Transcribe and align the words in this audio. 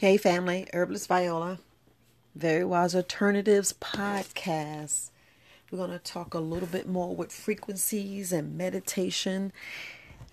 Hey, 0.00 0.16
family, 0.16 0.66
Herbalist 0.72 1.08
Viola, 1.08 1.58
Very 2.34 2.64
Wise 2.64 2.94
Alternatives 2.94 3.74
podcast. 3.74 5.10
We're 5.70 5.76
going 5.76 5.90
to 5.90 5.98
talk 5.98 6.32
a 6.32 6.38
little 6.38 6.68
bit 6.68 6.88
more 6.88 7.14
with 7.14 7.30
frequencies 7.30 8.32
and 8.32 8.56
meditation. 8.56 9.52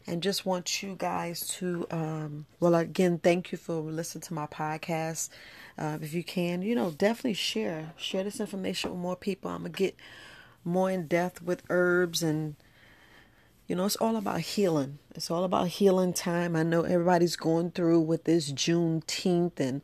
And 0.08 0.24
just 0.24 0.46
want 0.46 0.82
you 0.82 0.96
guys 0.98 1.46
to, 1.58 1.86
um, 1.92 2.46
well, 2.62 2.76
again, 2.76 3.18
thank 3.18 3.52
you 3.52 3.58
for 3.58 3.82
listening 3.82 4.22
to 4.22 4.34
my 4.34 4.48
podcast. 4.48 5.28
Uh, 5.78 5.98
if 6.02 6.14
you 6.14 6.24
can, 6.24 6.62
you 6.62 6.74
know, 6.74 6.92
definitely 6.92 7.34
share 7.34 7.92
share 7.98 8.24
this 8.24 8.40
information 8.40 8.92
with 8.92 9.00
more 9.02 9.18
people. 9.18 9.52
I'm 9.52 9.64
gonna 9.64 9.72
get 9.72 9.98
more 10.64 10.90
in 10.90 11.08
depth 11.08 11.42
with 11.42 11.64
herbs 11.70 12.24
and 12.24 12.56
you 13.68 13.76
know, 13.76 13.86
it's 13.86 13.98
all 13.98 14.16
about 14.16 14.40
healing. 14.40 15.00
It's 15.14 15.30
all 15.30 15.44
about 15.44 15.68
healing 15.68 16.14
time. 16.14 16.56
I 16.56 16.64
know 16.64 16.84
everybody's 16.84 17.36
going 17.36 17.72
through 17.72 18.00
with 18.00 18.24
this 18.24 18.52
Juneteenth 18.52 19.60
and 19.60 19.82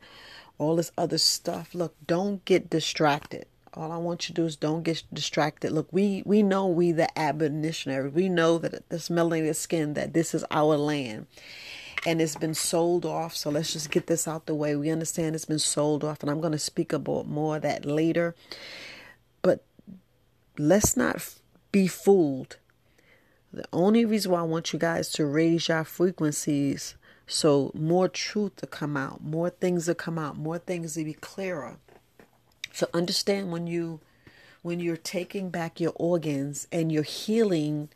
all 0.56 0.76
this 0.76 0.90
other 0.96 1.18
stuff. 1.18 1.74
Look, 1.74 1.94
don't 2.06 2.42
get 2.46 2.70
distracted. 2.70 3.46
All 3.74 3.92
I 3.92 3.98
want 3.98 4.28
you 4.28 4.34
to 4.34 4.40
do 4.40 4.46
is 4.46 4.56
don't 4.56 4.84
get 4.84 5.02
distracted. 5.12 5.72
Look, 5.72 5.88
we 5.90 6.22
we 6.24 6.42
know 6.42 6.66
we 6.66 6.92
the 6.92 7.16
abolitionaries. 7.18 8.14
We 8.14 8.28
know 8.28 8.56
that 8.58 8.88
this 8.88 9.08
melanated 9.10 9.56
skin 9.56 9.94
that 9.94 10.14
this 10.14 10.34
is 10.34 10.44
our 10.50 10.76
land. 10.76 11.26
And 12.06 12.22
it's 12.22 12.36
been 12.36 12.54
sold 12.54 13.04
off. 13.04 13.34
So 13.34 13.50
let's 13.50 13.72
just 13.72 13.90
get 13.90 14.06
this 14.06 14.28
out 14.28 14.46
the 14.46 14.54
way. 14.54 14.76
We 14.76 14.90
understand 14.90 15.34
it's 15.34 15.46
been 15.46 15.58
sold 15.58 16.04
off, 16.04 16.22
and 16.22 16.30
I'm 16.30 16.40
going 16.40 16.52
to 16.52 16.58
speak 16.58 16.92
about 16.92 17.26
more 17.26 17.56
of 17.56 17.62
that 17.62 17.84
later. 17.84 18.34
But 19.42 19.64
let's 20.58 20.96
not 20.96 21.34
be 21.72 21.86
fooled 21.86 22.58
the 23.54 23.64
only 23.72 24.04
reason 24.04 24.32
why 24.32 24.40
I 24.40 24.44
want 24.44 24.72
you 24.72 24.78
guys 24.78 25.10
to 25.12 25.26
raise 25.26 25.68
your 25.68 25.84
frequencies 25.84 26.96
so 27.26 27.70
more 27.74 28.08
truth 28.08 28.56
to 28.56 28.66
come 28.66 28.96
out, 28.96 29.22
more 29.22 29.50
things 29.50 29.86
to 29.86 29.94
come 29.94 30.18
out, 30.18 30.36
more 30.36 30.58
things 30.58 30.94
to 30.94 31.04
be 31.04 31.14
clearer. 31.14 31.76
So 32.72 32.88
understand 32.92 33.52
when 33.52 33.66
you 33.66 34.00
when 34.62 34.80
you're 34.80 34.96
taking 34.96 35.50
back 35.50 35.78
your 35.78 35.92
organs 35.96 36.66
and 36.72 36.90
you're 36.90 37.02
healing 37.02 37.90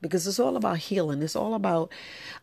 because 0.00 0.26
it's 0.26 0.38
all 0.38 0.56
about 0.56 0.78
healing. 0.78 1.22
It's 1.22 1.36
all 1.36 1.54
about 1.54 1.90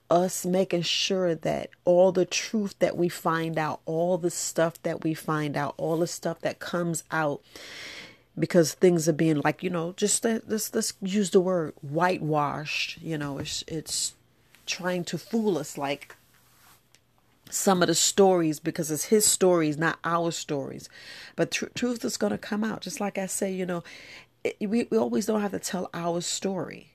us 0.10 0.46
making 0.46 0.84
sure 0.84 1.36
that 1.36 1.70
all 1.86 2.12
the 2.12 2.26
truth 2.26 2.76
that 2.80 2.98
we 2.98 3.10
find 3.10 3.58
out, 3.58 3.82
all 3.86 4.18
the 4.18 4.32
stuff 4.32 4.82
that 4.84 5.04
we 5.04 5.14
find 5.14 5.56
out, 5.56 5.76
all 5.78 5.98
the 5.98 6.08
stuff 6.08 6.40
that 6.42 6.60
comes 6.60 7.04
out 7.12 7.42
because 8.42 8.74
things 8.74 9.08
are 9.08 9.14
being 9.14 9.40
like 9.42 9.64
you 9.64 9.70
know 9.70 9.94
just 9.96 10.26
let's 10.26 10.74
let's 10.74 10.94
use 11.02 11.30
the 11.30 11.40
word 11.40 11.74
whitewashed 11.82 13.02
you 13.02 13.18
know 13.18 13.38
it's 13.38 13.64
it's 13.68 14.16
trying 14.66 15.04
to 15.04 15.18
fool 15.18 15.58
us 15.58 15.78
like 15.78 16.16
some 17.50 17.82
of 17.82 17.88
the 17.88 17.96
stories 17.96 18.60
because 18.60 18.90
it's 18.90 19.06
his 19.06 19.26
stories 19.26 19.78
not 19.78 20.00
our 20.04 20.32
stories. 20.32 20.90
But 21.36 21.52
tr- 21.52 21.66
truth 21.76 22.04
is 22.06 22.18
going 22.18 22.32
to 22.32 22.38
come 22.38 22.64
out. 22.64 22.82
Just 22.82 23.00
like 23.00 23.18
i 23.18 23.26
say 23.26 23.52
you 23.52 23.66
know 23.66 23.84
it, 24.44 24.58
we, 24.60 24.88
we 24.90 24.98
always 24.98 25.26
don't 25.26 25.42
have 25.42 25.52
to 25.52 25.60
tell 25.60 25.90
our 25.94 26.22
story. 26.22 26.94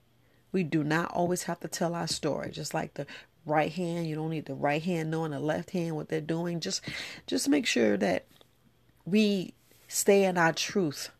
We 0.52 0.62
do 0.62 0.83
not 0.83 1.12
always 1.12 1.44
have 1.44 1.61
to 1.61 1.69
tell 1.69 1.94
our 1.94 2.08
story. 2.08 2.50
Just 2.50 2.74
like 2.74 2.94
the 2.94 3.06
right 3.44 3.70
hand 3.70 4.08
you 4.08 4.17
don't 4.17 4.30
need 4.30 4.47
the 4.47 4.55
right 4.55 4.83
hand 4.83 5.08
knowing 5.08 5.30
the 5.30 5.39
left 5.39 5.70
hand 5.70 5.94
what 5.94 6.08
they're 6.08 6.20
doing. 6.20 6.61
Just 6.61 6.83
just 7.27 7.48
make 7.48 7.67
sure 7.67 7.97
that 7.98 8.24
we 9.05 9.55
stay 9.89 10.24
in 10.24 10.36
our 10.36 10.52
truth 10.52 11.11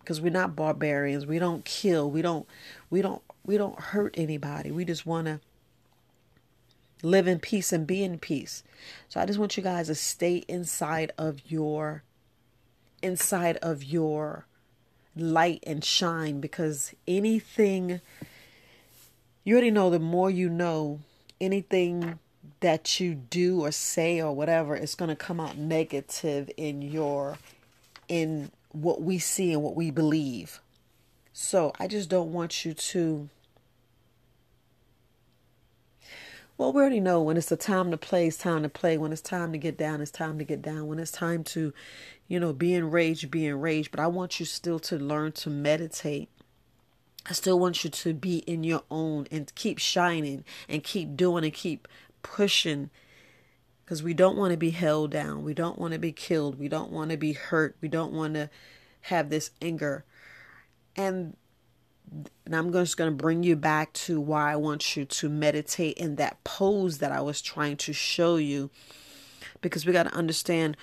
because 0.00 0.20
we're 0.20 0.30
not 0.30 0.56
barbarians. 0.56 1.26
We 1.26 1.38
don't 1.38 1.64
kill. 1.64 2.10
We 2.10 2.22
don't 2.22 2.46
we 2.90 3.02
don't 3.02 3.22
we 3.44 3.56
don't 3.56 3.78
hurt 3.78 4.14
anybody. 4.16 4.70
We 4.70 4.84
just 4.84 5.06
want 5.06 5.26
to 5.26 5.40
live 7.02 7.26
in 7.26 7.38
peace 7.38 7.72
and 7.72 7.86
be 7.86 8.02
in 8.02 8.18
peace. 8.18 8.62
So 9.08 9.20
I 9.20 9.26
just 9.26 9.38
want 9.38 9.56
you 9.56 9.62
guys 9.62 9.86
to 9.86 9.94
stay 9.94 10.44
inside 10.48 11.12
of 11.16 11.50
your 11.50 12.02
inside 13.02 13.56
of 13.58 13.82
your 13.82 14.46
light 15.16 15.62
and 15.66 15.84
shine 15.84 16.40
because 16.40 16.94
anything 17.08 18.00
you 19.42 19.54
already 19.54 19.70
know 19.70 19.90
the 19.90 19.98
more 19.98 20.30
you 20.30 20.48
know 20.48 21.00
anything 21.40 22.18
that 22.60 23.00
you 23.00 23.14
do 23.14 23.62
or 23.62 23.72
say 23.72 24.20
or 24.20 24.34
whatever 24.34 24.76
is 24.76 24.94
going 24.94 25.08
to 25.08 25.16
come 25.16 25.40
out 25.40 25.56
negative 25.56 26.50
in 26.56 26.82
your 26.82 27.38
in 28.08 28.50
what 28.72 29.02
we 29.02 29.18
see 29.18 29.52
and 29.52 29.62
what 29.62 29.76
we 29.76 29.90
believe. 29.90 30.60
So 31.32 31.72
I 31.78 31.86
just 31.86 32.08
don't 32.08 32.32
want 32.32 32.64
you 32.64 32.74
to. 32.74 33.28
Well, 36.58 36.72
we 36.72 36.80
already 36.82 37.00
know 37.00 37.22
when 37.22 37.38
it's 37.38 37.48
the 37.48 37.56
time 37.56 37.90
to 37.90 37.96
play, 37.96 38.26
it's 38.26 38.36
time 38.36 38.62
to 38.64 38.68
play. 38.68 38.98
When 38.98 39.12
it's 39.12 39.22
time 39.22 39.52
to 39.52 39.58
get 39.58 39.78
down, 39.78 40.02
it's 40.02 40.10
time 40.10 40.38
to 40.38 40.44
get 40.44 40.60
down. 40.60 40.88
When 40.88 40.98
it's 40.98 41.10
time 41.10 41.42
to, 41.44 41.72
you 42.28 42.38
know, 42.38 42.52
be 42.52 42.74
enraged, 42.74 43.30
be 43.30 43.46
enraged. 43.46 43.90
But 43.90 44.00
I 44.00 44.08
want 44.08 44.38
you 44.38 44.44
still 44.44 44.78
to 44.80 44.98
learn 44.98 45.32
to 45.32 45.50
meditate. 45.50 46.28
I 47.26 47.32
still 47.32 47.58
want 47.58 47.82
you 47.82 47.90
to 47.90 48.12
be 48.12 48.38
in 48.38 48.64
your 48.64 48.82
own 48.90 49.26
and 49.30 49.54
keep 49.54 49.78
shining 49.78 50.44
and 50.68 50.84
keep 50.84 51.16
doing 51.16 51.44
and 51.44 51.52
keep 51.52 51.88
pushing 52.22 52.90
because 53.90 54.04
we 54.04 54.14
don't 54.14 54.36
want 54.36 54.52
to 54.52 54.56
be 54.56 54.70
held 54.70 55.10
down. 55.10 55.42
We 55.42 55.52
don't 55.52 55.76
want 55.76 55.94
to 55.94 55.98
be 55.98 56.12
killed. 56.12 56.60
We 56.60 56.68
don't 56.68 56.92
want 56.92 57.10
to 57.10 57.16
be 57.16 57.32
hurt. 57.32 57.74
We 57.80 57.88
don't 57.88 58.12
want 58.12 58.34
to 58.34 58.48
have 59.00 59.30
this 59.30 59.50
anger. 59.60 60.04
And, 60.94 61.36
and 62.46 62.54
I'm 62.54 62.72
just 62.72 62.96
going 62.96 63.10
to 63.10 63.16
bring 63.16 63.42
you 63.42 63.56
back 63.56 63.92
to 63.94 64.20
why 64.20 64.52
I 64.52 64.54
want 64.54 64.94
you 64.94 65.04
to 65.06 65.28
meditate 65.28 65.98
in 65.98 66.14
that 66.16 66.44
pose 66.44 66.98
that 66.98 67.10
I 67.10 67.20
was 67.20 67.42
trying 67.42 67.78
to 67.78 67.92
show 67.92 68.36
you. 68.36 68.70
Because 69.60 69.84
we 69.84 69.92
got 69.92 70.04
to 70.04 70.14
understand 70.14 70.76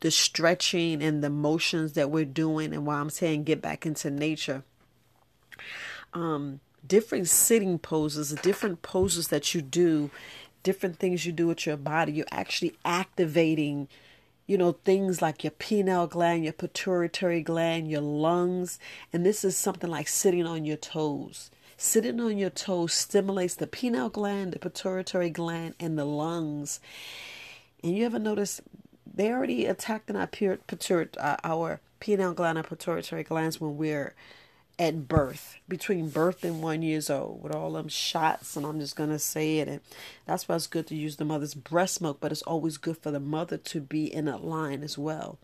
the 0.00 0.10
stretching 0.10 1.02
and 1.02 1.22
the 1.22 1.28
motions 1.28 1.92
that 1.92 2.10
we're 2.10 2.24
doing, 2.24 2.72
and 2.72 2.86
why 2.86 3.00
I'm 3.00 3.10
saying 3.10 3.44
get 3.44 3.60
back 3.60 3.84
into 3.84 4.10
nature. 4.10 4.62
Um, 6.14 6.60
different 6.88 7.28
sitting 7.28 7.78
poses, 7.78 8.32
different 8.32 8.80
poses 8.80 9.28
that 9.28 9.54
you 9.54 9.60
do 9.60 10.10
different 10.62 10.98
things 10.98 11.26
you 11.26 11.32
do 11.32 11.46
with 11.46 11.66
your 11.66 11.76
body, 11.76 12.12
you're 12.12 12.26
actually 12.30 12.76
activating, 12.84 13.88
you 14.46 14.58
know, 14.58 14.72
things 14.72 15.22
like 15.22 15.44
your 15.44 15.52
pineal 15.52 16.06
gland, 16.06 16.44
your 16.44 16.52
pituitary 16.52 17.42
gland, 17.42 17.90
your 17.90 18.00
lungs. 18.00 18.78
And 19.12 19.24
this 19.24 19.44
is 19.44 19.56
something 19.56 19.90
like 19.90 20.08
sitting 20.08 20.46
on 20.46 20.64
your 20.64 20.76
toes. 20.76 21.50
Sitting 21.76 22.20
on 22.20 22.36
your 22.36 22.50
toes 22.50 22.92
stimulates 22.92 23.54
the 23.54 23.66
pineal 23.66 24.10
gland, 24.10 24.52
the 24.52 24.58
pituitary 24.58 25.30
gland, 25.30 25.74
and 25.80 25.98
the 25.98 26.04
lungs. 26.04 26.78
And 27.82 27.96
you 27.96 28.04
ever 28.04 28.18
notice 28.18 28.60
they 29.06 29.30
already 29.30 29.66
attacked 29.66 30.10
in 30.10 30.16
our, 30.16 30.26
pituitary, 30.26 31.08
uh, 31.18 31.36
our 31.42 31.80
pineal 31.98 32.34
gland 32.34 32.58
and 32.58 32.66
pituitary 32.66 33.22
glands 33.22 33.60
when 33.60 33.76
we're 33.76 34.14
at 34.80 35.06
birth, 35.06 35.58
between 35.68 36.08
birth 36.08 36.42
and 36.42 36.62
one 36.62 36.80
years 36.80 37.10
old, 37.10 37.42
with 37.42 37.54
all 37.54 37.72
them 37.72 37.88
shots, 37.88 38.56
and 38.56 38.64
I'm 38.64 38.80
just 38.80 38.96
gonna 38.96 39.18
say 39.18 39.58
it. 39.58 39.68
And 39.68 39.82
that's 40.24 40.48
why 40.48 40.56
it's 40.56 40.66
good 40.66 40.86
to 40.86 40.96
use 40.96 41.16
the 41.16 41.26
mother's 41.26 41.52
breast 41.52 42.00
milk, 42.00 42.16
but 42.18 42.32
it's 42.32 42.40
always 42.42 42.78
good 42.78 42.96
for 42.96 43.10
the 43.10 43.20
mother 43.20 43.58
to 43.58 43.80
be 43.82 44.12
in 44.12 44.26
a 44.26 44.38
line 44.38 44.82
as 44.82 44.96
well. 44.96 45.38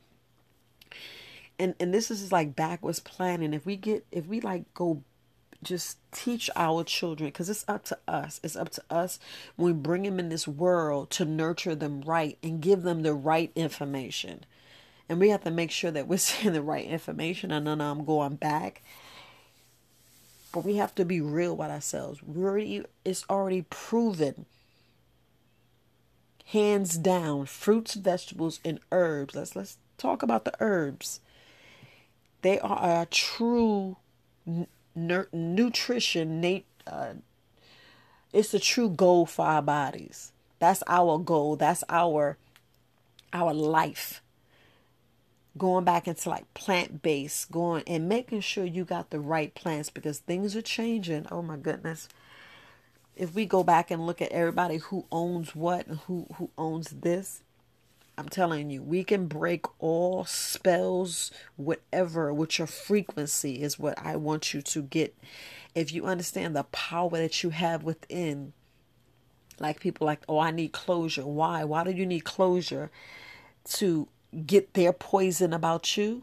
And 1.58 1.74
and 1.78 1.92
this 1.92 2.10
is 2.10 2.32
like 2.32 2.56
backwards 2.56 2.98
planning. 2.98 3.52
If 3.52 3.66
we 3.66 3.76
get 3.76 4.06
if 4.10 4.26
we 4.26 4.40
like 4.40 4.72
go 4.72 5.02
just 5.62 5.98
teach 6.12 6.48
our 6.56 6.82
children 6.84 7.28
because 7.28 7.50
it's 7.50 7.64
up 7.66 7.82
to 7.82 7.98
us 8.06 8.38
it's 8.44 8.56
up 8.56 8.68
to 8.68 8.82
us 8.90 9.18
when 9.56 9.74
we 9.74 9.80
bring 9.82 10.02
them 10.02 10.20
in 10.20 10.28
this 10.28 10.46
world 10.46 11.10
to 11.10 11.24
nurture 11.24 11.74
them 11.74 12.02
right 12.02 12.38
and 12.42 12.60
give 12.60 12.82
them 12.82 13.02
the 13.02 13.14
right 13.14 13.50
information 13.56 14.44
and 15.08 15.18
we 15.18 15.30
have 15.30 15.42
to 15.42 15.50
make 15.50 15.70
sure 15.70 15.90
that 15.90 16.06
we're 16.06 16.16
saying 16.18 16.52
the 16.52 16.62
right 16.62 16.86
information 16.86 17.50
and 17.50 17.66
then 17.66 17.80
i'm 17.80 18.04
going 18.04 18.36
back 18.36 18.82
but 20.56 20.64
we 20.64 20.76
have 20.76 20.94
to 20.94 21.04
be 21.04 21.20
real 21.20 21.54
with 21.54 21.68
ourselves. 21.68 22.22
We 22.22 22.42
already 22.42 22.82
it's 23.04 23.26
already 23.28 23.66
proven. 23.68 24.46
Hands 26.46 26.96
down, 26.96 27.44
fruits, 27.44 27.92
vegetables, 27.92 28.58
and 28.64 28.80
herbs. 28.90 29.36
Let's 29.36 29.54
let's 29.54 29.76
talk 29.98 30.22
about 30.22 30.46
the 30.46 30.54
herbs. 30.58 31.20
They 32.40 32.58
are 32.58 33.02
a 33.02 33.04
true 33.04 33.98
n- 34.46 34.66
nutrition. 34.94 36.62
Uh, 36.86 37.14
it's 38.32 38.54
a 38.54 38.58
true 38.58 38.88
goal 38.88 39.26
for 39.26 39.44
our 39.44 39.60
bodies. 39.60 40.32
That's 40.58 40.82
our 40.86 41.18
goal. 41.18 41.56
That's 41.56 41.84
our 41.90 42.38
our 43.30 43.52
life 43.52 44.22
going 45.58 45.84
back 45.84 46.08
into 46.08 46.30
like 46.30 46.52
plant 46.54 47.02
based, 47.02 47.50
going 47.50 47.84
and 47.86 48.08
making 48.08 48.40
sure 48.40 48.64
you 48.64 48.84
got 48.84 49.10
the 49.10 49.20
right 49.20 49.54
plants 49.54 49.90
because 49.90 50.18
things 50.18 50.56
are 50.56 50.62
changing. 50.62 51.26
Oh 51.30 51.42
my 51.42 51.56
goodness. 51.56 52.08
If 53.16 53.34
we 53.34 53.46
go 53.46 53.64
back 53.64 53.90
and 53.90 54.06
look 54.06 54.22
at 54.22 54.32
everybody 54.32 54.78
who 54.78 55.06
owns 55.12 55.54
what 55.56 55.86
and 55.86 55.98
who, 56.00 56.26
who 56.36 56.50
owns 56.58 56.90
this, 56.90 57.42
I'm 58.18 58.28
telling 58.28 58.70
you, 58.70 58.82
we 58.82 59.04
can 59.04 59.26
break 59.26 59.66
all 59.78 60.24
spells, 60.24 61.30
whatever, 61.56 62.32
with 62.32 62.58
your 62.58 62.66
frequency 62.66 63.62
is 63.62 63.78
what 63.78 63.98
I 63.98 64.16
want 64.16 64.54
you 64.54 64.62
to 64.62 64.82
get. 64.82 65.16
If 65.74 65.92
you 65.92 66.06
understand 66.06 66.56
the 66.56 66.64
power 66.64 67.10
that 67.10 67.42
you 67.42 67.50
have 67.50 67.82
within, 67.84 68.52
Like 69.58 69.80
people 69.80 70.06
like, 70.06 70.20
oh, 70.28 70.38
I 70.38 70.50
need 70.50 70.72
closure. 70.72 71.26
Why? 71.26 71.64
Why 71.64 71.84
do 71.84 71.90
you 71.90 72.06
need 72.06 72.24
closure? 72.24 72.90
To 73.76 74.08
get 74.44 74.74
their 74.74 74.92
poison 74.92 75.52
about 75.52 75.96
you? 75.96 76.22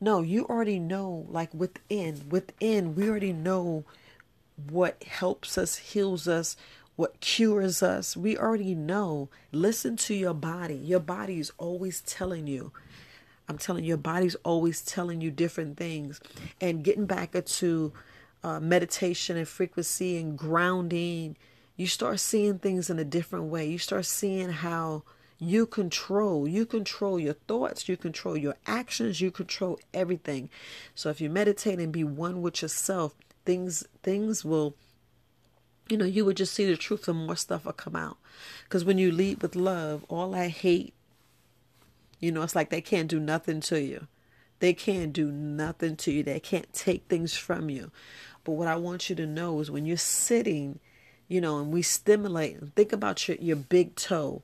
No, 0.00 0.20
you 0.22 0.44
already 0.46 0.78
know, 0.78 1.26
like 1.28 1.52
within, 1.54 2.28
within, 2.28 2.94
we 2.94 3.08
already 3.08 3.32
know 3.32 3.84
what 4.70 5.02
helps 5.04 5.56
us, 5.56 5.76
heals 5.76 6.28
us, 6.28 6.56
what 6.96 7.20
cures 7.20 7.82
us. 7.82 8.16
We 8.16 8.36
already 8.36 8.74
know. 8.74 9.28
Listen 9.52 9.96
to 9.98 10.14
your 10.14 10.34
body. 10.34 10.76
Your 10.76 11.00
body 11.00 11.38
is 11.38 11.52
always 11.58 12.00
telling 12.02 12.46
you. 12.46 12.72
I'm 13.48 13.58
telling 13.58 13.84
you, 13.84 13.88
your 13.88 13.96
body's 13.98 14.34
always 14.36 14.82
telling 14.82 15.20
you 15.20 15.30
different 15.30 15.76
things. 15.76 16.20
And 16.60 16.82
getting 16.82 17.06
back 17.06 17.34
into 17.34 17.92
uh, 18.42 18.60
meditation 18.60 19.36
and 19.36 19.46
frequency 19.46 20.18
and 20.18 20.36
grounding, 20.36 21.36
you 21.76 21.86
start 21.86 22.18
seeing 22.20 22.58
things 22.58 22.90
in 22.90 22.98
a 22.98 23.04
different 23.04 23.46
way. 23.46 23.66
You 23.66 23.78
start 23.78 24.06
seeing 24.06 24.48
how 24.48 25.04
you 25.38 25.66
control. 25.66 26.48
You 26.48 26.64
control 26.64 27.18
your 27.18 27.34
thoughts, 27.34 27.88
you 27.88 27.96
control 27.96 28.36
your 28.36 28.56
actions, 28.66 29.20
you 29.20 29.30
control 29.30 29.78
everything. 29.92 30.48
So 30.94 31.10
if 31.10 31.20
you 31.20 31.28
meditate 31.28 31.78
and 31.78 31.92
be 31.92 32.04
one 32.04 32.42
with 32.42 32.62
yourself, 32.62 33.14
things 33.44 33.86
things 34.02 34.44
will 34.44 34.74
you 35.88 35.96
know, 35.96 36.04
you 36.04 36.24
would 36.24 36.36
just 36.36 36.54
see 36.54 36.66
the 36.66 36.76
truth 36.76 37.06
and 37.06 37.26
more 37.26 37.36
stuff 37.36 37.64
will 37.64 37.72
come 37.72 37.94
out. 37.94 38.16
Because 38.64 38.84
when 38.84 38.98
you 38.98 39.12
lead 39.12 39.40
with 39.40 39.54
love, 39.54 40.04
all 40.08 40.32
that 40.32 40.50
hate, 40.50 40.94
you 42.18 42.32
know, 42.32 42.42
it's 42.42 42.56
like 42.56 42.70
they 42.70 42.80
can't 42.80 43.08
do 43.08 43.20
nothing 43.20 43.60
to 43.60 43.80
you. 43.80 44.08
They 44.58 44.72
can't 44.72 45.12
do 45.12 45.30
nothing 45.30 45.96
to 45.96 46.12
you. 46.12 46.22
They 46.22 46.40
can't 46.40 46.72
take 46.72 47.04
things 47.04 47.36
from 47.36 47.70
you. 47.70 47.92
But 48.42 48.52
what 48.52 48.68
I 48.68 48.76
want 48.76 49.08
you 49.08 49.16
to 49.16 49.26
know 49.26 49.60
is 49.60 49.70
when 49.70 49.86
you're 49.86 49.96
sitting, 49.96 50.80
you 51.28 51.40
know, 51.40 51.58
and 51.58 51.70
we 51.70 51.82
stimulate, 51.82 52.56
and 52.56 52.74
think 52.74 52.92
about 52.92 53.28
your, 53.28 53.36
your 53.36 53.56
big 53.56 53.94
toe 53.96 54.42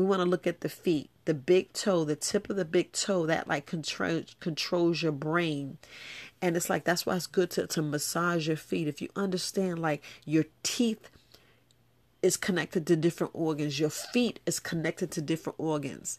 we 0.00 0.06
want 0.06 0.20
to 0.20 0.28
look 0.28 0.46
at 0.46 0.62
the 0.62 0.68
feet, 0.68 1.10
the 1.26 1.34
big 1.34 1.72
toe, 1.72 2.04
the 2.04 2.16
tip 2.16 2.48
of 2.48 2.56
the 2.56 2.64
big 2.64 2.92
toe 2.92 3.26
that 3.26 3.46
like 3.46 3.66
control, 3.66 4.22
controls 4.40 5.02
your 5.02 5.12
brain. 5.12 5.76
And 6.40 6.56
it's 6.56 6.70
like 6.70 6.84
that's 6.84 7.04
why 7.04 7.16
it's 7.16 7.26
good 7.26 7.50
to, 7.52 7.66
to 7.66 7.82
massage 7.82 8.48
your 8.48 8.56
feet. 8.56 8.88
If 8.88 9.02
you 9.02 9.10
understand 9.14 9.78
like 9.78 10.02
your 10.24 10.44
teeth 10.62 11.10
is 12.22 12.38
connected 12.38 12.86
to 12.86 12.96
different 12.96 13.34
organs, 13.34 13.78
your 13.78 13.90
feet 13.90 14.40
is 14.46 14.58
connected 14.58 15.10
to 15.12 15.20
different 15.20 15.56
organs 15.58 16.18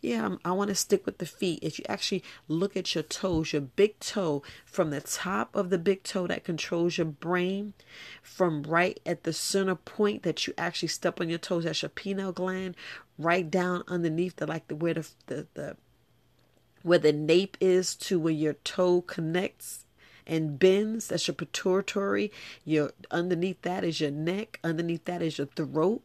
yeah, 0.00 0.24
I'm, 0.24 0.38
i 0.44 0.52
want 0.52 0.68
to 0.68 0.74
stick 0.74 1.04
with 1.06 1.18
the 1.18 1.26
feet. 1.26 1.58
If 1.62 1.78
you 1.78 1.84
actually 1.88 2.22
look 2.46 2.76
at 2.76 2.94
your 2.94 3.02
toes, 3.02 3.52
your 3.52 3.62
big 3.62 3.98
toe 3.98 4.42
from 4.64 4.90
the 4.90 5.00
top 5.00 5.54
of 5.54 5.70
the 5.70 5.78
big 5.78 6.04
toe 6.04 6.26
that 6.28 6.44
controls 6.44 6.98
your 6.98 7.06
brain, 7.06 7.74
from 8.22 8.62
right 8.62 9.00
at 9.04 9.24
the 9.24 9.32
center 9.32 9.74
point 9.74 10.22
that 10.22 10.46
you 10.46 10.54
actually 10.56 10.88
step 10.88 11.20
on 11.20 11.28
your 11.28 11.38
toes, 11.38 11.64
that's 11.64 11.82
your 11.82 11.88
pineal 11.88 12.32
gland, 12.32 12.76
right 13.18 13.50
down 13.50 13.82
underneath 13.88 14.36
the 14.36 14.46
like 14.46 14.68
the 14.68 14.76
where 14.76 14.94
the 14.94 15.08
the, 15.26 15.46
the 15.54 15.76
where 16.82 16.98
the 16.98 17.12
nape 17.12 17.56
is 17.60 17.94
to 17.96 18.20
where 18.20 18.32
your 18.32 18.54
toe 18.54 19.00
connects 19.02 19.84
and 20.28 20.58
bends. 20.58 21.08
That's 21.08 21.26
your 21.26 21.34
pituitary. 21.34 22.30
Your 22.64 22.92
underneath 23.10 23.62
that 23.62 23.82
is 23.82 24.00
your 24.00 24.10
neck. 24.10 24.60
Underneath 24.62 25.06
that 25.06 25.22
is 25.22 25.38
your 25.38 25.48
throat. 25.48 26.02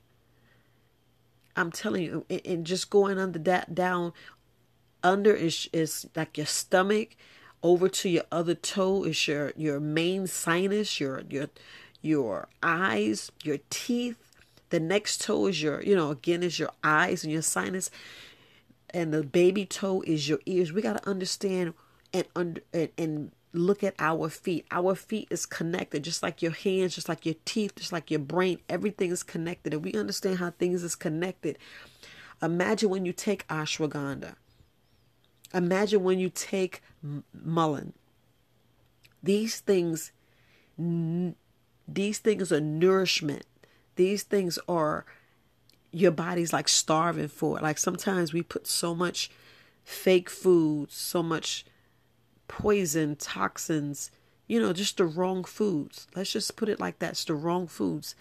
I'm 1.55 1.71
telling 1.71 2.03
you, 2.03 2.25
and 2.45 2.65
just 2.65 2.89
going 2.89 3.19
under 3.19 3.39
that 3.39 3.75
down 3.75 4.13
under 5.03 5.33
is 5.33 5.69
is 5.73 6.07
like 6.15 6.37
your 6.37 6.47
stomach 6.47 7.15
over 7.61 7.89
to 7.89 8.09
your 8.09 8.23
other 8.31 8.55
toe 8.55 9.03
is 9.03 9.27
your 9.27 9.53
your 9.55 9.79
main 9.79 10.27
sinus 10.27 10.99
your 10.99 11.23
your 11.29 11.49
your 12.01 12.47
eyes 12.61 13.31
your 13.43 13.57
teeth. 13.69 14.17
The 14.69 14.79
next 14.79 15.21
toe 15.21 15.47
is 15.47 15.61
your 15.61 15.81
you 15.83 15.95
know 15.95 16.11
again 16.11 16.43
is 16.43 16.57
your 16.57 16.71
eyes 16.83 17.23
and 17.23 17.31
your 17.31 17.41
sinus. 17.41 17.91
And 18.89 19.13
the 19.13 19.23
baby 19.23 19.65
toe 19.65 20.03
is 20.05 20.29
your 20.29 20.39
ears. 20.45 20.71
We 20.71 20.81
got 20.81 21.01
to 21.01 21.09
understand 21.09 21.73
and 22.13 22.25
under 22.35 22.61
and, 22.73 22.89
and 22.97 23.31
look 23.53 23.83
at 23.83 23.95
our 23.99 24.29
feet. 24.29 24.65
Our 24.71 24.95
feet 24.95 25.27
is 25.29 25.45
connected, 25.45 26.03
just 26.03 26.23
like 26.23 26.41
your 26.41 26.51
hands, 26.51 26.95
just 26.95 27.07
like 27.07 27.25
your 27.25 27.35
teeth, 27.45 27.75
just 27.75 27.91
like 27.91 28.09
your 28.09 28.19
brain. 28.19 28.59
Everything 28.67 29.11
is 29.11 29.23
connected. 29.23 29.73
And 29.73 29.83
we 29.83 29.93
understand 29.93 30.39
how 30.39 30.51
things 30.51 30.83
is 30.83 30.95
connected. 30.95 31.57
Imagine 32.41 32.89
when 32.89 33.05
you 33.05 33.13
take 33.13 33.47
ashwagandha. 33.47 34.35
Imagine 35.53 36.03
when 36.03 36.19
you 36.19 36.29
take 36.29 36.81
mullein. 37.33 37.93
These 39.21 39.59
things, 39.59 40.11
these 40.77 42.17
things 42.19 42.51
are 42.51 42.59
nourishment. 42.59 43.45
These 43.95 44.23
things 44.23 44.57
are 44.67 45.05
your 45.91 46.11
body's 46.11 46.51
like 46.51 46.67
starving 46.67 47.27
for. 47.27 47.59
Like 47.59 47.77
sometimes 47.77 48.33
we 48.33 48.41
put 48.41 48.65
so 48.65 48.95
much 48.95 49.29
fake 49.83 50.29
food, 50.29 50.91
so 50.91 51.21
much 51.21 51.65
poison, 52.47 53.15
toxins, 53.15 54.11
you 54.47 54.59
know, 54.59 54.73
just 54.73 54.97
the 54.97 55.05
wrong 55.05 55.43
foods. 55.43 56.07
Let's 56.15 56.31
just 56.31 56.55
put 56.55 56.69
it 56.69 56.79
like 56.79 56.99
that. 56.99 57.11
It's 57.11 57.25
the 57.25 57.35
wrong 57.35 57.67
foods. 57.67 58.15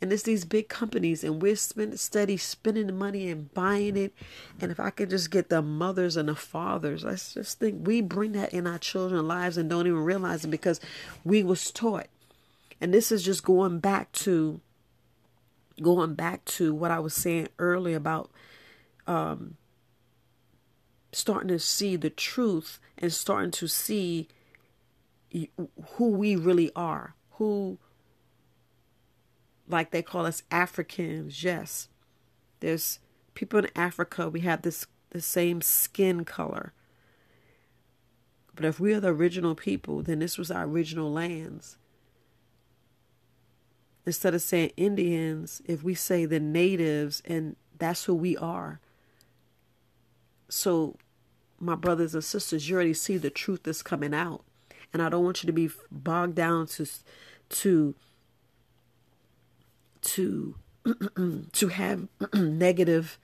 And 0.00 0.12
it's 0.12 0.22
these 0.22 0.44
big 0.44 0.68
companies, 0.68 1.24
and 1.24 1.42
we're 1.42 1.56
spending 1.56 1.96
steady 1.96 2.36
spending 2.36 2.86
the 2.86 2.92
money 2.92 3.28
and 3.28 3.52
buying 3.52 3.96
it. 3.96 4.14
And 4.60 4.70
if 4.70 4.78
I 4.78 4.90
could 4.90 5.10
just 5.10 5.30
get 5.30 5.48
the 5.48 5.60
mothers 5.60 6.16
and 6.16 6.28
the 6.28 6.36
fathers, 6.36 7.02
let's 7.02 7.34
just 7.34 7.58
think 7.58 7.84
we 7.84 8.00
bring 8.00 8.32
that 8.32 8.52
in 8.52 8.68
our 8.68 8.78
children's 8.78 9.24
lives 9.24 9.56
and 9.56 9.68
don't 9.68 9.88
even 9.88 9.98
realize 9.98 10.44
it 10.44 10.52
because 10.52 10.80
we 11.24 11.42
was 11.42 11.72
taught. 11.72 12.06
And 12.80 12.94
this 12.94 13.10
is 13.10 13.24
just 13.24 13.42
going 13.42 13.80
back 13.80 14.12
to 14.12 14.60
going 15.82 16.14
back 16.14 16.44
to 16.44 16.74
what 16.74 16.90
I 16.90 16.98
was 17.00 17.14
saying 17.14 17.48
earlier 17.58 17.96
about 17.96 18.30
um, 19.06 19.56
starting 21.12 21.48
to 21.48 21.58
see 21.58 21.96
the 21.96 22.10
truth 22.10 22.78
and 22.96 23.12
starting 23.12 23.50
to 23.52 23.66
see 23.66 24.28
who 25.96 26.08
we 26.08 26.36
really 26.36 26.70
are, 26.74 27.14
who, 27.32 27.78
like 29.68 29.90
they 29.90 30.02
call 30.02 30.26
us 30.26 30.42
Africans, 30.50 31.42
yes. 31.42 31.88
There's 32.60 32.98
people 33.34 33.60
in 33.60 33.68
Africa, 33.76 34.28
we 34.28 34.40
have 34.40 34.62
this 34.62 34.86
the 35.10 35.20
same 35.20 35.60
skin 35.60 36.24
color. 36.24 36.72
But 38.54 38.64
if 38.64 38.80
we 38.80 38.92
are 38.92 39.00
the 39.00 39.08
original 39.08 39.54
people, 39.54 40.02
then 40.02 40.18
this 40.18 40.36
was 40.36 40.50
our 40.50 40.64
original 40.64 41.12
lands. 41.12 41.78
Instead 44.04 44.34
of 44.34 44.42
saying 44.42 44.72
Indians, 44.76 45.62
if 45.64 45.82
we 45.82 45.94
say 45.94 46.24
the 46.24 46.40
natives, 46.40 47.22
and 47.24 47.56
that's 47.78 48.04
who 48.04 48.14
we 48.14 48.36
are. 48.36 48.80
So 50.48 50.96
my 51.60 51.74
brothers 51.74 52.14
and 52.14 52.24
sisters, 52.24 52.68
you 52.68 52.76
already 52.76 52.94
see 52.94 53.16
the 53.16 53.30
truth 53.30 53.64
that's 53.64 53.82
coming 53.82 54.14
out. 54.14 54.44
And 54.92 55.02
I 55.02 55.08
don't 55.08 55.24
want 55.24 55.42
you 55.42 55.46
to 55.48 55.52
be 55.52 55.70
bogged 55.90 56.34
down 56.34 56.66
to 56.68 56.86
to 57.50 57.94
to 60.00 60.54
to 61.52 61.68
have 61.68 62.08
negative 62.34 63.18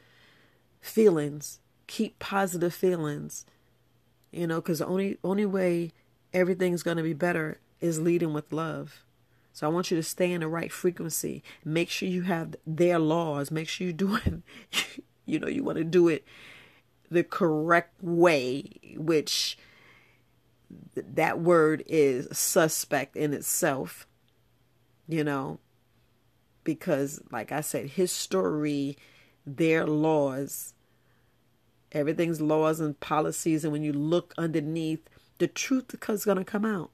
feelings. 0.81 1.61
Keep 1.87 2.19
positive 2.19 2.75
feelings. 2.75 3.47
You 4.31 4.47
know, 4.47 4.61
because 4.61 4.81
the 4.81 4.87
only 4.87 5.19
only 5.25 5.47
way 5.47 5.93
everything's 6.33 6.83
going 6.83 6.97
to 6.97 7.03
be 7.03 7.15
better 7.15 7.61
is 7.81 8.01
leading 8.01 8.33
with 8.33 8.53
love. 8.53 9.05
So 9.53 9.67
I 9.67 9.71
want 9.71 9.91
you 9.91 9.97
to 9.97 10.03
stay 10.03 10.33
in 10.33 10.41
the 10.41 10.49
right 10.49 10.73
frequency. 10.73 11.43
Make 11.65 11.89
sure 11.89 12.09
you 12.09 12.23
have 12.23 12.57
their 12.67 12.99
laws. 12.99 13.51
Make 13.51 13.69
sure 13.69 13.87
you 13.87 13.93
do 13.95 14.17
it. 14.17 14.43
you 15.25 15.39
know, 15.39 15.49
you 15.49 15.63
want 15.63 15.79
to 15.79 15.85
do 15.85 16.09
it 16.09 16.25
the 17.11 17.25
correct 17.25 18.03
way, 18.03 18.97
which 18.97 19.59
that 20.97 21.41
word 21.41 21.83
is 21.87 22.27
suspect 22.37 23.17
in 23.17 23.33
itself, 23.33 24.07
you 25.09 25.23
know, 25.23 25.61
because, 26.65 27.21
like 27.31 27.53
I 27.53 27.61
said, 27.61 27.91
history, 27.91 28.97
their 29.47 29.87
laws, 29.87 30.75
everything's 31.93 32.41
laws 32.41 32.81
and 32.81 32.99
policies, 32.99 33.65
and 33.65 33.73
when 33.73 33.83
you 33.83 33.93
look 33.93 34.35
underneath, 34.39 35.09
the 35.39 35.47
truth 35.47 35.95
is 36.09 36.25
going 36.25 36.39
to 36.39 36.45
come 36.45 36.65
out. 36.65 36.91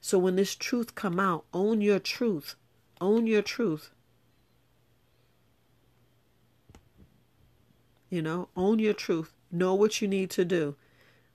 So 0.00 0.18
when 0.18 0.36
this 0.36 0.54
truth 0.54 0.94
come 0.94 1.18
out, 1.18 1.46
own 1.52 1.80
your 1.80 1.98
truth. 1.98 2.54
Own 3.00 3.26
your 3.26 3.42
truth. 3.42 3.90
You 8.10 8.22
know, 8.22 8.48
own 8.56 8.78
your 8.78 8.94
truth. 8.94 9.35
Know 9.50 9.74
what 9.74 10.00
you 10.00 10.08
need 10.08 10.30
to 10.30 10.44
do. 10.44 10.76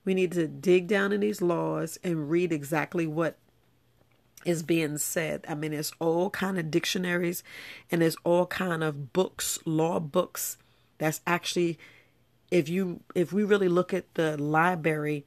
We 0.04 0.14
need 0.14 0.32
to 0.34 0.48
dig 0.48 0.88
down 0.88 1.12
in 1.12 1.22
these 1.22 1.42
laws 1.42 2.00
and 2.04 2.30
read 2.30 2.52
exactly 2.52 3.06
what 3.06 3.38
is 4.46 4.64
being 4.64 4.98
said. 4.98 5.46
I 5.48 5.56
mean, 5.56 5.72
there's 5.72 5.94
all 6.00 6.30
kind 6.30 6.58
of 6.58 6.72
dictionaries 6.72 7.44
and 7.92 8.02
there's 8.02 8.18
all 8.24 8.46
kind 8.48 8.84
of 8.84 9.14
books, 9.14 9.60
law 9.66 10.00
books. 10.00 10.58
That's 10.98 11.22
actually, 11.28 11.78
if 12.50 12.70
you 12.70 13.02
if 13.16 13.32
we 13.32 13.44
really 13.44 13.68
look 13.68 13.94
at 13.94 14.14
the 14.16 14.38
library, 14.38 15.26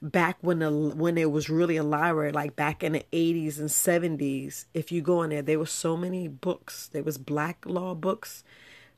back 0.00 0.36
when 0.40 0.58
the 0.58 0.70
when 0.70 1.16
it 1.16 1.30
was 1.30 1.48
really 1.48 1.76
a 1.76 1.82
library, 1.82 2.32
like 2.32 2.56
back 2.56 2.82
in 2.82 2.92
the 2.92 3.04
eighties 3.12 3.58
and 3.58 3.70
seventies, 3.70 4.66
if 4.74 4.92
you 4.92 5.00
go 5.00 5.22
in 5.22 5.30
there, 5.30 5.42
there 5.42 5.58
were 5.58 5.66
so 5.66 5.96
many 5.96 6.28
books. 6.28 6.88
There 6.88 7.02
was 7.02 7.18
black 7.18 7.64
law 7.66 7.94
books, 7.94 8.44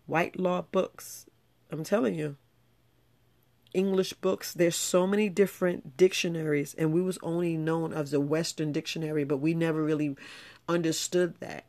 white 0.06 0.38
law 0.38 0.62
books. 0.62 1.26
I'm 1.70 1.84
telling 1.84 2.14
you. 2.14 2.36
English 3.74 4.14
books. 4.14 4.54
There's 4.54 4.76
so 4.76 5.06
many 5.06 5.28
different 5.28 5.96
dictionaries, 5.96 6.74
and 6.74 6.92
we 6.92 7.02
was 7.02 7.18
only 7.22 7.56
known 7.56 7.92
as 7.92 8.12
the 8.12 8.20
Webster 8.20 8.64
dictionary, 8.64 9.24
but 9.24 9.38
we 9.38 9.52
never 9.52 9.82
really 9.82 10.16
understood 10.68 11.34
that. 11.40 11.64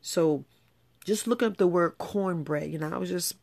So 0.00 0.44
just 1.04 1.26
look 1.26 1.42
up 1.42 1.56
the 1.56 1.66
word 1.66 1.98
cornbread. 1.98 2.70
You 2.70 2.78
know, 2.78 2.90
I 2.92 2.98
was 2.98 3.10
just 3.10 3.36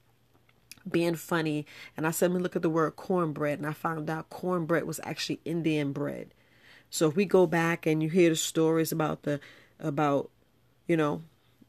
being 0.90 1.16
funny 1.16 1.66
and 1.96 2.08
I 2.08 2.12
said, 2.12 2.32
me 2.32 2.40
look 2.40 2.56
at 2.56 2.62
the 2.62 2.70
word 2.70 2.96
cornbread. 2.96 3.60
And 3.60 3.68
I 3.68 3.74
found 3.74 4.10
out 4.10 4.30
cornbread 4.30 4.86
was 4.86 5.00
actually 5.04 5.40
Indian 5.46 5.92
bread. 5.92 6.34
So 6.90 7.08
if 7.08 7.16
we 7.16 7.26
go 7.26 7.46
back 7.46 7.86
and 7.86 8.02
you 8.02 8.10
hear 8.10 8.30
the 8.30 8.36
stories 8.36 8.92
about 8.92 9.24
the, 9.24 9.40
about, 9.80 10.30
you 10.88 10.98
know, 10.98 11.22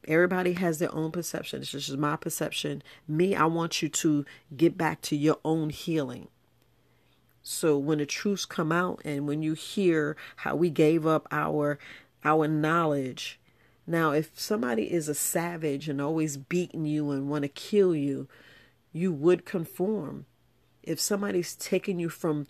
everybody 0.07 0.53
has 0.53 0.79
their 0.79 0.93
own 0.93 1.11
perception. 1.11 1.59
This 1.59 1.73
is 1.73 1.97
my 1.97 2.15
perception. 2.15 2.83
Me, 3.07 3.35
I 3.35 3.45
want 3.45 3.81
you 3.81 3.89
to 3.89 4.25
get 4.55 4.77
back 4.77 5.01
to 5.01 5.15
your 5.15 5.37
own 5.45 5.69
healing. 5.69 6.27
So 7.43 7.77
when 7.77 7.97
the 7.97 8.05
truths 8.05 8.45
come 8.45 8.71
out 8.71 9.01
and 9.03 9.27
when 9.27 9.41
you 9.41 9.53
hear 9.53 10.15
how 10.37 10.55
we 10.55 10.69
gave 10.69 11.05
up 11.07 11.27
our 11.31 11.79
our 12.23 12.47
knowledge 12.47 13.39
now, 13.87 14.11
if 14.11 14.39
somebody 14.39 14.91
is 14.91 15.09
a 15.09 15.15
savage 15.15 15.89
and 15.89 15.99
always 15.99 16.37
beating 16.37 16.85
you 16.85 17.11
and 17.11 17.29
want 17.29 17.43
to 17.43 17.49
kill 17.49 17.95
you, 17.95 18.27
you 18.93 19.11
would 19.11 19.43
conform. 19.45 20.25
If 20.83 20.99
somebody's 20.99 21.55
taking 21.55 21.99
you 21.99 22.09
from 22.09 22.47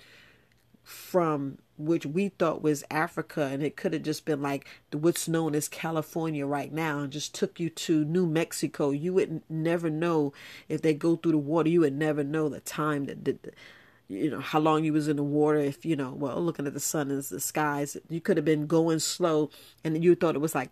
from 0.84 1.60
which 1.86 2.06
we 2.06 2.30
thought 2.30 2.62
was 2.62 2.84
Africa 2.90 3.44
and 3.44 3.62
it 3.64 3.76
could 3.76 3.94
have 3.94 4.04
just 4.04 4.26
been 4.26 4.42
like 4.42 4.68
what's 4.92 5.28
known 5.28 5.56
as 5.56 5.68
California 5.68 6.46
right 6.46 6.72
now 6.72 7.00
and 7.00 7.12
just 7.12 7.34
took 7.36 7.60
you 7.60 7.70
to 7.70 8.06
New 8.06 8.26
Mexico, 8.26 8.92
you 8.92 9.14
would 9.14 9.42
never 9.50 9.90
know 9.90 10.34
if 10.70 10.82
they 10.82 10.94
go 10.94 11.16
through 11.16 11.34
the 11.34 11.38
water. 11.38 11.70
You 11.70 11.82
would 11.82 11.98
never 11.98 12.24
know 12.24 12.50
the 12.50 12.60
time 12.60 13.06
that, 13.06 13.26
that 13.26 13.56
you 14.08 14.30
know 14.30 14.42
how 14.42 14.60
long 14.60 14.84
you 14.84 14.94
was 14.94 15.08
in 15.08 15.16
the 15.16 15.24
water 15.24 15.60
if 15.60 15.86
you 15.86 15.96
know 15.96 16.12
well 16.12 16.42
looking 16.44 16.68
at 16.68 16.74
the 16.74 16.80
sun 16.80 17.10
and 17.10 17.24
the 17.24 17.40
skies 17.40 17.96
you 18.10 18.20
could 18.20 18.36
have 18.36 18.46
been 18.46 18.68
going 18.68 19.00
slow 19.00 19.50
and 19.86 20.04
you 20.04 20.16
thought 20.16 20.36
it 20.36 20.40
was 20.40 20.54
like 20.54 20.70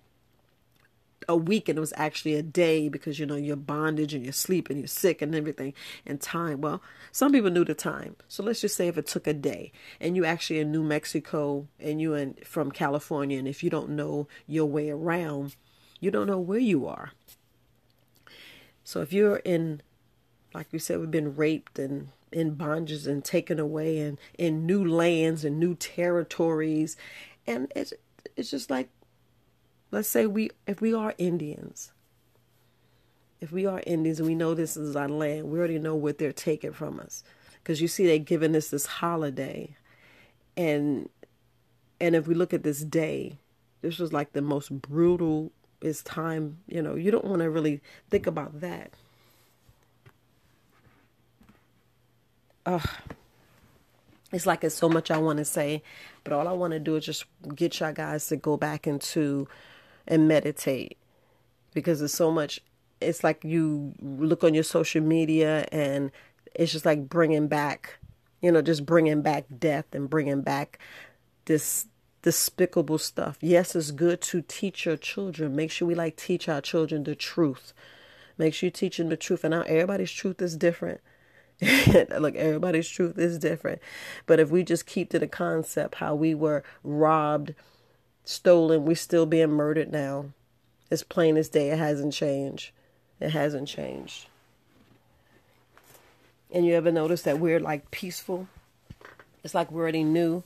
a 1.27 1.35
week 1.35 1.69
and 1.69 1.77
it 1.77 1.81
was 1.81 1.93
actually 1.95 2.35
a 2.35 2.43
day 2.43 2.89
because 2.89 3.19
you 3.19 3.25
know 3.25 3.35
your 3.35 3.55
bondage 3.55 4.13
and 4.13 4.23
your 4.23 4.33
sleep 4.33 4.69
and 4.69 4.79
you're 4.79 4.88
sick 4.88 5.21
and 5.21 5.35
everything 5.35 5.73
and 6.05 6.21
time. 6.21 6.61
Well 6.61 6.81
some 7.11 7.31
people 7.31 7.51
knew 7.51 7.65
the 7.65 7.73
time. 7.73 8.15
So 8.27 8.43
let's 8.43 8.61
just 8.61 8.75
say 8.75 8.88
if 8.88 8.97
it 8.97 9.07
took 9.07 9.27
a 9.27 9.33
day 9.33 9.71
and 9.99 10.15
you 10.15 10.25
actually 10.25 10.59
in 10.59 10.71
new 10.71 10.83
mexico 10.83 11.67
and 11.79 12.01
you 12.01 12.13
in 12.13 12.35
from 12.43 12.71
california 12.71 13.38
and 13.38 13.47
if 13.47 13.63
you 13.63 13.69
don't 13.69 13.89
know 13.89 14.27
your 14.47 14.65
way 14.65 14.89
around 14.89 15.55
you 15.99 16.11
don't 16.11 16.27
know 16.27 16.39
where 16.39 16.59
you 16.59 16.88
are. 16.88 17.11
So 18.83 19.01
if 19.01 19.13
you're 19.13 19.38
in 19.38 19.81
like 20.53 20.67
we 20.71 20.79
said 20.79 20.99
we've 20.99 21.11
been 21.11 21.35
raped 21.35 21.77
and 21.77 22.09
in 22.31 22.55
bondages 22.55 23.07
and 23.07 23.23
taken 23.23 23.59
away 23.59 23.99
and 23.99 24.19
in 24.38 24.65
new 24.65 24.85
lands 24.85 25.43
and 25.43 25.59
new 25.59 25.75
territories 25.75 26.95
and 27.47 27.71
it's 27.75 27.93
it's 28.35 28.51
just 28.51 28.69
like 28.69 28.89
let's 29.91 30.08
say 30.08 30.25
we 30.25 30.51
if 30.67 30.81
we 30.81 30.93
are 30.93 31.13
Indians, 31.17 31.91
if 33.41 33.51
we 33.51 33.65
are 33.65 33.81
Indians 33.86 34.19
and 34.19 34.27
we 34.27 34.36
know 34.36 34.53
this 34.53 34.77
is 34.77 34.96
our 34.96 35.10
land, 35.10 35.50
we 35.50 35.60
already 35.60 35.79
know 35.79 35.96
what 35.96 36.17
they're 36.17 36.31
taking 36.31 36.74
from 36.74 37.00
us. 37.00 37.24
Because 37.55 37.81
you 37.81 37.88
see, 37.88 38.05
they're 38.05 38.19
giving 38.19 38.55
us 38.55 38.69
this 38.69 38.86
holiday, 38.86 39.75
and 40.55 41.10
and 42.00 42.15
if 42.15 42.27
we 42.27 42.36
look 42.36 42.53
at 42.53 42.63
this 42.63 42.81
day, 42.81 43.38
this 43.81 44.00
was 44.00 44.13
like 44.13 44.34
the 44.34 44.41
most 44.41 44.81
brutal 44.81 45.51
is 45.81 46.01
time. 46.03 46.58
You 46.67 46.81
know, 46.81 46.96
you 46.96 47.12
don't 47.12 47.25
want 47.25 47.41
to 47.41 47.50
really 47.50 47.81
think 48.10 48.27
about 48.27 48.62
that. 48.62 48.93
Ugh 52.65 52.88
it's 54.31 54.46
like 54.46 54.63
it's 54.63 54.75
so 54.75 54.89
much 54.89 55.10
I 55.10 55.17
want 55.17 55.38
to 55.38 55.46
say, 55.46 55.81
but 56.24 56.34
all 56.34 56.48
I 56.48 56.51
want 56.51 56.74
to 56.74 56.79
do 56.79 56.96
is 56.96 57.05
just 57.05 57.25
get 57.55 57.79
y'all 57.79 57.93
guys 57.93 58.27
to 58.27 58.36
go 58.36 58.58
back 58.58 58.86
into 58.86 59.48
and 60.09 60.27
meditate 60.27 60.97
because 61.73 61.99
there's 61.99 62.13
so 62.13 62.31
much 62.31 62.59
it's 62.99 63.23
like 63.23 63.43
you 63.43 63.93
look 64.01 64.43
on 64.43 64.53
your 64.53 64.63
social 64.63 65.01
media 65.01 65.65
and 65.71 66.11
it's 66.55 66.71
just 66.71 66.85
like 66.85 67.07
bringing 67.07 67.47
back 67.47 67.99
you 68.41 68.51
know 68.51 68.61
just 68.61 68.85
bringing 68.85 69.21
back 69.21 69.45
death 69.59 69.85
and 69.93 70.09
bringing 70.09 70.41
back 70.41 70.79
this 71.45 71.87
despicable 72.21 72.97
stuff. 72.97 73.37
Yes 73.39 73.75
it's 73.75 73.91
good 73.91 74.19
to 74.23 74.41
teach 74.41 74.85
your 74.85 74.97
children. 74.97 75.55
Make 75.55 75.71
sure 75.71 75.87
we 75.87 75.95
like 75.95 76.17
teach 76.17 76.49
our 76.49 76.59
children 76.61 77.03
the 77.03 77.15
truth. 77.15 77.73
Make 78.37 78.53
sure 78.53 78.67
you 78.67 78.71
teach 78.71 78.97
them 78.97 79.09
the 79.09 79.17
truth. 79.17 79.43
And 79.43 79.51
now 79.51 79.61
everybody's 79.61 80.11
truth 80.11 80.41
is 80.41 80.57
different. 80.57 81.01
Look 81.61 82.35
everybody's 82.35 82.89
truth 82.89 83.17
is 83.17 83.37
different. 83.37 83.81
But 84.25 84.39
if 84.39 84.49
we 84.49 84.63
just 84.63 84.85
keep 84.85 85.09
to 85.11 85.19
the 85.19 85.27
concept 85.27 85.95
how 85.95 86.15
we 86.15 86.33
were 86.33 86.63
robbed 86.83 87.53
stolen. 88.29 88.86
We're 88.86 88.95
still 88.95 89.25
being 89.25 89.50
murdered 89.50 89.91
now. 89.91 90.25
It's 90.91 91.03
plain 91.03 91.36
as 91.36 91.50
day. 91.50 91.71
It 91.71 91.79
hasn't 91.79 92.13
changed. 92.13 92.71
It 93.19 93.31
hasn't 93.31 93.67
changed. 93.67 94.27
And 96.51 96.65
you 96.65 96.75
ever 96.75 96.91
notice 96.91 97.24
that 97.24 97.39
we're 97.39 97.59
like 97.59 97.89
peaceful? 97.91 98.48
It's 99.43 99.55
like 99.55 99.71
we're 99.71 99.81
already 99.81 100.03
new. 100.03 100.43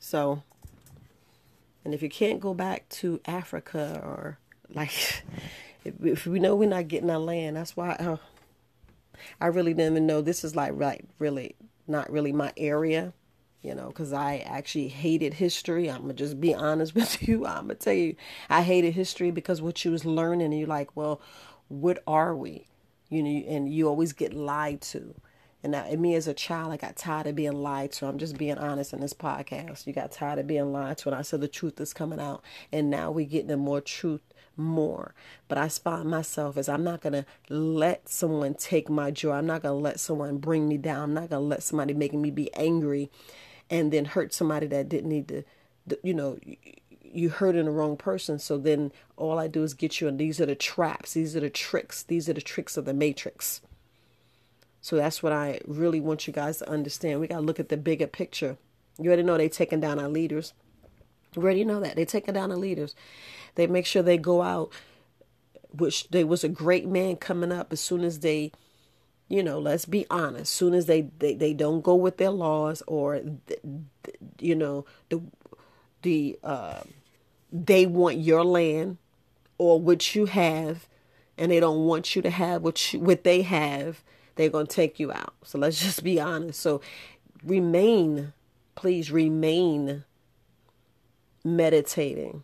So, 0.00 0.42
and 1.84 1.94
if 1.94 2.02
you 2.02 2.08
can't 2.08 2.40
go 2.40 2.54
back 2.54 2.88
to 2.90 3.20
Africa 3.24 4.00
or 4.04 4.38
like, 4.74 4.90
if, 5.84 5.94
if 6.04 6.26
we 6.26 6.40
know 6.40 6.56
we're 6.56 6.68
not 6.68 6.88
getting 6.88 7.10
our 7.10 7.18
land, 7.18 7.56
that's 7.56 7.76
why 7.76 7.90
uh, 7.92 8.16
I 9.40 9.46
really 9.46 9.74
didn't 9.74 9.92
even 9.92 10.06
know 10.06 10.20
this 10.20 10.42
is 10.42 10.56
like 10.56 10.72
right, 10.74 11.04
really 11.20 11.54
not 11.86 12.10
really 12.10 12.32
my 12.32 12.52
area 12.56 13.12
you 13.62 13.74
know, 13.74 13.88
because 13.88 14.12
I 14.12 14.38
actually 14.38 14.88
hated 14.88 15.34
history. 15.34 15.90
I'm 15.90 16.02
gonna 16.02 16.14
just 16.14 16.40
be 16.40 16.54
honest 16.68 16.94
with 16.94 17.26
you. 17.26 17.46
I'm 17.46 17.62
gonna 17.62 17.74
tell 17.76 17.92
you, 17.92 18.16
I 18.50 18.62
hated 18.62 18.94
history 18.94 19.30
because 19.30 19.62
what 19.62 19.84
you 19.84 19.90
was 19.90 20.04
learning, 20.04 20.46
and 20.52 20.58
you're 20.58 20.68
like, 20.68 20.94
well, 20.96 21.20
what 21.68 22.02
are 22.06 22.34
we? 22.34 22.66
You 23.08 23.22
know, 23.22 23.44
and 23.48 23.72
you 23.72 23.88
always 23.88 24.12
get 24.12 24.34
lied 24.34 24.80
to. 24.82 25.14
And, 25.64 25.76
and 25.76 26.00
me 26.00 26.16
as 26.16 26.26
a 26.26 26.34
child, 26.34 26.72
I 26.72 26.76
got 26.76 26.96
tired 26.96 27.28
of 27.28 27.36
being 27.36 27.62
lied 27.62 27.92
to. 27.92 28.06
I'm 28.06 28.18
just 28.18 28.36
being 28.36 28.58
honest 28.58 28.92
in 28.92 29.00
this 29.00 29.14
podcast. 29.14 29.86
You 29.86 29.92
got 29.92 30.10
tired 30.10 30.40
of 30.40 30.48
being 30.48 30.72
lied 30.72 30.98
to, 30.98 31.10
and 31.10 31.16
I 31.16 31.22
said 31.22 31.40
the 31.40 31.46
truth 31.46 31.80
is 31.80 31.94
coming 31.94 32.18
out, 32.18 32.42
and 32.72 32.90
now 32.90 33.12
we're 33.12 33.26
getting 33.26 33.58
more 33.58 33.80
truth 33.80 34.22
more. 34.56 35.14
But 35.48 35.58
I 35.58 35.68
find 35.68 36.10
myself 36.10 36.56
as 36.56 36.68
I'm 36.68 36.84
not 36.84 37.00
going 37.00 37.12
to 37.12 37.26
let 37.48 38.08
someone 38.08 38.54
take 38.54 38.88
my 38.88 39.10
joy. 39.10 39.32
I'm 39.32 39.46
not 39.46 39.62
going 39.62 39.78
to 39.78 39.82
let 39.82 40.00
someone 40.00 40.38
bring 40.38 40.68
me 40.68 40.76
down. 40.76 41.02
I'm 41.02 41.14
not 41.14 41.30
going 41.30 41.42
to 41.42 41.48
let 41.48 41.62
somebody 41.62 41.94
make 41.94 42.12
me 42.12 42.30
be 42.30 42.52
angry 42.54 43.10
and 43.72 43.90
then 43.90 44.04
hurt 44.04 44.34
somebody 44.34 44.66
that 44.66 44.90
didn't 44.90 45.08
need 45.08 45.28
to, 45.28 45.42
you 46.02 46.12
know, 46.12 46.38
you 47.02 47.30
hurting 47.30 47.64
the 47.64 47.70
wrong 47.70 47.96
person. 47.96 48.38
So 48.38 48.58
then 48.58 48.92
all 49.16 49.38
I 49.38 49.48
do 49.48 49.62
is 49.62 49.72
get 49.72 50.00
you, 50.00 50.08
and 50.08 50.18
these 50.18 50.40
are 50.40 50.46
the 50.46 50.54
traps, 50.54 51.14
these 51.14 51.34
are 51.34 51.40
the 51.40 51.50
tricks, 51.50 52.02
these 52.02 52.28
are 52.28 52.34
the 52.34 52.42
tricks 52.42 52.76
of 52.76 52.84
the 52.84 52.92
matrix. 52.92 53.62
So 54.82 54.96
that's 54.96 55.22
what 55.22 55.32
I 55.32 55.60
really 55.66 56.00
want 56.00 56.26
you 56.26 56.32
guys 56.32 56.58
to 56.58 56.68
understand. 56.68 57.20
We 57.20 57.28
got 57.28 57.36
to 57.36 57.42
look 57.42 57.58
at 57.58 57.70
the 57.70 57.76
bigger 57.76 58.06
picture. 58.06 58.58
You 58.98 59.08
already 59.08 59.22
know 59.22 59.38
they 59.38 59.48
taking 59.48 59.80
down 59.80 59.98
our 59.98 60.08
leaders. 60.08 60.52
You 61.34 61.42
already 61.42 61.64
know 61.64 61.80
that 61.80 61.96
they 61.96 62.04
taking 62.04 62.34
down 62.34 62.50
the 62.50 62.56
leaders. 62.56 62.94
They 63.54 63.66
make 63.66 63.86
sure 63.86 64.02
they 64.02 64.18
go 64.18 64.42
out. 64.42 64.70
Which 65.74 66.08
there 66.10 66.26
was 66.26 66.44
a 66.44 66.48
great 66.50 66.86
man 66.86 67.16
coming 67.16 67.50
up 67.50 67.72
as 67.72 67.80
soon 67.80 68.04
as 68.04 68.20
they 68.20 68.52
you 69.32 69.42
know 69.42 69.58
let's 69.58 69.86
be 69.86 70.04
honest 70.10 70.52
soon 70.52 70.74
as 70.74 70.84
they 70.84 71.08
they, 71.18 71.34
they 71.34 71.54
don't 71.54 71.80
go 71.80 71.94
with 71.94 72.18
their 72.18 72.30
laws 72.30 72.82
or 72.86 73.22
you 74.38 74.54
know 74.54 74.84
the 75.08 75.22
the 76.02 76.38
uh, 76.44 76.82
they 77.50 77.86
want 77.86 78.18
your 78.18 78.44
land 78.44 78.98
or 79.56 79.80
what 79.80 80.14
you 80.14 80.26
have 80.26 80.86
and 81.38 81.50
they 81.50 81.60
don't 81.60 81.86
want 81.86 82.14
you 82.14 82.20
to 82.20 82.28
have 82.28 82.60
what 82.60 82.92
you, 82.92 83.00
what 83.00 83.24
they 83.24 83.40
have 83.40 84.04
they're 84.34 84.48
going 84.48 84.66
to 84.66 84.74
take 84.74 84.98
you 84.98 85.12
out. 85.12 85.34
So 85.44 85.58
let's 85.58 85.78
just 85.78 86.02
be 86.02 86.18
honest. 86.20 86.60
So 86.60 86.82
remain 87.42 88.34
please 88.74 89.10
remain 89.10 90.04
meditating 91.42 92.42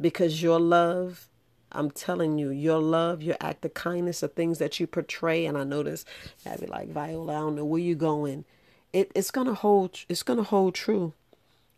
because 0.00 0.42
your 0.42 0.58
love 0.58 1.28
I'm 1.72 1.90
telling 1.90 2.38
you, 2.38 2.50
your 2.50 2.78
love, 2.78 3.22
your 3.22 3.36
act 3.40 3.64
of 3.64 3.74
kindness, 3.74 4.20
the 4.20 4.28
things 4.28 4.58
that 4.58 4.80
you 4.80 4.86
portray, 4.86 5.46
and 5.46 5.56
I 5.56 5.64
notice, 5.64 6.04
I'd 6.46 6.60
be 6.60 6.66
like, 6.66 6.88
Viola, 6.88 7.36
I 7.36 7.40
don't 7.40 7.56
know 7.56 7.64
where 7.64 7.80
you 7.80 7.94
going. 7.94 8.44
It, 8.92 9.12
it's 9.14 9.30
gonna 9.30 9.54
hold. 9.54 10.00
It's 10.08 10.22
gonna 10.22 10.42
hold 10.42 10.74
true. 10.74 11.12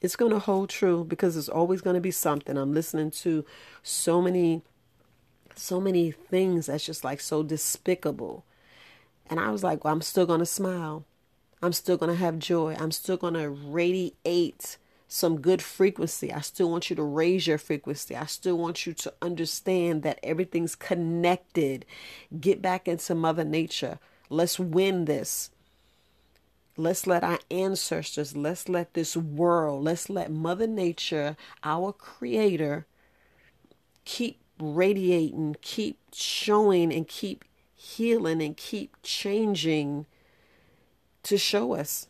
It's 0.01 0.17
gonna 0.17 0.39
hold 0.39 0.71
true 0.71 1.05
because 1.05 1.35
there's 1.35 1.49
always 1.49 1.81
gonna 1.81 2.01
be 2.01 2.13
something. 2.13 2.57
I'm 2.57 2.73
listening 2.73 3.11
to 3.13 3.45
so 3.83 4.23
many, 4.23 4.63
so 5.57 5.81
many 5.81 6.13
things 6.13 6.67
that's 6.67 6.87
just 6.87 7.03
like 7.05 7.21
so 7.21 7.43
despicable, 7.43 8.45
and 9.29 9.41
I 9.41 9.51
was 9.51 9.65
like, 9.65 9.85
well, 9.85 9.93
I'm 9.93 10.03
still 10.03 10.27
gonna 10.27 10.47
smile. 10.47 11.05
I'm 11.63 11.73
still 11.73 11.99
to 11.99 12.15
have 12.15 12.39
joy. 12.39 12.75
I'm 12.79 12.91
still 12.91 13.19
to 13.19 13.49
radiate 13.51 14.79
some 15.13 15.41
good 15.41 15.61
frequency. 15.61 16.33
I 16.33 16.41
still 16.41 16.71
want 16.71 16.89
you 16.89 16.95
to 16.95 17.03
raise 17.03 17.45
your 17.45 17.59
frequency. 17.59 18.15
I 18.15 18.27
still 18.27 18.57
want 18.57 18.87
you 18.87 18.93
to 18.93 19.13
understand 19.21 20.05
that 20.05 20.21
everything's 20.23 20.77
connected. 20.77 21.85
Get 22.41 22.63
back 22.63 22.87
into 22.87 23.17
Mother 23.17 23.43
Nature. 23.43 23.99
Let's 24.29 24.61
win 24.61 25.07
this. 25.07 25.51
Let's 26.77 27.09
let 27.09 27.25
our 27.25 27.41
ancestors, 27.51 28.37
let's 28.37 28.69
let 28.69 28.95
this 28.95 29.17
world, 29.17 29.83
let's 29.83 30.09
let 30.09 30.31
Mother 30.31 30.69
Nature, 30.69 31.37
our 31.65 31.93
Creator, 31.93 32.87
keep 34.05 34.39
radiating, 34.61 35.57
keep 35.61 35.99
showing, 36.15 36.93
and 36.93 37.09
keep 37.09 37.45
healing 37.75 38.41
and 38.41 38.57
keep 38.57 38.97
changing 39.03 40.07
to 41.25 41.37
show 41.37 41.75
us. 41.75 42.07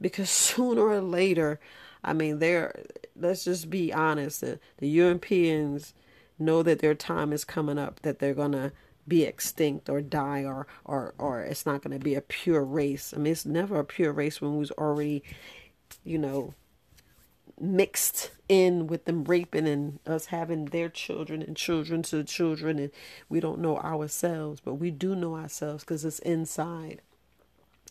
Because 0.00 0.30
sooner 0.30 0.82
or 0.82 1.00
later, 1.00 1.58
I 2.06 2.12
mean, 2.12 2.38
they're, 2.38 2.84
let's 3.14 3.44
just 3.44 3.68
be 3.68 3.92
honest, 3.92 4.40
the, 4.40 4.60
the 4.78 4.88
Europeans 4.88 5.92
know 6.38 6.62
that 6.62 6.78
their 6.78 6.94
time 6.94 7.32
is 7.32 7.44
coming 7.44 7.78
up, 7.78 8.00
that 8.00 8.20
they're 8.20 8.34
to 8.34 8.72
be 9.08 9.24
extinct 9.24 9.88
or 9.88 10.00
die 10.00 10.44
or 10.44 10.66
or 10.84 11.14
or 11.18 11.40
it's 11.42 11.64
not 11.64 11.82
going 11.82 11.96
to 11.96 12.04
be 12.04 12.14
a 12.14 12.20
pure 12.20 12.64
race. 12.64 13.14
I 13.14 13.18
mean, 13.18 13.32
it's 13.32 13.46
never 13.46 13.78
a 13.78 13.84
pure 13.84 14.12
race 14.12 14.40
when 14.40 14.52
we 14.52 14.58
was 14.58 14.72
already, 14.72 15.22
you 16.04 16.18
know, 16.18 16.54
mixed 17.60 18.32
in 18.48 18.86
with 18.86 19.04
them 19.04 19.24
raping 19.24 19.66
and 19.66 19.98
us 20.06 20.26
having 20.26 20.66
their 20.66 20.88
children 20.88 21.42
and 21.42 21.56
children 21.56 22.02
to 22.02 22.22
children 22.24 22.78
and 22.78 22.90
we 23.28 23.40
don't 23.40 23.60
know 23.60 23.78
ourselves, 23.78 24.60
but 24.60 24.74
we 24.74 24.90
do 24.90 25.14
know 25.14 25.36
ourselves 25.36 25.84
because 25.84 26.04
it's 26.04 26.18
inside. 26.20 27.00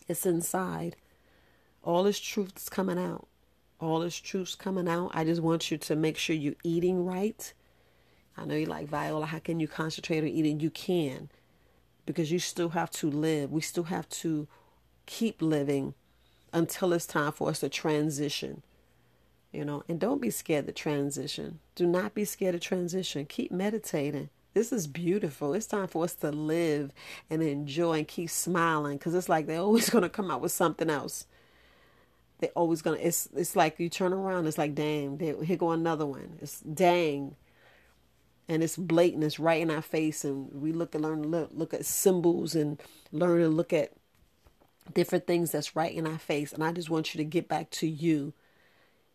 It's 0.08 0.26
inside. 0.26 0.96
All 1.82 2.04
this 2.04 2.20
truth 2.20 2.52
is 2.56 2.68
coming 2.68 2.98
out. 2.98 3.26
All 3.80 4.00
this 4.00 4.18
truth's 4.18 4.54
coming 4.54 4.88
out. 4.88 5.10
I 5.14 5.24
just 5.24 5.42
want 5.42 5.70
you 5.70 5.78
to 5.78 5.96
make 5.96 6.16
sure 6.16 6.34
you're 6.34 6.54
eating 6.64 7.04
right 7.04 7.52
I 8.36 8.44
know 8.44 8.54
you 8.54 8.66
like 8.66 8.88
Viola. 8.88 9.26
How 9.26 9.38
can 9.38 9.60
you 9.60 9.68
concentrate 9.68 10.18
on 10.18 10.28
eating? 10.28 10.60
You 10.60 10.70
can 10.70 11.30
because 12.04 12.30
you 12.30 12.38
still 12.38 12.70
have 12.70 12.90
to 12.90 13.10
live. 13.10 13.50
We 13.50 13.60
still 13.62 13.84
have 13.84 14.08
to 14.10 14.46
keep 15.06 15.40
living 15.40 15.94
until 16.52 16.92
it's 16.92 17.06
time 17.06 17.32
for 17.32 17.48
us 17.48 17.60
to 17.60 17.68
transition. 17.68 18.62
You 19.52 19.64
know, 19.64 19.84
and 19.88 19.98
don't 19.98 20.20
be 20.20 20.30
scared 20.30 20.66
to 20.66 20.72
transition. 20.72 21.60
Do 21.74 21.86
not 21.86 22.14
be 22.14 22.24
scared 22.24 22.52
to 22.52 22.58
transition. 22.58 23.24
Keep 23.24 23.52
meditating. 23.52 24.28
This 24.52 24.72
is 24.72 24.86
beautiful. 24.86 25.54
It's 25.54 25.66
time 25.66 25.88
for 25.88 26.04
us 26.04 26.14
to 26.16 26.30
live 26.30 26.92
and 27.30 27.42
enjoy 27.42 27.98
and 27.98 28.08
keep 28.08 28.28
smiling 28.28 28.98
because 28.98 29.14
it's 29.14 29.28
like 29.28 29.46
they're 29.46 29.60
always 29.60 29.88
going 29.90 30.02
to 30.02 30.10
come 30.10 30.30
out 30.30 30.42
with 30.42 30.52
something 30.52 30.90
else. 30.90 31.26
They're 32.38 32.50
always 32.50 32.82
to, 32.82 33.06
it's, 33.06 33.28
it's 33.34 33.56
like 33.56 33.80
you 33.80 33.88
turn 33.88 34.12
around, 34.12 34.46
it's 34.46 34.58
like, 34.58 34.74
dang, 34.74 35.18
here 35.18 35.56
go 35.56 35.70
another 35.70 36.06
one. 36.06 36.38
It's 36.40 36.60
dang. 36.60 37.36
And 38.48 38.62
it's 38.62 38.76
blatant 38.76 39.24
it's 39.24 39.40
right 39.40 39.60
in 39.60 39.70
our 39.70 39.82
face 39.82 40.24
and 40.24 40.52
we 40.52 40.72
look 40.72 40.94
and 40.94 41.02
learn 41.02 41.30
look, 41.30 41.50
look 41.52 41.74
at 41.74 41.84
symbols 41.84 42.54
and 42.54 42.80
learn 43.10 43.40
to 43.40 43.48
look 43.48 43.72
at 43.72 43.92
different 44.92 45.26
things 45.26 45.50
that's 45.50 45.74
right 45.74 45.92
in 45.92 46.06
our 46.06 46.18
face. 46.18 46.52
And 46.52 46.62
i 46.62 46.70
just 46.70 46.90
want 46.90 47.12
you 47.12 47.18
to 47.18 47.24
get 47.24 47.48
back 47.48 47.70
to 47.70 47.88
you 47.88 48.34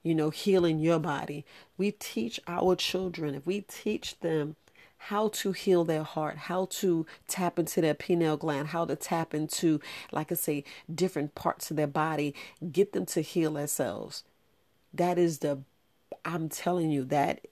you 0.03 0.15
know 0.15 0.29
healing 0.29 0.79
your 0.79 0.99
body. 0.99 1.45
We 1.77 1.91
teach 1.91 2.39
our 2.47 2.75
children 2.75 3.35
if 3.35 3.45
we 3.45 3.61
teach 3.61 4.19
them 4.19 4.55
how 5.05 5.29
to 5.29 5.51
heal 5.51 5.83
their 5.83 6.03
heart, 6.03 6.37
how 6.37 6.65
to 6.65 7.07
tap 7.27 7.57
into 7.57 7.81
their 7.81 7.95
pineal 7.95 8.37
gland, 8.37 8.67
how 8.67 8.85
to 8.85 8.95
tap 8.95 9.33
into, 9.33 9.79
like 10.11 10.31
I 10.31 10.35
say, 10.35 10.63
different 10.93 11.33
parts 11.33 11.71
of 11.71 11.77
their 11.77 11.87
body, 11.87 12.35
get 12.71 12.93
them 12.93 13.07
to 13.07 13.21
heal 13.21 13.53
themselves. 13.53 14.23
That 14.93 15.17
is 15.17 15.39
the, 15.39 15.59
I'm 16.23 16.49
telling 16.49 16.91
you, 16.91 17.03
that 17.05 17.47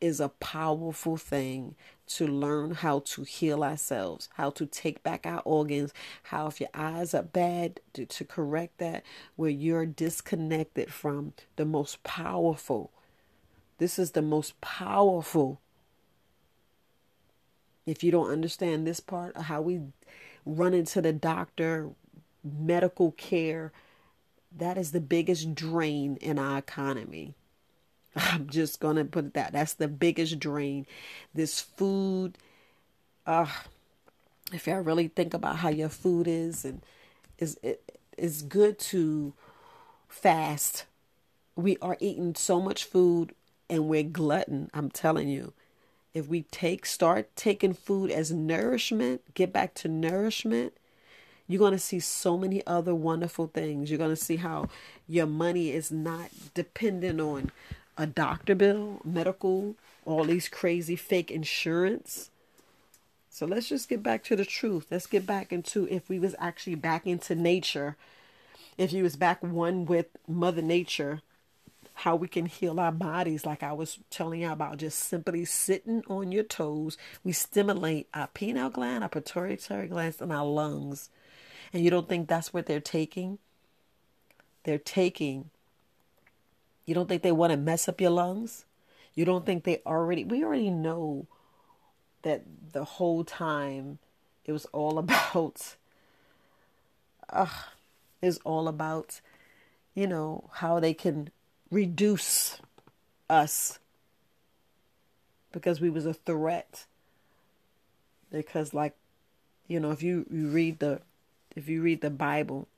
is 0.00 0.20
a 0.20 0.28
powerful 0.28 1.16
thing 1.16 1.74
to 2.06 2.26
learn 2.26 2.72
how 2.72 3.00
to 3.00 3.24
heal 3.24 3.64
ourselves, 3.64 4.28
how 4.34 4.50
to 4.50 4.66
take 4.66 5.02
back 5.02 5.26
our 5.26 5.42
organs, 5.44 5.92
how 6.24 6.46
if 6.46 6.60
your 6.60 6.70
eyes 6.72 7.14
are 7.14 7.22
bad, 7.22 7.80
to, 7.94 8.06
to 8.06 8.24
correct 8.24 8.78
that, 8.78 9.02
where 9.34 9.50
you're 9.50 9.86
disconnected 9.86 10.92
from 10.92 11.32
the 11.56 11.64
most 11.64 12.02
powerful. 12.04 12.92
This 13.78 13.98
is 13.98 14.12
the 14.12 14.22
most 14.22 14.60
powerful. 14.60 15.60
If 17.86 18.04
you 18.04 18.10
don't 18.10 18.30
understand 18.30 18.86
this 18.86 19.00
part 19.00 19.36
of 19.36 19.44
how 19.44 19.60
we 19.62 19.80
run 20.44 20.74
into 20.74 21.00
the 21.00 21.12
doctor, 21.12 21.90
medical 22.44 23.12
care, 23.12 23.72
that 24.56 24.76
is 24.76 24.92
the 24.92 25.00
biggest 25.00 25.54
drain 25.54 26.16
in 26.20 26.38
our 26.38 26.58
economy. 26.58 27.34
I'm 28.16 28.48
just 28.48 28.80
going 28.80 28.96
to 28.96 29.04
put 29.04 29.34
that. 29.34 29.52
That's 29.52 29.74
the 29.74 29.88
biggest 29.88 30.38
drain. 30.38 30.86
This 31.34 31.60
food, 31.60 32.38
uh, 33.26 33.46
if 34.52 34.66
you 34.66 34.74
really 34.76 35.08
think 35.08 35.34
about 35.34 35.56
how 35.56 35.70
your 35.70 35.88
food 35.88 36.26
is 36.28 36.64
and 36.64 36.82
is 37.38 37.58
it 37.62 37.98
is 38.16 38.42
good 38.42 38.78
to 38.78 39.32
fast. 40.08 40.84
We 41.56 41.76
are 41.80 41.96
eating 42.00 42.34
so 42.34 42.60
much 42.60 42.84
food 42.84 43.34
and 43.68 43.88
we're 43.88 44.02
glutton, 44.02 44.70
I'm 44.74 44.90
telling 44.90 45.28
you. 45.28 45.52
If 46.14 46.28
we 46.28 46.42
take 46.50 46.84
start 46.84 47.34
taking 47.36 47.72
food 47.72 48.10
as 48.10 48.30
nourishment, 48.30 49.22
get 49.34 49.52
back 49.52 49.74
to 49.74 49.88
nourishment, 49.88 50.74
you're 51.48 51.58
going 51.58 51.72
to 51.72 51.78
see 51.78 52.00
so 52.00 52.36
many 52.36 52.64
other 52.66 52.94
wonderful 52.94 53.46
things. 53.46 53.90
You're 53.90 53.98
going 53.98 54.10
to 54.10 54.16
see 54.16 54.36
how 54.36 54.68
your 55.08 55.26
money 55.26 55.70
is 55.70 55.90
not 55.90 56.30
dependent 56.54 57.20
on 57.20 57.50
a 57.96 58.06
doctor 58.06 58.54
bill, 58.54 59.00
medical, 59.04 59.74
all 60.04 60.24
these 60.24 60.48
crazy 60.48 60.96
fake 60.96 61.30
insurance. 61.30 62.30
So 63.30 63.46
let's 63.46 63.68
just 63.68 63.88
get 63.88 64.02
back 64.02 64.22
to 64.24 64.36
the 64.36 64.44
truth. 64.44 64.86
Let's 64.90 65.06
get 65.06 65.26
back 65.26 65.52
into 65.52 65.88
if 65.88 66.08
we 66.08 66.18
was 66.18 66.34
actually 66.38 66.74
back 66.74 67.06
into 67.06 67.34
nature, 67.34 67.96
if 68.76 68.92
you 68.92 69.02
was 69.02 69.16
back 69.16 69.42
one 69.42 69.86
with 69.86 70.06
Mother 70.28 70.62
Nature, 70.62 71.22
how 71.94 72.16
we 72.16 72.28
can 72.28 72.46
heal 72.46 72.80
our 72.80 72.92
bodies, 72.92 73.44
like 73.46 73.62
I 73.62 73.72
was 73.72 73.98
telling 74.10 74.42
you 74.42 74.50
about, 74.50 74.78
just 74.78 74.98
simply 74.98 75.44
sitting 75.44 76.02
on 76.08 76.32
your 76.32 76.44
toes. 76.44 76.96
We 77.22 77.32
stimulate 77.32 78.08
our 78.14 78.28
pineal 78.28 78.70
gland, 78.70 79.04
our 79.04 79.10
pituitary 79.10 79.88
glands, 79.88 80.20
and 80.20 80.32
our 80.32 80.46
lungs. 80.46 81.10
And 81.72 81.84
you 81.84 81.90
don't 81.90 82.08
think 82.08 82.28
that's 82.28 82.52
what 82.52 82.66
they're 82.66 82.80
taking? 82.80 83.38
They're 84.64 84.78
taking 84.78 85.50
you 86.84 86.94
don't 86.94 87.08
think 87.08 87.22
they 87.22 87.32
want 87.32 87.52
to 87.52 87.56
mess 87.56 87.88
up 87.88 88.00
your 88.00 88.10
lungs? 88.10 88.64
You 89.14 89.24
don't 89.24 89.46
think 89.46 89.64
they 89.64 89.80
already, 89.86 90.24
we 90.24 90.44
already 90.44 90.70
know 90.70 91.26
that 92.22 92.42
the 92.72 92.84
whole 92.84 93.24
time 93.24 93.98
it 94.44 94.52
was 94.52 94.66
all 94.66 94.98
about, 94.98 95.76
uh, 97.28 97.46
is 98.20 98.38
all 98.44 98.68
about, 98.68 99.20
you 99.94 100.06
know, 100.06 100.50
how 100.54 100.80
they 100.80 100.94
can 100.94 101.30
reduce 101.72 102.58
us 103.30 103.78
because 105.50 105.80
we 105.80 105.90
was 105.90 106.06
a 106.06 106.14
threat. 106.14 106.84
Because 108.30 108.72
like, 108.72 108.94
you 109.66 109.80
know, 109.80 109.90
if 109.90 110.02
you, 110.02 110.26
you 110.30 110.48
read 110.48 110.78
the, 110.78 111.00
if 111.56 111.68
you 111.68 111.82
read 111.82 112.02
the 112.02 112.10
Bible, 112.10 112.68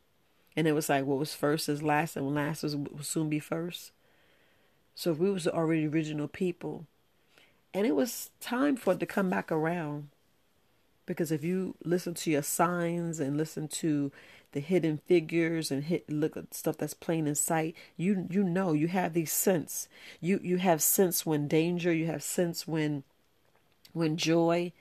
and 0.57 0.69
it 0.69 0.73
was 0.73 0.89
like 0.89 1.05
what 1.05 1.19
was 1.19 1.35
first 1.35 1.69
is 1.69 1.83
last, 1.83 2.17
and 2.17 2.35
last 2.35 2.63
was, 2.63 2.77
will 2.77 3.03
soon 3.03 3.29
be 3.29 3.41
first. 3.41 3.91
So 4.95 5.13
we 5.13 5.31
was 5.31 5.49
already 5.49 5.87
original 5.87 6.29
people. 6.29 6.87
And 7.73 7.87
it 7.87 7.97
was 7.97 8.31
time 8.41 8.77
for 8.77 8.93
it 8.93 9.01
to 9.01 9.07
come 9.07 9.29
back 9.29 9.51
around. 9.51 10.11
Because 11.07 11.33
if 11.33 11.43
you 11.43 11.75
listen 11.85 12.15
to 12.15 12.31
your 12.31 12.43
signs 12.43 13.19
and 13.19 13.37
listen 13.37 13.67
to 13.69 14.13
the 14.55 14.61
hidden 14.61 14.99
figures 15.07 15.71
and 15.71 15.85
hit 15.85 16.09
look 16.11 16.37
at 16.37 16.55
stuff 16.55 16.79
that's 16.79 16.95
plain 16.95 17.27
in 17.27 17.35
sight, 17.35 17.77
you 17.97 18.27
you 18.31 18.43
know 18.43 18.73
you 18.73 18.89
have 18.89 19.13
these 19.13 19.33
sense. 19.33 19.89
You 20.21 20.41
you 20.43 20.57
have 20.57 20.83
sense 20.83 21.27
when 21.27 21.47
danger, 21.47 21.93
you 21.93 22.07
have 22.07 22.23
sense 22.23 22.67
when 22.67 23.05
when 23.93 24.17
joy. 24.17 24.73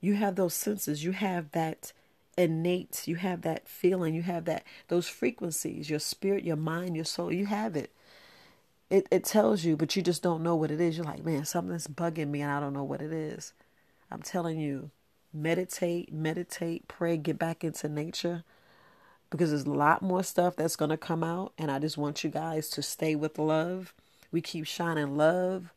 You 0.00 0.14
have 0.14 0.34
those 0.36 0.54
senses. 0.54 1.04
You 1.04 1.12
have 1.12 1.52
that 1.52 1.92
innate, 2.36 3.06
you 3.06 3.16
have 3.16 3.42
that 3.42 3.68
feeling, 3.68 4.14
you 4.14 4.22
have 4.22 4.44
that 4.46 4.64
those 4.88 5.08
frequencies, 5.08 5.88
your 5.88 5.98
spirit, 6.00 6.44
your 6.44 6.56
mind, 6.56 6.96
your 6.96 7.04
soul, 7.04 7.32
you 7.32 7.46
have 7.46 7.76
it 7.76 7.90
it, 8.92 9.08
it 9.10 9.24
tells 9.24 9.64
you, 9.64 9.74
but 9.74 9.96
you 9.96 10.02
just 10.02 10.22
don't 10.22 10.42
know 10.42 10.54
what 10.54 10.70
it 10.70 10.78
is. 10.78 10.98
You're 10.98 11.06
like, 11.06 11.24
man, 11.24 11.46
something's 11.46 11.86
bugging 11.86 12.28
me 12.28 12.42
and 12.42 12.50
I 12.50 12.60
don't 12.60 12.74
know 12.74 12.84
what 12.84 13.00
it 13.00 13.10
is. 13.10 13.54
I'm 14.10 14.20
telling 14.20 14.60
you, 14.60 14.90
meditate, 15.32 16.12
meditate, 16.12 16.88
pray, 16.88 17.16
get 17.16 17.38
back 17.38 17.64
into 17.64 17.88
nature 17.88 18.44
because 19.32 19.48
there's 19.48 19.64
a 19.64 19.72
lot 19.72 20.02
more 20.02 20.22
stuff 20.22 20.54
that's 20.56 20.76
going 20.76 20.90
to 20.90 20.96
come 20.96 21.24
out. 21.24 21.52
And 21.56 21.70
I 21.70 21.78
just 21.78 21.96
want 21.96 22.22
you 22.22 22.28
guys 22.28 22.68
to 22.70 22.82
stay 22.82 23.14
with 23.14 23.38
love. 23.38 23.94
We 24.30 24.42
keep 24.42 24.66
shining 24.66 25.16
love. 25.16 25.72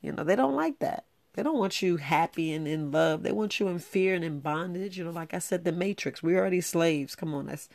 You 0.00 0.12
know, 0.12 0.22
they 0.22 0.36
don't 0.36 0.54
like 0.54 0.78
that. 0.78 1.04
They 1.34 1.42
don't 1.42 1.58
want 1.58 1.82
you 1.82 1.96
happy 1.96 2.52
and 2.52 2.66
in 2.68 2.92
love. 2.92 3.24
They 3.24 3.32
want 3.32 3.58
you 3.58 3.66
in 3.68 3.80
fear 3.80 4.14
and 4.14 4.24
in 4.24 4.38
bondage. 4.38 4.96
You 4.96 5.04
know, 5.04 5.10
like 5.10 5.34
I 5.34 5.40
said, 5.40 5.64
the 5.64 5.72
matrix. 5.72 6.22
We're 6.22 6.38
already 6.38 6.60
slaves. 6.60 7.16
Come 7.16 7.34
on, 7.34 7.46
that's 7.46 7.68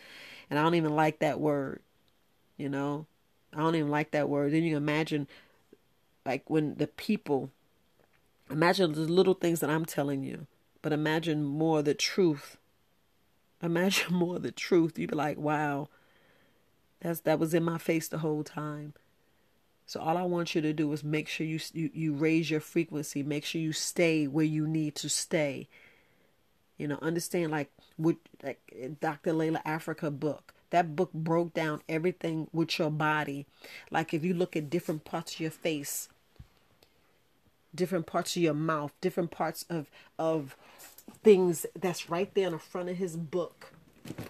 And 0.49 0.57
I 0.57 0.63
don't 0.63 0.75
even 0.75 0.95
like 0.95 1.19
that 1.19 1.41
word. 1.41 1.81
You 2.55 2.69
know, 2.69 3.05
I 3.53 3.57
don't 3.57 3.75
even 3.75 3.91
like 3.91 4.11
that 4.11 4.29
word. 4.29 4.53
Then 4.53 4.63
you 4.63 4.77
imagine, 4.77 5.27
like, 6.25 6.49
when 6.49 6.75
the 6.75 6.87
people, 6.87 7.49
imagine 8.49 8.93
the 8.93 9.01
little 9.01 9.33
things 9.33 9.59
that 9.59 9.69
I'm 9.69 9.85
telling 9.85 10.23
you, 10.23 10.47
but 10.81 10.93
imagine 10.93 11.43
more 11.43 11.81
the 11.81 11.93
truth. 11.93 12.57
Imagine 13.61 14.13
more 14.13 14.39
the 14.39 14.51
truth. 14.51 14.97
You'd 14.97 15.11
be 15.11 15.15
like, 15.15 15.37
wow, 15.37 15.89
that's 17.01 17.21
that 17.21 17.39
was 17.39 17.53
in 17.53 17.63
my 17.63 17.77
face 17.77 18.07
the 18.07 18.19
whole 18.19 18.43
time. 18.43 18.93
So 19.85 20.01
all 20.01 20.17
I 20.17 20.23
want 20.23 20.53
you 20.53 20.61
to 20.61 20.73
do 20.73 20.91
is 20.91 21.03
make 21.03 21.27
sure 21.29 21.47
you 21.47 21.59
you, 21.73 21.89
you 21.93 22.13
raise 22.13 22.51
your 22.51 22.59
frequency. 22.59 23.23
Make 23.23 23.45
sure 23.45 23.61
you 23.61 23.73
stay 23.73 24.27
where 24.27 24.45
you 24.45 24.67
need 24.67 24.95
to 24.95 25.09
stay. 25.09 25.67
You 26.77 26.87
know, 26.87 26.99
understand 27.01 27.51
like 27.51 27.71
what 27.95 28.17
like 28.43 28.59
Dr. 28.99 29.33
Llaila 29.33 29.63
Afrika 29.63 30.17
book. 30.17 30.53
That 30.69 30.97
book 30.97 31.13
broke 31.13 31.53
down 31.53 31.81
everything 31.87 32.49
with 32.51 32.77
your 32.77 32.91
body. 32.91 33.45
Like 33.89 34.13
if 34.13 34.25
you 34.25 34.33
look 34.33 34.57
at 34.57 34.69
different 34.69 35.05
parts 35.05 35.35
of 35.35 35.39
your 35.39 35.51
face, 35.51 36.09
different 37.73 38.05
parts 38.05 38.35
of 38.35 38.41
your 38.41 38.53
mouth, 38.53 38.91
different 38.99 39.31
parts 39.31 39.65
of 39.69 39.89
of 40.19 40.57
things 41.23 41.65
that's 41.79 42.09
right 42.09 42.33
there 42.33 42.47
in 42.47 42.53
the 42.53 42.59
front 42.59 42.89
of 42.89 42.97
his 42.97 43.15
book 43.15 43.71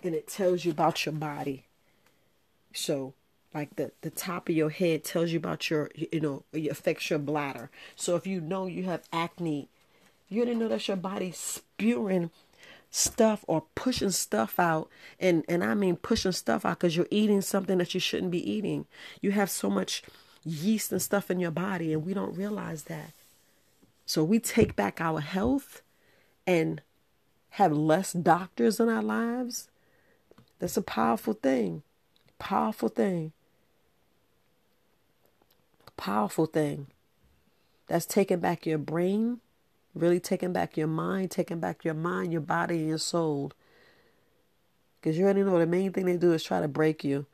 and 0.04 0.16
it 0.16 0.28
tells 0.28 0.66
you 0.66 0.72
about 0.72 1.06
your 1.06 1.14
body. 1.14 1.66
So 2.74 3.14
like 3.54 3.76
the 3.76 3.92
the 4.02 4.10
top 4.10 4.50
of 4.50 4.56
your 4.56 4.70
head 4.70 5.04
tells 5.04 5.32
you 5.32 5.38
about 5.38 5.70
your 5.70 5.90
you 5.96 6.20
know 6.20 6.44
it 6.52 6.68
affects 6.68 7.10
your 7.10 7.20
bladder. 7.20 7.70
So 7.96 8.16
if 8.16 8.28
you 8.28 8.42
know 8.42 8.66
you 8.66 8.84
have 8.84 9.04
acne 9.12 9.70
you 10.30 10.44
didn't 10.44 10.60
know 10.60 10.68
that 10.68 10.88
your 10.88 10.98
body 10.98 11.32
spewing 11.32 12.32
stuff 12.90 13.44
or 13.48 13.64
pushing 13.76 14.12
stuff 14.12 14.60
out 14.60 14.90
and 15.20 15.44
and 15.50 15.64
i 15.64 15.74
mean 15.74 15.96
pushing 15.96 16.32
stuff 16.32 16.66
out 16.66 16.80
because 16.80 16.96
you're 16.96 17.08
eating 17.12 17.42
something 17.42 17.78
that 17.78 17.94
you 17.94 18.00
shouldn't 18.00 18.32
be 18.32 18.52
eating. 18.52 18.86
You 19.22 19.32
have 19.32 19.50
so 19.50 19.70
much 19.70 20.04
yeast 20.44 20.92
and 20.92 21.02
stuff 21.02 21.30
in 21.30 21.40
your 21.40 21.52
body 21.52 21.94
and 21.94 22.06
we 22.06 22.14
don't 22.14 22.36
realize 22.36 22.84
that. 22.84 23.12
So 24.06 24.24
we 24.24 24.40
take 24.40 24.76
back 24.76 25.02
our 25.02 25.20
health 25.20 25.82
and 26.48 26.82
have 27.52 27.72
less 27.72 28.14
doctors 28.14 28.80
in 28.80 28.90
our 28.90 29.04
lives 29.04 29.70
that's 30.58 30.78
a 30.78 30.82
powerful 30.82 31.34
thing 31.34 31.84
powerful 32.40 32.90
thing 32.90 33.34
powerful 35.98 36.46
thing. 36.46 36.88
That's 37.88 38.06
taking 38.06 38.40
back 38.40 38.66
your 38.66 38.78
brain, 38.78 39.40
really 39.94 40.20
taking 40.20 40.54
back 40.54 40.78
your 40.78 40.88
mind, 40.88 41.32
taking 41.32 41.60
back 41.60 41.84
your 41.84 41.94
mind, 41.94 42.32
your 42.32 42.42
body, 42.42 42.78
and 42.78 42.88
your 42.88 42.98
soul. 42.98 43.52
Because 45.02 45.18
you 45.18 45.26
already 45.26 45.44
know 45.44 45.60
the 45.60 45.66
main 45.66 45.92
thing 45.92 46.06
they 46.06 46.18
do 46.18 46.34
is 46.34 46.44
try 46.44 46.62
to 46.62 46.68
break 46.68 47.04
you. 47.04 47.26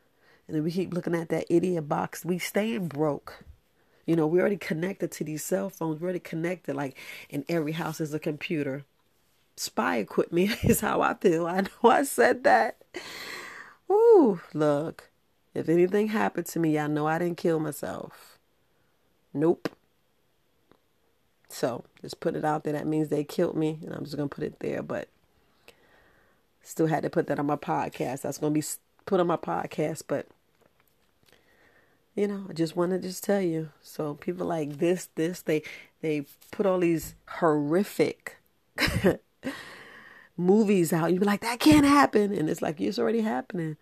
And 0.48 0.56
then 0.56 0.64
we 0.64 0.72
keep 0.72 0.94
looking 0.94 1.16
at 1.16 1.30
that 1.30 1.46
idiot 1.50 1.88
box. 1.88 2.26
We 2.26 2.38
staying 2.40 2.88
broke. 2.88 3.44
You 4.06 4.16
know, 4.16 4.28
we 4.28 4.40
already 4.40 4.58
connected 4.58 5.12
to 5.14 5.24
these 5.24 5.44
cell 5.44 5.70
phones. 5.70 6.00
We're 6.00 6.08
already 6.08 6.20
connected. 6.20 6.76
Like 6.76 6.98
in 7.30 7.46
every 7.48 7.72
house 7.72 8.02
is 8.02 8.14
a 8.14 8.20
computer. 8.20 8.84
Spy 9.56 9.98
equipment 9.98 10.58
is 10.64 10.82
how 10.82 11.02
I 11.02 11.14
feel. 11.16 11.48
I 11.48 11.62
know 11.62 11.90
I 11.90 12.04
said 12.04 12.44
that. 12.44 12.78
Ooh, 13.90 14.42
look. 14.54 15.10
If 15.54 15.70
anything 15.70 16.08
happened 16.08 16.48
to 16.48 16.60
me, 16.60 16.80
I 16.80 16.88
know 16.88 17.06
I 17.06 17.20
didn't 17.20 17.38
kill 17.38 17.60
myself. 17.60 18.40
Nope. 19.34 19.70
So 21.48 21.84
just 22.02 22.20
put 22.20 22.36
it 22.36 22.44
out 22.44 22.64
there. 22.64 22.74
That 22.74 22.88
means 22.88 23.10
they 23.10 23.24
killed 23.24 23.56
me, 23.56 23.80
and 23.84 23.94
I'm 23.94 24.04
just 24.04 24.18
gonna 24.18 24.28
put 24.28 24.44
it 24.44 24.60
there. 24.60 24.82
But 24.82 25.08
still 26.64 26.88
had 26.88 27.04
to 27.04 27.10
put 27.10 27.28
that 27.28 27.40
on 27.40 27.46
my 27.46 27.56
podcast. 27.56 28.22
That's 28.22 28.40
gonna 28.40 28.54
be 28.54 28.64
put 29.06 29.20
on 29.20 29.28
my 29.28 29.38
podcast. 29.38 30.04
But 30.08 30.28
you 32.16 32.28
know, 32.28 32.46
I 32.50 32.54
just 32.54 32.76
want 32.76 32.92
to 32.92 33.00
just 33.00 33.24
tell 33.24 33.42
you. 33.42 33.70
So 33.82 34.16
people 34.16 34.48
like 34.48 34.80
this, 34.80 35.10
this, 35.16 35.42
they 35.42 35.62
they 36.02 36.26
put 36.52 36.66
all 36.66 36.80
these 36.80 37.14
horrific 37.28 38.38
movies 40.38 40.94
out. 40.94 41.14
You 41.14 41.20
be 41.20 41.26
like, 41.26 41.42
that 41.42 41.60
can't 41.60 41.86
happen, 41.86 42.34
and 42.34 42.50
it's 42.50 42.62
like 42.62 42.80
it's 42.82 43.00
already 43.00 43.22
happening. 43.22 43.78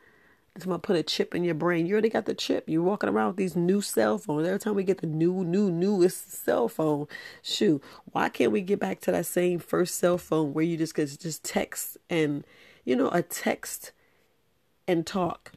It's 0.55 0.65
gonna 0.65 0.79
put 0.79 0.97
a 0.97 1.03
chip 1.03 1.33
in 1.33 1.45
your 1.45 1.55
brain. 1.55 1.85
You 1.85 1.93
already 1.93 2.09
got 2.09 2.25
the 2.25 2.33
chip. 2.33 2.65
You're 2.67 2.83
walking 2.83 3.09
around 3.09 3.27
with 3.27 3.37
these 3.37 3.55
new 3.55 3.81
cell 3.81 4.17
phones. 4.17 4.45
Every 4.45 4.59
time 4.59 4.75
we 4.75 4.83
get 4.83 4.99
the 4.99 5.07
new, 5.07 5.45
new, 5.45 5.71
newest 5.71 6.31
cell 6.43 6.67
phone, 6.67 7.07
shoot, 7.41 7.81
why 8.11 8.27
can't 8.27 8.51
we 8.51 8.61
get 8.61 8.79
back 8.79 8.99
to 9.01 9.11
that 9.13 9.25
same 9.25 9.59
first 9.59 9.95
cell 9.95 10.17
phone 10.17 10.53
where 10.53 10.65
you 10.65 10.75
just 10.75 10.93
could 10.93 11.07
just 11.19 11.45
text 11.45 11.97
and, 12.09 12.43
you 12.83 12.97
know, 12.97 13.09
a 13.09 13.21
text 13.21 13.93
and 14.89 15.07
talk? 15.07 15.53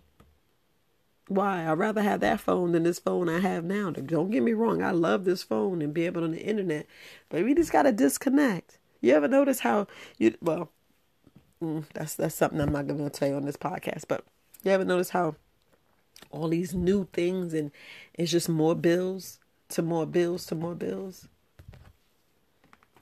Why? 1.26 1.68
I'd 1.68 1.78
rather 1.78 2.02
have 2.02 2.20
that 2.20 2.38
phone 2.38 2.70
than 2.70 2.84
this 2.84 3.00
phone 3.00 3.28
I 3.28 3.40
have 3.40 3.64
now. 3.64 3.90
Don't 3.90 4.30
get 4.30 4.44
me 4.44 4.52
wrong. 4.52 4.80
I 4.80 4.92
love 4.92 5.24
this 5.24 5.42
phone 5.42 5.82
and 5.82 5.92
be 5.92 6.06
able 6.06 6.20
to 6.20 6.26
on 6.26 6.32
the 6.32 6.42
internet, 6.44 6.86
but 7.30 7.42
we 7.42 7.54
just 7.54 7.72
gotta 7.72 7.90
disconnect. 7.90 8.78
You 9.04 9.12
ever 9.12 9.28
notice 9.28 9.60
how 9.60 9.86
you? 10.16 10.34
Well, 10.40 10.70
mm, 11.62 11.84
that's 11.92 12.14
that's 12.14 12.34
something 12.34 12.58
I'm 12.58 12.72
not 12.72 12.86
gonna 12.86 13.10
tell 13.10 13.28
you 13.28 13.34
on 13.34 13.44
this 13.44 13.54
podcast, 13.54 14.04
but 14.08 14.24
you 14.62 14.70
ever 14.70 14.86
notice 14.86 15.10
how 15.10 15.36
all 16.30 16.48
these 16.48 16.72
new 16.72 17.06
things 17.12 17.52
and 17.52 17.70
it's 18.14 18.32
just 18.32 18.48
more 18.48 18.74
bills 18.74 19.40
to 19.68 19.82
more 19.82 20.06
bills 20.06 20.46
to 20.46 20.54
more 20.54 20.74
bills? 20.74 21.28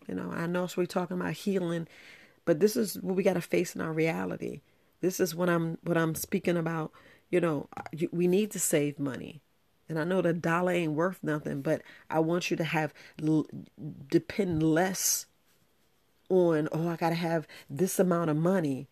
You 0.09 0.17
know, 0.17 0.33
I 0.35 0.49
know 0.49 0.67
we're 0.77 0.87
talking 0.87 1.21
about 1.21 1.35
healing, 1.35 1.87
but 2.45 2.59
this 2.59 2.77
is 2.77 3.01
what 3.01 3.15
we 3.15 3.23
got 3.23 3.35
to 3.35 3.41
face 3.41 3.77
in 3.77 3.81
our 3.81 3.93
reality. 3.93 4.63
This 5.03 5.21
is 5.21 5.37
what 5.37 5.49
I'm 5.49 5.79
what 5.85 5.97
I'm 5.97 6.17
speaking 6.17 6.57
about. 6.57 6.91
You 7.31 7.41
know, 7.41 7.69
we 8.11 8.27
need 8.27 8.51
to 8.51 8.59
save 8.59 8.99
money. 8.99 9.41
And 9.89 10.01
I 10.01 10.05
know 10.05 10.21
the 10.21 10.33
dollar 10.33 10.73
ain't 10.73 10.95
worth 10.95 11.21
nothing, 11.23 11.63
but 11.63 11.83
I 12.11 12.19
want 12.19 12.51
you 12.51 12.57
to 12.57 12.65
have 12.65 12.93
depend 14.09 14.65
less 14.65 15.27
on, 16.33 16.69
oh, 16.73 16.89
I 16.89 16.97
got 16.97 17.11
to 17.11 17.15
have 17.15 17.47
this 17.69 17.99
amount 17.99 18.31
of 18.31 18.37
money. 18.37 18.89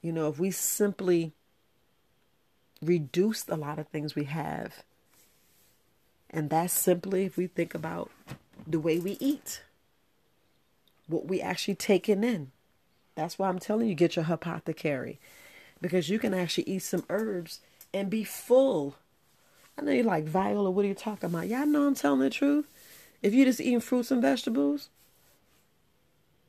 You 0.00 0.12
know, 0.12 0.28
if 0.28 0.38
we 0.38 0.50
simply 0.50 1.32
reduced 2.82 3.48
a 3.48 3.56
lot 3.56 3.78
of 3.78 3.88
things 3.88 4.14
we 4.14 4.24
have. 4.24 4.82
And 6.28 6.50
that's 6.50 6.72
simply 6.72 7.24
if 7.24 7.36
we 7.36 7.46
think 7.46 7.74
about 7.74 8.10
the 8.66 8.80
way 8.80 8.98
we 8.98 9.16
eat, 9.20 9.62
what 11.06 11.26
we 11.26 11.40
actually 11.40 11.74
taking 11.74 12.24
in. 12.24 12.50
That's 13.14 13.38
why 13.38 13.48
I'm 13.48 13.58
telling 13.58 13.88
you, 13.88 13.94
get 13.94 14.16
your 14.16 14.26
apothecary. 14.28 15.18
Because 15.80 16.08
you 16.08 16.18
can 16.18 16.32
actually 16.32 16.68
eat 16.68 16.82
some 16.82 17.04
herbs 17.10 17.60
and 17.92 18.08
be 18.08 18.24
full. 18.24 18.96
I 19.78 19.82
know 19.82 19.92
you're 19.92 20.04
like, 20.04 20.24
Viola, 20.24 20.70
what 20.70 20.84
are 20.84 20.88
you 20.88 20.94
talking 20.94 21.28
about? 21.28 21.48
Y'all 21.48 21.66
know 21.66 21.86
I'm 21.86 21.94
telling 21.94 22.20
the 22.20 22.30
truth. 22.30 22.66
If 23.20 23.34
you're 23.34 23.46
just 23.46 23.60
eating 23.60 23.80
fruits 23.80 24.10
and 24.10 24.22
vegetables, 24.22 24.88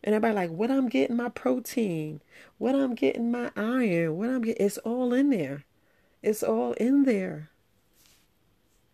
and 0.03 0.13
everybody 0.13 0.35
like, 0.35 0.49
what 0.51 0.69
I'm 0.69 0.89
getting 0.89 1.15
my 1.15 1.29
protein, 1.29 2.21
what 2.57 2.75
I'm 2.75 2.95
getting 2.95 3.31
my 3.31 3.51
iron, 3.55 4.17
what 4.17 4.29
I'm 4.29 4.41
getting, 4.41 4.65
it's 4.65 4.77
all 4.79 5.13
in 5.13 5.29
there. 5.29 5.65
It's 6.21 6.43
all 6.43 6.73
in 6.73 7.03
there. 7.03 7.49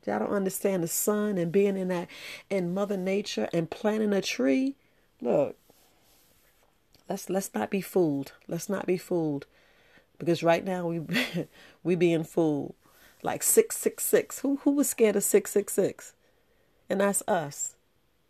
I 0.08 0.17
don't 0.17 0.32
understand 0.32 0.84
the 0.84 0.88
sun 0.88 1.38
and 1.38 1.52
being 1.52 1.78
in 1.78 1.89
that 1.89 2.08
in 2.50 2.74
Mother 2.74 2.98
Nature 2.98 3.48
and 3.54 3.69
planting 3.69 4.13
a 4.13 4.22
tree. 4.22 4.76
Look, 5.22 5.56
let's 7.08 7.30
let's 7.30 7.54
not 7.54 7.69
be 7.69 7.82
fooled. 7.82 8.34
Let's 8.48 8.69
not 8.69 8.86
be 8.86 8.98
fooled, 8.98 9.45
because 10.17 10.41
right 10.43 10.63
now 10.63 10.88
we 10.88 11.02
we 11.84 11.95
being 11.95 12.24
fooled. 12.24 12.76
Like 13.22 13.43
six 13.43 13.78
six 13.78 14.04
six. 14.04 14.39
Who 14.39 14.58
who 14.63 14.72
was 14.72 14.89
scared 14.89 15.15
of 15.15 15.24
six 15.24 15.52
six 15.52 15.74
six? 15.74 16.13
And 16.89 17.02
that's 17.02 17.22
us. 17.28 17.76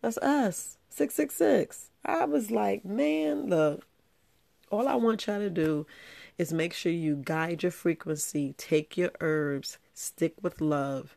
That's 0.02 0.18
us. 0.18 0.76
Six 0.88 1.14
six 1.14 1.34
six. 1.34 1.89
I 2.04 2.24
was 2.24 2.50
like, 2.50 2.84
man, 2.84 3.46
look. 3.46 3.86
All 4.70 4.86
I 4.86 4.94
want 4.94 5.26
y'all 5.26 5.40
to 5.40 5.50
do 5.50 5.86
is 6.38 6.52
make 6.52 6.72
sure 6.72 6.92
you 6.92 7.16
guide 7.16 7.62
your 7.62 7.72
frequency, 7.72 8.54
take 8.56 8.96
your 8.96 9.10
herbs, 9.20 9.78
stick 9.94 10.34
with 10.40 10.60
love. 10.60 11.16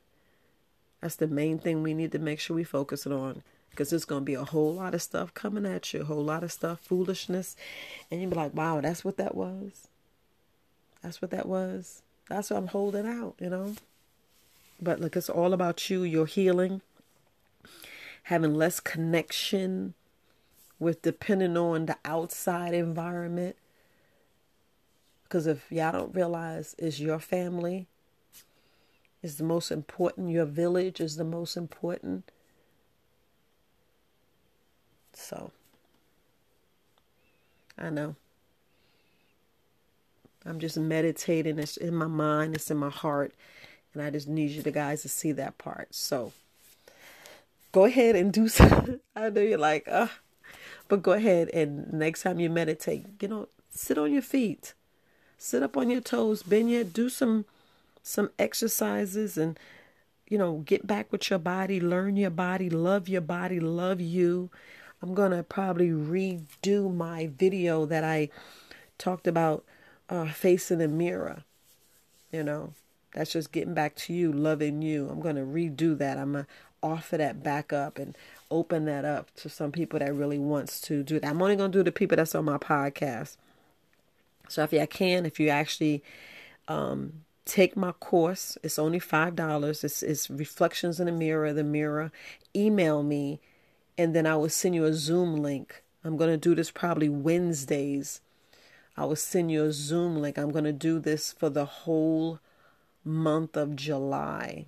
That's 1.02 1.16
the 1.16 1.28
main 1.28 1.60
thing 1.60 1.84
we 1.84 1.94
need 1.94 2.12
to 2.14 2.20
make 2.20 2.40
sure 2.40 2.56
we 2.56 2.64
focus 2.64 3.06
on 3.06 3.44
because 3.70 3.90
there's 3.90 4.06
going 4.06 4.22
to 4.22 4.26
be 4.26 4.36
a 4.36 4.44
whole 4.44 4.74
lot 4.74 4.94
of 4.94 5.02
stuff 5.02 5.34
coming 5.34 5.66
at 5.66 5.94
you, 5.94 6.02
a 6.02 6.06
whole 6.06 6.24
lot 6.24 6.44
of 6.44 6.52
stuff, 6.52 6.80
foolishness. 6.80 7.56
And 8.12 8.22
you'll 8.22 8.30
be 8.30 8.36
like, 8.36 8.54
wow, 8.54 8.82
that's 8.82 9.04
what 9.04 9.18
that 9.18 9.36
was. 9.36 9.88
That's 11.02 11.22
what 11.22 11.32
that 11.32 11.48
was. 11.48 12.02
That's 12.30 12.50
what 12.50 12.58
I'm 12.58 12.68
holding 12.68 13.08
out, 13.08 13.36
you 13.40 13.50
know? 13.50 13.76
But 14.82 15.00
look, 15.00 15.16
it's 15.16 15.30
all 15.30 15.54
about 15.54 15.90
you, 15.90 16.04
your 16.04 16.26
healing, 16.26 16.82
having 18.24 18.54
less 18.54 18.80
connection 18.80 19.94
with 20.84 21.02
depending 21.02 21.58
on 21.58 21.88
the 21.88 21.98
outside 22.06 22.74
environment 22.74 23.56
because 25.34 25.48
if 25.48 25.72
y'all 25.72 25.92
don't 25.92 26.14
realize 26.14 26.76
it's 26.78 27.00
your 27.00 27.18
family 27.18 27.88
is 29.24 29.38
the 29.38 29.44
most 29.44 29.72
important, 29.72 30.30
your 30.30 30.46
village 30.46 31.02
is 31.02 31.16
the 31.16 31.24
most 31.24 31.58
important. 31.58 32.30
So, 35.14 35.50
I 37.80 37.90
know. 37.90 38.16
I'm 40.46 40.60
just 40.60 40.78
meditating. 40.78 41.58
It's 41.58 41.78
in 41.78 41.96
my 41.96 42.06
mind, 42.06 42.54
it's 42.54 42.70
in 42.70 42.78
my 42.78 42.92
heart. 42.92 43.34
And 43.96 44.04
I 44.04 44.12
just 44.12 44.28
need 44.28 44.52
you 44.52 44.62
the 44.62 44.70
guys 44.70 45.02
to 45.02 45.10
see 45.10 45.32
that 45.32 45.58
part. 45.58 45.96
So 45.96 46.32
go 47.72 47.86
ahead 47.86 48.16
and 48.16 48.32
do 48.32 48.48
something. 48.50 49.00
I 49.16 49.32
know 49.32 49.42
you're 49.42 49.58
like, 49.58 49.88
uh, 49.88 50.10
but 50.94 51.02
go 51.02 51.14
ahead 51.14 51.50
and 51.56 51.92
next 51.92 52.22
time 52.22 52.40
you 52.40 52.52
meditate, 52.52 53.08
you 53.20 53.28
know, 53.28 53.48
sit 53.72 53.98
on 53.98 54.14
your 54.14 54.22
feet. 54.22 54.76
Sit 55.40 55.64
up 55.64 55.76
on 55.76 55.90
your 55.90 56.02
toes, 56.02 56.44
bend 56.44 56.70
your 56.70 56.84
do 56.84 57.10
some 57.10 57.46
some 58.04 58.30
exercises 58.38 59.36
and 59.36 59.58
you 60.28 60.38
know, 60.38 60.58
get 60.58 60.86
back 60.86 61.12
with 61.12 61.32
your 61.32 61.40
body, 61.40 61.82
learn 61.82 62.16
your 62.16 62.30
body, 62.30 62.70
love 62.70 63.10
your 63.10 63.22
body, 63.22 63.60
love 63.60 64.02
you. 64.02 64.52
I'm 65.02 65.16
to 65.32 65.42
probably 65.42 65.90
redo 65.90 66.96
my 66.96 67.26
video 67.26 67.88
that 67.88 68.04
I 68.04 68.30
talked 69.00 69.26
about 69.26 69.66
uh, 70.10 70.28
facing 70.28 70.78
the 70.78 70.88
mirror. 70.88 71.44
You 72.32 72.44
know, 72.44 72.74
that's 73.16 73.34
just 73.34 73.52
getting 73.52 73.74
back 73.74 73.96
to 73.96 74.14
you, 74.14 74.32
loving 74.32 74.84
you. 74.84 75.10
I'm 75.10 75.22
to 75.38 75.42
redo 75.42 75.98
that. 75.98 76.20
I'm 76.20 76.34
to 76.34 76.46
offer 76.84 77.18
that 77.18 77.42
back 77.42 77.74
up 77.74 77.98
and 77.98 78.16
open 78.52 78.86
that 78.86 79.06
up 79.06 79.34
to 79.38 79.50
some 79.50 79.72
people 79.72 79.98
that 80.00 80.14
really 80.14 80.38
wants 80.38 80.80
to 80.82 81.02
do 81.02 81.20
that. 81.20 81.28
I'm 81.28 81.42
only 81.42 81.56
going 81.56 81.72
to 81.72 81.78
do 81.80 81.84
the 81.84 81.92
people 81.92 82.18
that's 82.18 82.36
on 82.36 82.46
my 82.46 82.58
podcast. 82.58 83.38
So 84.48 84.62
if 84.64 84.74
you 84.74 84.86
can, 84.86 85.26
if 85.26 85.40
you 85.40 85.50
actually 85.50 86.04
um, 86.68 87.24
take 87.46 87.76
my 87.76 87.92
course. 87.94 88.58
It's 88.64 88.80
only 88.80 89.00
five 89.00 89.36
dollars. 89.36 89.84
It's, 89.84 90.04
it's 90.04 90.30
reflections 90.30 91.00
in 91.00 91.06
the 91.08 91.12
mirror. 91.12 91.54
The 91.54 91.64
mirror. 91.64 92.12
Email 92.56 93.04
me, 93.04 93.40
and 93.98 94.16
then 94.16 94.26
I 94.26 94.36
will 94.36 94.50
send 94.50 94.76
you 94.76 94.86
a 94.86 94.94
Zoom 94.94 95.38
link. 95.38 95.84
I'm 96.04 96.18
gonna 96.18 96.38
do 96.38 96.56
this 96.56 96.72
probably 96.72 97.10
Wednesdays. 97.10 98.22
I 98.96 99.06
will 99.06 99.16
send 99.16 99.52
you 99.52 99.64
a 99.64 99.72
Zoom 99.72 100.22
link. 100.22 100.38
I'm 100.38 100.52
gonna 100.52 100.74
do 100.74 101.00
this 101.00 101.32
for 101.32 101.50
the 101.50 101.66
whole 101.66 102.40
month 103.04 103.58
of 103.58 103.76
July. 103.76 104.68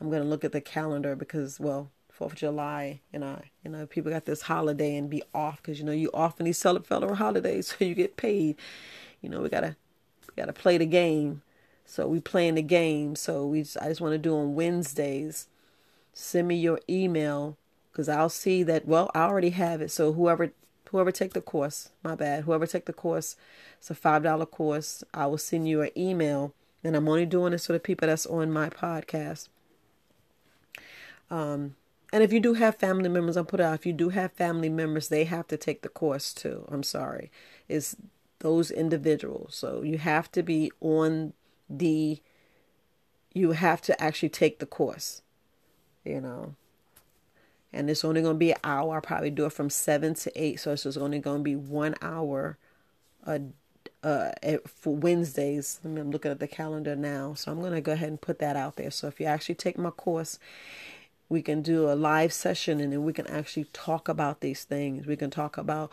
I'm 0.00 0.10
gonna 0.10 0.24
look 0.24 0.44
at 0.44 0.52
the 0.52 0.60
calendar 0.60 1.16
because 1.16 1.60
well. 1.60 1.90
Fourth 2.08 2.32
of 2.32 2.38
July, 2.38 3.02
you 3.12 3.18
know, 3.18 3.42
you 3.62 3.70
know, 3.70 3.84
people 3.84 4.10
got 4.10 4.24
this 4.24 4.40
holiday 4.40 4.96
and 4.96 5.10
be 5.10 5.22
off 5.34 5.58
because 5.58 5.78
you 5.78 5.84
know 5.84 5.92
you 5.92 6.10
off 6.14 6.40
in 6.40 6.46
these 6.46 6.62
federal 6.62 7.14
holidays, 7.14 7.66
so 7.78 7.84
you 7.84 7.94
get 7.94 8.16
paid. 8.16 8.56
You 9.20 9.28
know, 9.28 9.42
we 9.42 9.50
gotta 9.50 9.76
we 10.26 10.32
gotta 10.34 10.54
play 10.54 10.78
the 10.78 10.86
game. 10.86 11.42
So 11.86 12.08
we 12.08 12.20
playing 12.20 12.56
the 12.56 12.62
game. 12.62 13.14
So 13.14 13.46
we 13.46 13.62
just, 13.62 13.76
I 13.80 13.88
just 13.88 14.00
want 14.00 14.12
to 14.12 14.18
do 14.18 14.36
on 14.36 14.54
Wednesdays. 14.54 15.46
Send 16.12 16.48
me 16.48 16.56
your 16.56 16.80
email 16.90 17.56
because 17.92 18.08
I'll 18.08 18.28
see 18.28 18.62
that. 18.64 18.86
Well, 18.86 19.10
I 19.14 19.22
already 19.22 19.50
have 19.50 19.80
it. 19.80 19.90
So 19.90 20.12
whoever 20.12 20.52
whoever 20.90 21.12
take 21.12 21.32
the 21.32 21.40
course, 21.40 21.90
my 22.02 22.14
bad. 22.14 22.44
Whoever 22.44 22.66
take 22.66 22.86
the 22.86 22.92
course, 22.92 23.36
it's 23.78 23.90
a 23.90 23.94
five 23.94 24.24
dollar 24.24 24.46
course. 24.46 25.04
I 25.14 25.26
will 25.26 25.38
send 25.38 25.68
you 25.68 25.82
an 25.82 25.90
email, 25.96 26.52
and 26.82 26.96
I'm 26.96 27.08
only 27.08 27.26
doing 27.26 27.52
this 27.52 27.66
for 27.66 27.72
the 27.72 27.80
people 27.80 28.08
that's 28.08 28.26
on 28.26 28.50
my 28.50 28.68
podcast. 28.68 29.48
Um, 31.30 31.76
and 32.12 32.22
if 32.22 32.32
you 32.32 32.40
do 32.40 32.54
have 32.54 32.76
family 32.76 33.08
members, 33.08 33.36
I'll 33.36 33.44
put 33.44 33.60
out. 33.60 33.74
If 33.74 33.86
you 33.86 33.92
do 33.92 34.10
have 34.10 34.32
family 34.32 34.68
members, 34.68 35.08
they 35.08 35.24
have 35.24 35.46
to 35.48 35.56
take 35.56 35.82
the 35.82 35.88
course 35.88 36.32
too. 36.32 36.66
I'm 36.70 36.82
sorry, 36.82 37.30
it's 37.68 37.96
those 38.40 38.70
individuals. 38.70 39.56
So 39.56 39.82
you 39.82 39.98
have 39.98 40.30
to 40.32 40.42
be 40.42 40.70
on 40.80 41.32
the 41.68 42.20
you 43.36 43.52
have 43.52 43.82
to 43.82 44.02
actually 44.02 44.30
take 44.30 44.60
the 44.60 44.66
course 44.66 45.20
you 46.04 46.20
know 46.20 46.54
and 47.72 47.90
it's 47.90 48.04
only 48.04 48.22
going 48.22 48.34
to 48.34 48.38
be 48.38 48.52
an 48.52 48.58
hour 48.64 48.96
i 48.96 49.00
probably 49.00 49.30
do 49.30 49.44
it 49.44 49.52
from 49.52 49.68
7 49.68 50.14
to 50.14 50.42
8 50.42 50.58
so 50.58 50.72
it's 50.72 50.84
just 50.84 50.96
only 50.96 51.18
going 51.18 51.38
to 51.40 51.44
be 51.44 51.56
one 51.56 51.94
hour 52.00 52.56
a 53.26 53.40
uh, 54.02 54.30
for 54.66 54.94
Wednesdays. 54.94 55.80
I 55.84 55.88
I'm 55.88 56.12
looking 56.12 56.30
at 56.30 56.38
the 56.38 56.46
calendar 56.46 56.94
now, 56.94 57.34
so 57.34 57.50
I'm 57.50 57.60
going 57.60 57.72
to 57.72 57.80
go 57.80 57.92
ahead 57.92 58.08
and 58.08 58.20
put 58.20 58.38
that 58.38 58.54
out 58.54 58.76
there. 58.76 58.90
So 58.90 59.08
if 59.08 59.18
you 59.18 59.26
actually 59.26 59.56
take 59.56 59.76
my 59.78 59.90
course, 59.90 60.38
we 61.28 61.42
can 61.42 61.62
do 61.62 61.90
a 61.90 61.94
live 61.94 62.32
session 62.32 62.80
and 62.80 62.92
then 62.92 63.04
we 63.04 63.12
can 63.12 63.26
actually 63.26 63.64
talk 63.72 64.08
about 64.08 64.40
these 64.40 64.64
things. 64.64 65.06
We 65.06 65.16
can 65.16 65.30
talk 65.30 65.58
about, 65.58 65.90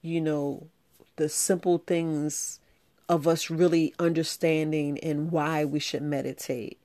you 0.00 0.20
know, 0.20 0.68
the 1.16 1.28
simple 1.28 1.78
things 1.78 2.60
of 3.08 3.26
us 3.26 3.50
really 3.50 3.92
understanding 3.98 4.98
and 5.00 5.32
why 5.32 5.64
we 5.64 5.80
should 5.80 6.02
meditate. 6.02 6.78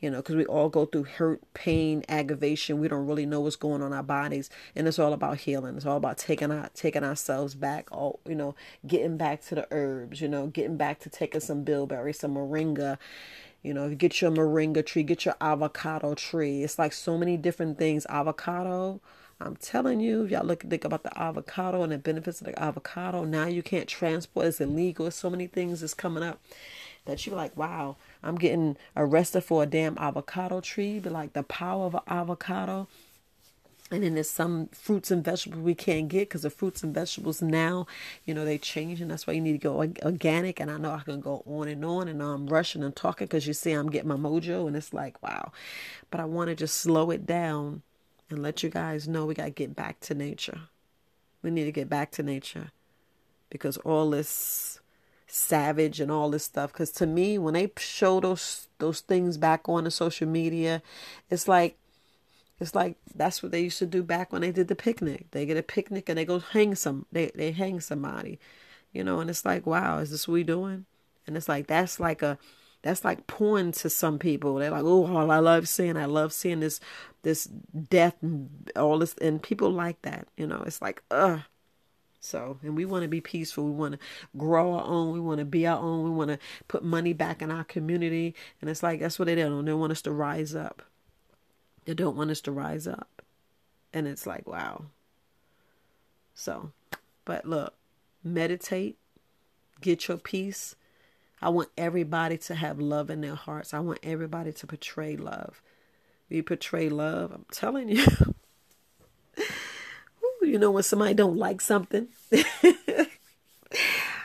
You 0.00 0.10
know, 0.10 0.18
because 0.18 0.36
we 0.36 0.46
all 0.46 0.68
go 0.68 0.86
through 0.86 1.04
hurt, 1.04 1.42
pain, 1.54 2.04
aggravation. 2.08 2.78
We 2.78 2.86
don't 2.86 3.06
really 3.06 3.26
know 3.26 3.40
what's 3.40 3.56
going 3.56 3.82
on 3.82 3.88
in 3.88 3.92
our 3.92 4.02
bodies, 4.04 4.48
and 4.76 4.86
it's 4.86 4.98
all 4.98 5.12
about 5.12 5.38
healing. 5.38 5.76
It's 5.76 5.86
all 5.86 5.96
about 5.96 6.18
taking 6.18 6.52
our 6.52 6.70
taking 6.72 7.02
ourselves 7.02 7.56
back. 7.56 7.88
All 7.90 8.20
you 8.24 8.36
know, 8.36 8.54
getting 8.86 9.16
back 9.16 9.42
to 9.46 9.56
the 9.56 9.66
herbs. 9.72 10.20
You 10.20 10.28
know, 10.28 10.46
getting 10.46 10.76
back 10.76 11.00
to 11.00 11.10
taking 11.10 11.40
some 11.40 11.64
bilberry, 11.64 12.12
some 12.12 12.34
moringa. 12.36 12.96
You 13.62 13.74
know, 13.74 13.92
get 13.94 14.20
your 14.20 14.30
moringa 14.30 14.86
tree, 14.86 15.02
get 15.02 15.24
your 15.24 15.34
avocado 15.40 16.14
tree. 16.14 16.62
It's 16.62 16.78
like 16.78 16.92
so 16.92 17.18
many 17.18 17.36
different 17.36 17.76
things. 17.76 18.06
Avocado, 18.08 19.00
I'm 19.40 19.56
telling 19.56 20.00
you, 20.00 20.24
if 20.24 20.30
y'all 20.30 20.44
look 20.44 20.62
think 20.62 20.84
about 20.84 21.02
the 21.02 21.18
avocado 21.18 21.82
and 21.82 21.92
the 21.92 21.98
benefits 21.98 22.40
of 22.40 22.46
the 22.46 22.60
avocado. 22.60 23.24
Now 23.24 23.46
you 23.46 23.62
can't 23.62 23.88
transport; 23.88 24.46
it's 24.46 24.60
illegal. 24.60 25.10
So 25.10 25.28
many 25.28 25.46
things 25.46 25.82
is 25.82 25.94
coming 25.94 26.22
up 26.22 26.40
that 27.04 27.26
you're 27.26 27.36
like, 27.36 27.56
wow, 27.56 27.96
I'm 28.22 28.36
getting 28.36 28.76
arrested 28.96 29.42
for 29.42 29.62
a 29.62 29.66
damn 29.66 29.98
avocado 29.98 30.60
tree. 30.60 31.00
But 31.00 31.12
like 31.12 31.32
the 31.32 31.42
power 31.42 31.86
of 31.86 31.94
an 31.94 32.02
avocado. 32.06 32.88
And 33.90 34.02
then 34.02 34.14
there's 34.14 34.30
some 34.30 34.66
fruits 34.68 35.10
and 35.10 35.24
vegetables 35.24 35.62
we 35.62 35.74
can't 35.74 36.08
get 36.08 36.28
because 36.28 36.42
the 36.42 36.50
fruits 36.50 36.82
and 36.82 36.94
vegetables 36.94 37.40
now, 37.40 37.86
you 38.26 38.34
know, 38.34 38.44
they 38.44 38.58
change, 38.58 39.00
and 39.00 39.10
that's 39.10 39.26
why 39.26 39.32
you 39.32 39.40
need 39.40 39.52
to 39.52 39.58
go 39.58 39.78
organic. 40.04 40.60
And 40.60 40.70
I 40.70 40.76
know 40.76 40.90
I 40.90 41.00
can 41.00 41.20
go 41.20 41.42
on 41.46 41.68
and 41.68 41.84
on, 41.84 42.06
and 42.06 42.22
I'm 42.22 42.46
rushing 42.48 42.82
and 42.82 42.94
talking 42.94 43.26
because 43.26 43.46
you 43.46 43.54
see 43.54 43.72
I'm 43.72 43.90
getting 43.90 44.08
my 44.08 44.16
mojo, 44.16 44.66
and 44.66 44.76
it's 44.76 44.92
like 44.92 45.22
wow. 45.22 45.52
But 46.10 46.20
I 46.20 46.26
want 46.26 46.48
to 46.48 46.54
just 46.54 46.76
slow 46.76 47.10
it 47.10 47.26
down 47.26 47.82
and 48.28 48.42
let 48.42 48.62
you 48.62 48.68
guys 48.68 49.08
know 49.08 49.24
we 49.24 49.34
got 49.34 49.44
to 49.44 49.50
get 49.50 49.74
back 49.74 50.00
to 50.00 50.14
nature. 50.14 50.60
We 51.42 51.50
need 51.50 51.64
to 51.64 51.72
get 51.72 51.88
back 51.88 52.10
to 52.12 52.22
nature 52.22 52.72
because 53.48 53.78
all 53.78 54.10
this 54.10 54.80
savage 55.26 56.00
and 56.00 56.10
all 56.10 56.30
this 56.30 56.44
stuff 56.44 56.72
because 56.72 56.90
to 56.90 57.06
me 57.06 57.36
when 57.36 57.52
they 57.52 57.70
show 57.76 58.18
those 58.18 58.66
those 58.78 59.00
things 59.00 59.36
back 59.36 59.68
on 59.68 59.84
the 59.84 59.90
social 59.90 60.26
media 60.26 60.80
it's 61.28 61.46
like 61.46 61.76
it's 62.60 62.74
like 62.74 62.96
that's 63.14 63.42
what 63.42 63.52
they 63.52 63.60
used 63.60 63.78
to 63.78 63.86
do 63.86 64.02
back 64.02 64.32
when 64.32 64.42
they 64.42 64.52
did 64.52 64.68
the 64.68 64.76
picnic 64.76 65.26
they 65.30 65.46
get 65.46 65.56
a 65.56 65.62
picnic 65.62 66.08
and 66.08 66.18
they 66.18 66.24
go 66.24 66.38
hang 66.38 66.74
some 66.74 67.06
they, 67.12 67.30
they 67.34 67.52
hang 67.52 67.80
somebody 67.80 68.38
you 68.92 69.04
know 69.04 69.20
and 69.20 69.30
it's 69.30 69.44
like 69.44 69.66
wow 69.66 69.98
is 69.98 70.10
this 70.10 70.26
what 70.26 70.34
we 70.34 70.42
doing 70.42 70.84
and 71.26 71.36
it's 71.36 71.48
like 71.48 71.66
that's 71.66 72.00
like 72.00 72.22
a 72.22 72.38
that's 72.82 73.04
like 73.04 73.26
porn 73.26 73.72
to 73.72 73.90
some 73.90 74.18
people. 74.18 74.54
They're 74.54 74.70
like, 74.70 74.84
oh, 74.84 75.06
all 75.06 75.30
I 75.30 75.38
love 75.38 75.68
seeing, 75.68 75.96
I 75.96 76.04
love 76.04 76.32
seeing 76.32 76.60
this, 76.60 76.80
this 77.22 77.44
death 77.44 78.16
and 78.22 78.70
all 78.76 78.98
this, 78.98 79.14
and 79.20 79.42
people 79.42 79.70
like 79.70 80.00
that. 80.02 80.28
You 80.36 80.46
know, 80.46 80.62
it's 80.66 80.80
like, 80.80 81.02
ugh. 81.10 81.40
So, 82.20 82.58
and 82.62 82.76
we 82.76 82.84
want 82.84 83.02
to 83.02 83.08
be 83.08 83.20
peaceful. 83.20 83.64
We 83.64 83.70
want 83.72 83.94
to 83.94 84.00
grow 84.36 84.74
our 84.74 84.84
own. 84.84 85.12
We 85.12 85.20
want 85.20 85.38
to 85.38 85.44
be 85.44 85.66
our 85.66 85.78
own. 85.78 86.04
We 86.04 86.10
want 86.10 86.30
to 86.30 86.38
put 86.66 86.84
money 86.84 87.12
back 87.12 87.42
in 87.42 87.50
our 87.50 87.64
community. 87.64 88.34
And 88.60 88.68
it's 88.68 88.82
like, 88.82 89.00
that's 89.00 89.18
what 89.18 89.26
they 89.26 89.36
do. 89.36 89.62
They 89.62 89.72
want 89.72 89.92
us 89.92 90.02
to 90.02 90.12
rise 90.12 90.54
up. 90.54 90.82
They 91.88 91.94
don't 91.94 92.16
want 92.18 92.30
us 92.30 92.42
to 92.42 92.52
rise 92.52 92.86
up. 92.86 93.22
And 93.94 94.06
it's 94.06 94.26
like, 94.26 94.46
wow. 94.46 94.84
So, 96.34 96.72
but 97.24 97.46
look, 97.46 97.72
meditate, 98.22 98.98
get 99.80 100.06
your 100.06 100.18
peace, 100.18 100.76
I 101.40 101.48
want 101.48 101.70
everybody 101.78 102.36
to 102.36 102.54
have 102.54 102.78
love 102.78 103.08
in 103.08 103.22
their 103.22 103.36
hearts. 103.36 103.72
I 103.72 103.78
want 103.78 104.00
everybody 104.02 104.52
to 104.52 104.66
portray 104.66 105.16
love. 105.16 105.62
We 106.28 106.42
portray 106.42 106.90
love. 106.90 107.32
I'm 107.32 107.46
telling 107.50 107.88
you. 107.88 108.04
you 110.42 110.58
know 110.58 110.70
when 110.70 110.82
somebody 110.82 111.14
don't 111.14 111.38
like 111.38 111.62
something. 111.62 112.08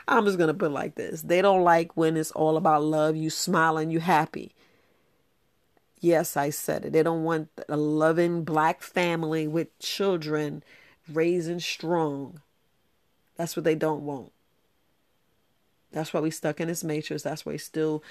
I'm 0.06 0.26
just 0.26 0.38
gonna 0.38 0.54
put 0.54 0.73
like 0.73 0.95
this. 0.95 1.21
They 1.21 1.41
don't 1.41 1.63
like 1.63 1.95
when 1.95 2.17
it's 2.17 2.32
all 2.32 2.58
about 2.58 2.84
love, 2.84 3.15
you 3.15 3.30
smiling, 3.30 3.89
you 3.89 4.02
happy. 4.02 4.54
Yes, 6.04 6.36
I 6.36 6.50
said 6.50 6.84
it. 6.84 6.92
They 6.92 7.02
don't 7.02 7.24
want 7.24 7.48
a 7.70 7.78
loving 7.78 8.44
black 8.44 8.82
family 8.82 9.48
with 9.48 9.80
children 9.80 10.62
raising 11.10 11.62
strong. 11.62 12.42
That's 13.38 13.56
what 13.56 13.63
they 13.63 13.76
don't 13.76 14.04
want. 14.04 14.34
That's 15.94 16.13
why 16.13 16.20
we 16.20 16.30
stuck 16.30 16.60
in 16.60 16.68
this 16.68 16.84
matrix. 16.84 17.24
That's 17.24 17.46
why 17.46 17.54
we 17.54 17.58
still 17.58 18.04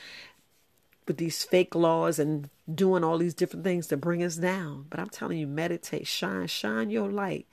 with 1.07 1.19
these 1.19 1.45
fake 1.45 1.75
laws 1.75 2.19
and 2.19 2.49
doing 2.75 3.05
all 3.05 3.19
these 3.19 3.35
different 3.35 3.63
things 3.63 3.89
to 3.89 3.99
bring 3.99 4.23
us 4.23 4.37
down. 4.37 4.87
But 4.89 4.99
I'm 4.99 5.11
telling 5.11 5.37
you, 5.37 5.47
meditate, 5.47 6.07
shine, 6.07 6.47
shine 6.47 6.89
your 6.89 7.11
light. 7.11 7.47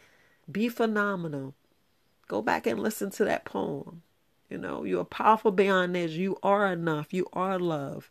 Be 0.50 0.70
phenomenal. 0.70 1.54
Go 2.30 2.42
back 2.42 2.66
and 2.66 2.80
listen 2.80 3.10
to 3.12 3.26
that 3.26 3.44
poem. 3.44 4.04
You 4.50 4.58
know, 4.58 4.86
you 4.86 5.02
are 5.02 5.06
powerful 5.06 5.52
beyond 5.52 5.96
this. 5.96 6.14
You 6.14 6.38
are 6.42 6.72
enough. 6.72 7.14
You 7.14 7.28
are 7.34 7.60
love. 7.60 8.10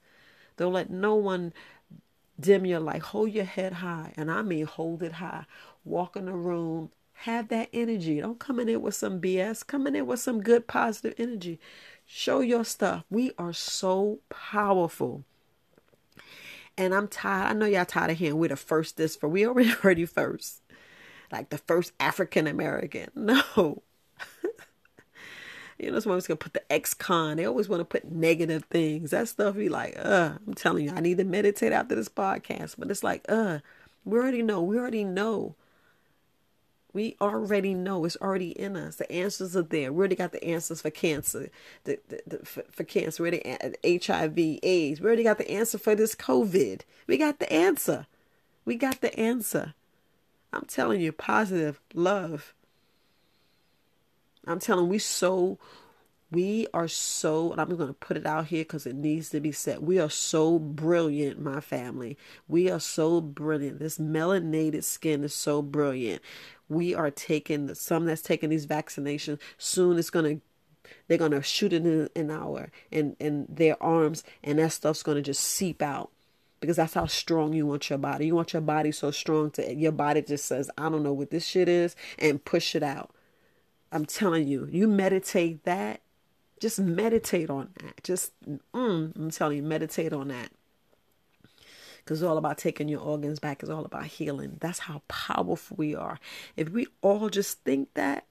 Don't 0.58 0.74
let 0.74 0.90
no 0.90 1.14
one 1.14 1.54
dim 2.40 2.66
your 2.66 2.80
light. 2.80 3.02
Hold 3.02 3.32
your 3.32 3.44
head 3.44 3.74
high. 3.74 4.12
And 4.16 4.30
I 4.30 4.42
mean 4.42 4.66
hold 4.66 5.02
it 5.02 5.14
high. 5.14 5.44
Walk 5.84 6.16
in 6.16 6.26
the 6.26 6.32
room. 6.32 6.90
Have 7.22 7.48
that 7.48 7.68
energy. 7.72 8.20
Don't 8.20 8.38
come 8.38 8.60
in 8.60 8.68
there 8.68 8.78
with 8.78 8.94
some 8.94 9.20
BS. 9.20 9.66
Come 9.66 9.86
in 9.86 9.94
there 9.94 10.04
with 10.04 10.20
some 10.20 10.40
good 10.42 10.66
positive 10.66 11.14
energy. 11.18 11.58
Show 12.06 12.40
your 12.40 12.64
stuff. 12.64 13.04
We 13.10 13.32
are 13.38 13.52
so 13.52 14.20
powerful. 14.30 15.24
And 16.76 16.94
I'm 16.94 17.08
tired. 17.08 17.50
I 17.50 17.52
know 17.54 17.66
y'all 17.66 17.84
tired 17.84 18.12
of 18.12 18.18
hearing 18.18 18.38
we're 18.38 18.48
the 18.48 18.56
first 18.56 18.96
this 18.96 19.16
for 19.16 19.28
we 19.28 19.46
already 19.46 19.72
already 19.84 20.06
first. 20.06 20.62
Like 21.32 21.50
the 21.50 21.58
first 21.58 21.92
African 22.00 22.46
American. 22.46 23.08
No. 23.16 23.82
you 25.78 25.90
know, 25.90 26.00
someone's 26.00 26.26
gonna 26.26 26.36
put 26.36 26.54
the 26.54 26.72
ex 26.72 26.94
con. 26.94 27.36
They 27.36 27.44
always 27.44 27.68
want 27.68 27.80
to 27.80 27.84
put 27.84 28.10
negative 28.10 28.64
things. 28.64 29.10
That 29.10 29.28
stuff 29.28 29.56
be 29.56 29.68
like, 29.68 29.98
uh, 29.98 30.32
I'm 30.46 30.54
telling 30.54 30.84
you, 30.84 30.92
I 30.94 31.00
need 31.00 31.18
to 31.18 31.24
meditate 31.24 31.72
after 31.72 31.94
this 31.94 32.08
podcast. 32.08 32.76
But 32.78 32.90
it's 32.90 33.04
like, 33.04 33.24
uh, 33.28 33.58
we 34.04 34.18
already 34.18 34.42
know. 34.42 34.62
We 34.62 34.78
already 34.78 35.04
know 35.04 35.54
we 36.92 37.16
already 37.20 37.74
know 37.74 38.04
it's 38.04 38.16
already 38.16 38.50
in 38.50 38.76
us. 38.76 38.96
The 38.96 39.10
answers 39.12 39.56
are 39.56 39.62
there. 39.62 39.92
We 39.92 39.98
already 39.98 40.16
got 40.16 40.32
the 40.32 40.42
answers 40.42 40.82
for 40.82 40.90
cancer, 40.90 41.50
the, 41.84 41.98
the, 42.08 42.22
the 42.26 42.38
for, 42.44 42.64
for, 42.70 42.84
cancer. 42.84 43.22
We 43.22 43.30
already 43.30 44.00
HIV, 44.02 44.58
AIDS. 44.62 45.00
We 45.00 45.06
already 45.06 45.22
got 45.22 45.38
the 45.38 45.50
answer 45.50 45.78
for 45.78 45.94
this 45.94 46.14
COVID. 46.14 46.80
We 47.06 47.18
got 47.18 47.38
the 47.38 47.52
answer. 47.52 48.06
We 48.64 48.76
got 48.76 49.00
the 49.00 49.16
answer. 49.18 49.74
I'm 50.52 50.64
telling 50.64 51.00
you, 51.00 51.12
positive 51.12 51.80
love. 51.94 52.54
I'm 54.50 54.60
telling 54.60 54.88
we 54.88 54.98
so 54.98 55.58
we 56.30 56.66
are 56.74 56.88
so, 56.88 57.52
and 57.52 57.60
I'm 57.60 57.74
going 57.74 57.88
to 57.88 57.94
put 57.94 58.18
it 58.18 58.26
out 58.26 58.48
here 58.48 58.62
because 58.62 58.86
it 58.86 58.94
needs 58.94 59.30
to 59.30 59.40
be 59.40 59.50
said. 59.50 59.80
We 59.80 59.98
are 59.98 60.10
so 60.10 60.58
brilliant, 60.58 61.40
my 61.40 61.60
family. 61.60 62.18
We 62.46 62.70
are 62.70 62.80
so 62.80 63.22
brilliant. 63.22 63.78
This 63.78 63.96
melanated 63.96 64.84
skin 64.84 65.24
is 65.24 65.34
so 65.34 65.62
brilliant. 65.62 66.20
We 66.68 66.94
are 66.94 67.10
taking 67.10 67.66
the, 67.66 67.74
some 67.74 68.04
that's 68.04 68.20
taking 68.20 68.50
these 68.50 68.66
vaccinations. 68.66 69.38
Soon 69.56 69.98
it's 69.98 70.10
going 70.10 70.36
to 70.36 70.42
they're 71.06 71.18
gonna 71.18 71.42
shoot 71.42 71.74
it 71.74 71.84
in, 71.84 72.08
an 72.16 72.30
hour 72.30 72.70
and 72.90 73.14
in 73.18 73.46
their 73.48 73.82
arms, 73.82 74.24
and 74.42 74.58
that 74.58 74.72
stuff's 74.72 75.02
gonna 75.02 75.20
just 75.20 75.42
seep 75.42 75.82
out 75.82 76.10
because 76.60 76.76
that's 76.76 76.94
how 76.94 77.06
strong 77.06 77.52
you 77.52 77.66
want 77.66 77.90
your 77.90 77.98
body. 77.98 78.26
You 78.26 78.34
want 78.34 78.54
your 78.54 78.62
body 78.62 78.92
so 78.92 79.10
strong 79.10 79.50
to 79.52 79.74
your 79.74 79.92
body 79.92 80.22
just 80.22 80.46
says, 80.46 80.70
I 80.78 80.88
don't 80.88 81.02
know 81.02 81.12
what 81.12 81.30
this 81.30 81.46
shit 81.46 81.68
is, 81.68 81.94
and 82.18 82.42
push 82.42 82.74
it 82.74 82.82
out. 82.82 83.10
I'm 83.90 84.04
telling 84.04 84.46
you, 84.46 84.68
you 84.70 84.86
meditate 84.88 85.64
that 85.64 86.00
just 86.60 86.78
meditate 86.78 87.50
on 87.50 87.70
that. 87.82 88.02
Just, 88.02 88.32
mm, 88.46 89.16
I'm 89.16 89.30
telling 89.30 89.58
you, 89.58 89.62
meditate 89.62 90.12
on 90.12 90.28
that. 90.28 90.50
Because 91.98 92.22
it's 92.22 92.28
all 92.28 92.38
about 92.38 92.58
taking 92.58 92.88
your 92.88 93.00
organs 93.00 93.38
back. 93.38 93.62
It's 93.62 93.70
all 93.70 93.84
about 93.84 94.06
healing. 94.06 94.56
That's 94.60 94.80
how 94.80 95.02
powerful 95.08 95.76
we 95.76 95.94
are. 95.94 96.18
If 96.56 96.70
we 96.70 96.86
all 97.02 97.28
just 97.28 97.62
think 97.64 97.92
that 97.94 98.24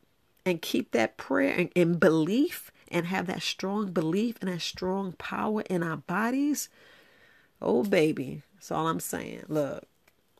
and 0.45 0.61
keep 0.61 0.91
that 0.91 1.17
prayer 1.17 1.53
and, 1.53 1.69
and 1.75 1.99
belief 1.99 2.71
and 2.89 3.05
have 3.07 3.27
that 3.27 3.41
strong 3.41 3.91
belief 3.91 4.37
and 4.41 4.49
that 4.51 4.61
strong 4.61 5.11
power 5.13 5.61
in 5.69 5.83
our 5.83 5.97
bodies, 5.97 6.69
oh 7.61 7.83
baby, 7.83 8.41
that's 8.55 8.71
all 8.71 8.87
I'm 8.87 8.99
saying. 8.99 9.43
Look, 9.47 9.83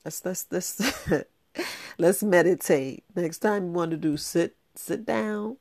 let's 0.03 0.25
let's 0.25 0.47
let's 0.49 0.81
let's 1.99 2.23
meditate. 2.23 3.03
Next 3.15 3.39
time 3.39 3.65
you 3.65 3.71
want 3.71 3.91
to 3.91 3.97
do 3.97 4.17
sit 4.17 4.55
sit 4.77 5.05
down. 5.05 5.57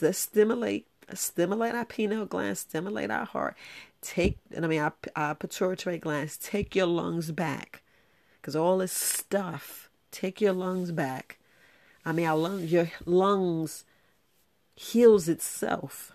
Let's 0.00 0.18
stimulate 0.18 0.86
stimulate 1.12 1.74
our 1.74 1.84
pineal 1.84 2.26
gland, 2.26 2.56
stimulate 2.58 3.10
our 3.10 3.26
heart. 3.26 3.56
Take, 4.00 4.38
and 4.54 4.64
I 4.64 4.68
mean, 4.68 4.80
our, 4.80 4.94
our 5.16 5.34
pituitary 5.34 5.98
glands, 5.98 6.36
take 6.36 6.74
your 6.74 6.86
lungs 6.86 7.30
back. 7.30 7.82
Because 8.40 8.56
all 8.56 8.78
this 8.78 8.92
stuff, 8.92 9.88
take 10.10 10.40
your 10.40 10.52
lungs 10.52 10.92
back. 10.92 11.38
I 12.04 12.12
mean, 12.12 12.26
our 12.26 12.36
lungs, 12.36 12.72
your 12.72 12.90
lungs 13.04 13.84
heals 14.76 15.28
itself. 15.28 16.12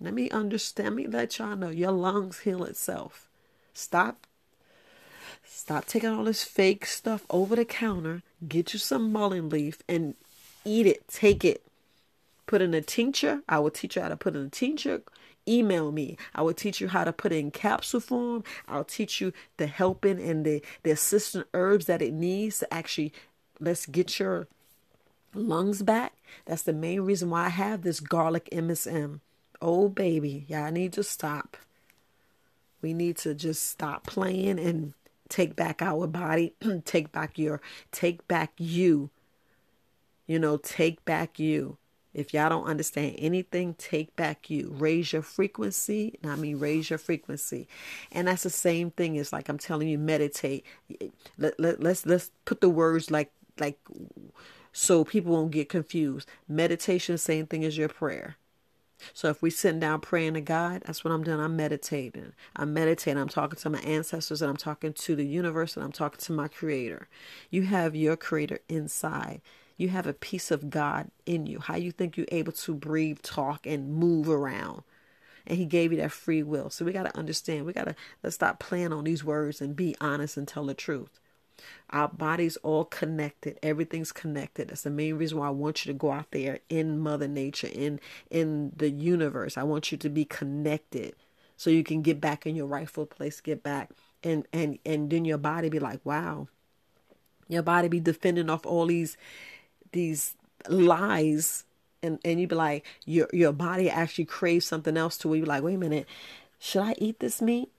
Let 0.00 0.14
me 0.14 0.30
understand, 0.30 0.96
let 0.96 0.96
me 0.96 1.06
let 1.06 1.38
y'all 1.38 1.56
know 1.56 1.68
your 1.68 1.92
lungs 1.92 2.40
heal 2.40 2.64
itself. 2.64 3.28
Stop 3.74 4.26
Stop 5.44 5.84
taking 5.84 6.08
all 6.10 6.24
this 6.24 6.44
fake 6.44 6.86
stuff 6.86 7.26
over 7.28 7.54
the 7.56 7.64
counter. 7.64 8.22
Get 8.46 8.72
you 8.72 8.78
some 8.78 9.12
mullein 9.12 9.48
leaf 9.48 9.82
and 9.88 10.14
eat 10.64 10.86
it. 10.86 11.06
Take 11.08 11.44
it 11.44 11.62
put 12.50 12.60
in 12.60 12.74
a 12.74 12.80
tincture. 12.80 13.42
I 13.48 13.60
will 13.60 13.70
teach 13.70 13.94
you 13.94 14.02
how 14.02 14.08
to 14.08 14.16
put 14.16 14.34
in 14.34 14.46
a 14.46 14.48
tincture. 14.48 15.02
Email 15.46 15.92
me. 15.92 16.16
I 16.34 16.42
will 16.42 16.52
teach 16.52 16.80
you 16.80 16.88
how 16.88 17.04
to 17.04 17.12
put 17.12 17.30
it 17.30 17.36
in 17.36 17.52
capsule 17.52 18.00
form. 18.00 18.42
I'll 18.66 18.82
teach 18.82 19.20
you 19.20 19.32
the 19.56 19.68
helping 19.68 20.20
and 20.20 20.44
the, 20.44 20.60
the 20.82 20.90
assistant 20.90 21.46
herbs 21.54 21.86
that 21.86 22.02
it 22.02 22.12
needs 22.12 22.58
to 22.58 22.74
actually 22.74 23.12
let's 23.60 23.86
get 23.86 24.18
your 24.18 24.48
lungs 25.32 25.82
back. 25.82 26.14
That's 26.44 26.62
the 26.62 26.72
main 26.72 27.02
reason 27.02 27.30
why 27.30 27.44
I 27.46 27.50
have 27.50 27.82
this 27.82 28.00
garlic 28.00 28.48
MSM. 28.50 29.20
Oh 29.62 29.88
baby, 29.88 30.44
I 30.52 30.70
need 30.70 30.92
to 30.94 31.04
stop. 31.04 31.56
We 32.82 32.94
need 32.94 33.16
to 33.18 33.32
just 33.32 33.62
stop 33.70 34.06
playing 34.06 34.58
and 34.58 34.94
take 35.28 35.54
back 35.54 35.82
our 35.82 36.08
body, 36.08 36.54
take 36.84 37.12
back 37.12 37.38
your 37.38 37.60
take 37.92 38.26
back 38.26 38.50
you. 38.58 39.10
You 40.30 40.38
know, 40.38 40.58
take 40.58 41.04
back 41.04 41.40
you. 41.40 41.76
If 42.14 42.32
y'all 42.32 42.48
don't 42.48 42.66
understand 42.66 43.16
anything, 43.18 43.74
take 43.74 44.14
back 44.14 44.48
you. 44.48 44.72
Raise 44.78 45.12
your 45.12 45.22
frequency. 45.22 46.20
I 46.24 46.36
mean, 46.36 46.60
raise 46.60 46.88
your 46.88 47.00
frequency. 47.00 47.66
And 48.12 48.28
that's 48.28 48.44
the 48.44 48.50
same 48.50 48.92
thing 48.92 49.18
as 49.18 49.32
like 49.32 49.48
I'm 49.48 49.58
telling 49.58 49.88
you, 49.88 49.98
meditate. 49.98 50.64
Let, 51.36 51.58
let, 51.58 51.82
let's 51.82 52.06
let's 52.06 52.30
put 52.44 52.60
the 52.60 52.68
words 52.68 53.10
like 53.10 53.32
like 53.58 53.80
so 54.72 55.02
people 55.02 55.32
won't 55.32 55.50
get 55.50 55.68
confused. 55.68 56.28
Meditation, 56.46 57.18
same 57.18 57.48
thing 57.48 57.64
as 57.64 57.76
your 57.76 57.88
prayer. 57.88 58.36
So 59.12 59.30
if 59.30 59.42
we 59.42 59.50
sitting 59.50 59.80
down 59.80 60.00
praying 60.00 60.34
to 60.34 60.40
God, 60.40 60.82
that's 60.86 61.02
what 61.02 61.12
I'm 61.12 61.24
doing. 61.24 61.40
I'm 61.40 61.56
meditating. 61.56 62.34
I'm 62.54 62.72
meditating. 62.72 63.20
I'm 63.20 63.28
talking 63.28 63.58
to 63.58 63.70
my 63.70 63.80
ancestors 63.80 64.42
and 64.42 64.50
I'm 64.50 64.56
talking 64.56 64.92
to 64.92 65.16
the 65.16 65.26
universe 65.26 65.76
and 65.76 65.84
I'm 65.84 65.90
talking 65.90 66.20
to 66.20 66.32
my 66.32 66.46
creator. 66.46 67.08
You 67.50 67.62
have 67.62 67.96
your 67.96 68.16
creator 68.16 68.60
inside 68.68 69.40
you 69.80 69.88
have 69.88 70.06
a 70.06 70.12
piece 70.12 70.50
of 70.50 70.68
God 70.68 71.10
in 71.24 71.46
you. 71.46 71.58
How 71.58 71.76
you 71.76 71.90
think 71.90 72.16
you're 72.16 72.26
able 72.30 72.52
to 72.52 72.74
breathe, 72.74 73.20
talk, 73.22 73.66
and 73.66 73.94
move 73.94 74.28
around. 74.28 74.82
And 75.46 75.56
he 75.56 75.64
gave 75.64 75.90
you 75.90 75.98
that 75.98 76.12
free 76.12 76.42
will. 76.42 76.68
So 76.68 76.84
we 76.84 76.92
got 76.92 77.04
to 77.04 77.16
understand. 77.16 77.64
We 77.64 77.72
got 77.72 77.86
to 77.86 77.96
let's 78.22 78.36
stop 78.36 78.58
playing 78.58 78.92
on 78.92 79.04
these 79.04 79.24
words 79.24 79.62
and 79.62 79.74
be 79.74 79.96
honest 79.98 80.36
and 80.36 80.46
tell 80.46 80.66
the 80.66 80.74
truth. 80.74 81.18
Our 81.88 82.08
body's 82.08 82.58
all 82.58 82.84
connected. 82.84 83.58
Everything's 83.62 84.12
connected. 84.12 84.68
That's 84.68 84.82
the 84.82 84.90
main 84.90 85.16
reason 85.16 85.38
why 85.38 85.46
I 85.46 85.50
want 85.50 85.84
you 85.84 85.92
to 85.92 85.98
go 85.98 86.12
out 86.12 86.30
there 86.30 86.60
in 86.68 86.98
Mother 86.98 87.28
Nature, 87.28 87.70
in 87.72 88.00
in 88.30 88.72
the 88.76 88.90
universe. 88.90 89.56
I 89.56 89.62
want 89.62 89.90
you 89.90 89.96
to 89.98 90.08
be 90.10 90.26
connected 90.26 91.14
so 91.56 91.70
you 91.70 91.84
can 91.84 92.02
get 92.02 92.20
back 92.20 92.46
in 92.46 92.54
your 92.54 92.66
rightful 92.66 93.06
place, 93.06 93.40
get 93.40 93.62
back 93.62 93.90
and 94.22 94.46
and 94.52 94.78
and 94.84 95.08
then 95.08 95.24
your 95.24 95.38
body 95.38 95.70
be 95.70 95.78
like, 95.78 96.00
wow. 96.04 96.48
Your 97.48 97.62
body 97.62 97.88
be 97.88 97.98
defending 97.98 98.48
off 98.48 98.64
all 98.64 98.86
these 98.86 99.16
these 99.92 100.34
lies 100.68 101.64
and 102.02 102.18
and 102.24 102.40
you'd 102.40 102.50
be 102.50 102.54
like 102.54 102.84
your 103.06 103.28
your 103.32 103.52
body 103.52 103.88
actually 103.88 104.24
craves 104.24 104.66
something 104.66 104.96
else 104.96 105.16
to 105.18 105.28
where 105.28 105.38
you're 105.38 105.46
like 105.46 105.62
wait 105.62 105.74
a 105.74 105.78
minute 105.78 106.06
should 106.58 106.82
i 106.82 106.94
eat 106.98 107.20
this 107.20 107.40
meat? 107.40 107.70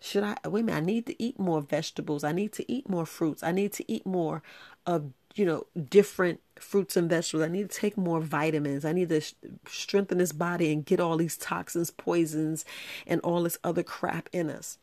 Should 0.00 0.24
i 0.24 0.36
wait 0.44 0.62
a 0.62 0.64
minute 0.64 0.78
i 0.78 0.84
need 0.84 1.06
to 1.06 1.22
eat 1.22 1.38
more 1.38 1.60
vegetables. 1.60 2.24
I 2.24 2.32
need 2.32 2.52
to 2.54 2.70
eat 2.70 2.88
more 2.88 3.06
fruits. 3.06 3.42
I 3.42 3.52
need 3.52 3.72
to 3.74 3.90
eat 3.90 4.04
more 4.04 4.42
of 4.86 5.12
you 5.34 5.44
know 5.44 5.66
different 5.90 6.40
fruits 6.56 6.96
and 6.96 7.08
vegetables. 7.08 7.46
I 7.46 7.52
need 7.52 7.70
to 7.70 7.80
take 7.80 7.96
more 7.96 8.20
vitamins. 8.20 8.84
I 8.84 8.92
need 8.92 9.08
to 9.10 9.20
strengthen 9.68 10.18
this 10.18 10.32
body 10.32 10.72
and 10.72 10.84
get 10.84 11.00
all 11.00 11.16
these 11.16 11.36
toxins 11.36 11.90
poisons 11.90 12.64
and 13.06 13.20
all 13.20 13.42
this 13.42 13.58
other 13.62 13.82
crap 13.82 14.28
in 14.32 14.50
us 14.50 14.78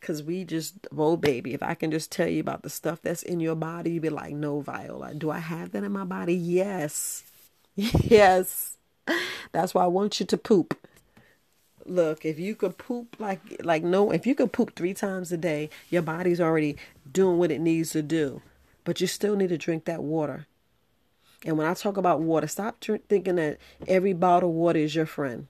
Cause 0.00 0.22
we 0.22 0.44
just, 0.44 0.86
oh 0.96 1.16
baby, 1.16 1.52
if 1.52 1.62
I 1.62 1.74
can 1.74 1.90
just 1.90 2.12
tell 2.12 2.28
you 2.28 2.40
about 2.40 2.62
the 2.62 2.70
stuff 2.70 3.00
that's 3.02 3.22
in 3.22 3.40
your 3.40 3.56
body, 3.56 3.92
you'd 3.92 4.02
be 4.02 4.08
like, 4.10 4.34
no, 4.34 4.60
Viola, 4.60 5.14
do 5.14 5.30
I 5.30 5.38
have 5.38 5.72
that 5.72 5.82
in 5.84 5.92
my 5.92 6.04
body? 6.04 6.34
Yes. 6.34 7.24
Yes. 7.76 8.76
That's 9.52 9.74
why 9.74 9.84
I 9.84 9.88
want 9.88 10.18
you 10.18 10.26
to 10.26 10.36
poop. 10.38 10.78
Look, 11.84 12.24
if 12.24 12.38
you 12.38 12.54
could 12.54 12.78
poop 12.78 13.16
like 13.18 13.40
like 13.62 13.82
no, 13.84 14.10
if 14.10 14.26
you 14.26 14.34
could 14.34 14.52
poop 14.52 14.74
three 14.74 14.94
times 14.94 15.30
a 15.30 15.36
day, 15.36 15.70
your 15.90 16.02
body's 16.02 16.40
already 16.40 16.76
doing 17.10 17.38
what 17.38 17.52
it 17.52 17.60
needs 17.60 17.90
to 17.90 18.02
do. 18.02 18.42
But 18.84 19.00
you 19.00 19.06
still 19.06 19.36
need 19.36 19.50
to 19.50 19.58
drink 19.58 19.84
that 19.84 20.02
water. 20.02 20.46
And 21.44 21.56
when 21.58 21.66
I 21.66 21.74
talk 21.74 21.96
about 21.96 22.20
water, 22.20 22.48
stop 22.48 22.82
thinking 22.82 23.36
that 23.36 23.58
every 23.86 24.12
bottle 24.12 24.50
of 24.50 24.54
water 24.56 24.80
is 24.80 24.94
your 24.94 25.06
friend. 25.06 25.46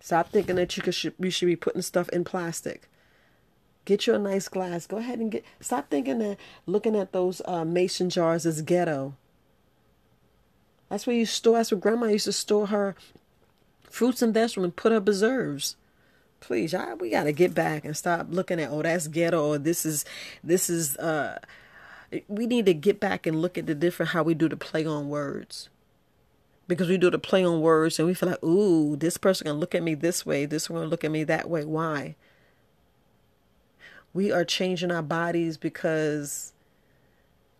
Stop 0.00 0.30
thinking 0.30 0.56
that 0.56 0.76
you 0.76 0.82
could 0.82 0.96
you 1.18 1.30
should 1.30 1.46
be 1.46 1.56
putting 1.56 1.82
stuff 1.82 2.08
in 2.10 2.24
plastic. 2.24 2.89
Get 3.84 4.06
you 4.06 4.14
a 4.14 4.18
nice 4.18 4.48
glass. 4.48 4.86
Go 4.86 4.98
ahead 4.98 5.18
and 5.20 5.30
get. 5.32 5.44
Stop 5.60 5.90
thinking 5.90 6.18
that 6.20 6.38
looking 6.66 6.96
at 6.96 7.12
those 7.12 7.42
uh, 7.46 7.64
mason 7.64 8.10
jars 8.10 8.46
is 8.46 8.62
ghetto. 8.62 9.14
That's 10.88 11.06
where 11.06 11.16
you 11.16 11.26
store. 11.26 11.56
That's 11.58 11.72
where 11.72 11.80
Grandma 11.80 12.06
used 12.06 12.26
to 12.26 12.32
store 12.32 12.68
her 12.68 12.96
fruits 13.84 14.22
and 14.22 14.34
vegetables 14.34 14.64
and 14.66 14.76
put 14.76 14.92
her 14.92 15.00
preserves. 15.00 15.76
Please, 16.40 16.72
y'all, 16.72 16.96
we 16.96 17.10
gotta 17.10 17.32
get 17.32 17.54
back 17.54 17.84
and 17.84 17.96
stop 17.96 18.28
looking 18.30 18.60
at 18.60 18.70
oh 18.70 18.82
that's 18.82 19.08
ghetto 19.08 19.48
or 19.54 19.58
this 19.58 19.86
is 19.86 20.04
this 20.44 20.70
is. 20.70 20.96
uh 20.98 21.38
We 22.28 22.46
need 22.46 22.66
to 22.66 22.74
get 22.74 23.00
back 23.00 23.26
and 23.26 23.40
look 23.42 23.58
at 23.58 23.66
the 23.66 23.74
different 23.74 24.10
how 24.12 24.22
we 24.22 24.34
do 24.34 24.48
the 24.48 24.56
play 24.56 24.86
on 24.86 25.08
words. 25.08 25.68
because 26.68 26.88
we 26.88 26.98
do 26.98 27.10
the 27.10 27.18
play 27.18 27.44
on 27.44 27.60
words 27.60 27.98
and 27.98 28.06
we 28.08 28.14
feel 28.14 28.30
like, 28.30 28.42
ooh, 28.44 28.96
this 28.96 29.16
person 29.16 29.46
gonna 29.46 29.58
look 29.58 29.74
at 29.74 29.82
me 29.82 29.94
this 29.94 30.24
way, 30.24 30.46
this 30.46 30.70
one 30.70 30.88
look 30.88 31.04
at 31.04 31.10
me 31.10 31.24
that 31.24 31.48
way. 31.50 31.64
Why? 31.64 32.16
We 34.12 34.32
are 34.32 34.44
changing 34.44 34.90
our 34.90 35.02
bodies 35.02 35.56
because 35.56 36.52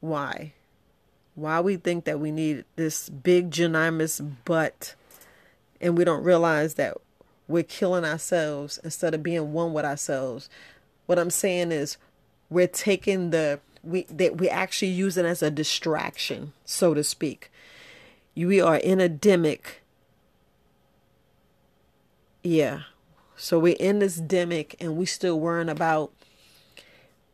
why? 0.00 0.52
Why 1.34 1.60
we 1.60 1.76
think 1.76 2.04
that 2.04 2.20
we 2.20 2.30
need 2.30 2.64
this 2.76 3.08
big 3.08 3.50
ginormous 3.50 4.20
butt 4.44 4.94
and 5.80 5.96
we 5.96 6.04
don't 6.04 6.24
realize 6.24 6.74
that 6.74 6.96
we're 7.48 7.62
killing 7.62 8.04
ourselves 8.04 8.78
instead 8.84 9.14
of 9.14 9.22
being 9.22 9.52
one 9.52 9.72
with 9.72 9.84
ourselves. 9.84 10.48
What 11.06 11.18
I'm 11.18 11.30
saying 11.30 11.72
is 11.72 11.96
we're 12.48 12.66
taking 12.66 13.30
the 13.30 13.60
we 13.82 14.04
that 14.04 14.38
we 14.38 14.48
actually 14.48 14.90
it 14.90 15.24
as 15.24 15.42
a 15.42 15.50
distraction, 15.50 16.52
so 16.64 16.94
to 16.94 17.02
speak. 17.02 17.50
We 18.36 18.60
are 18.60 18.76
in 18.76 19.00
a 19.00 19.08
demic. 19.08 19.80
Yeah. 22.42 22.82
So 23.36 23.58
we're 23.58 23.76
in 23.80 24.00
this 24.00 24.20
demic 24.20 24.74
and 24.80 24.96
we 24.96 25.06
still 25.06 25.40
worrying 25.40 25.68
about 25.68 26.12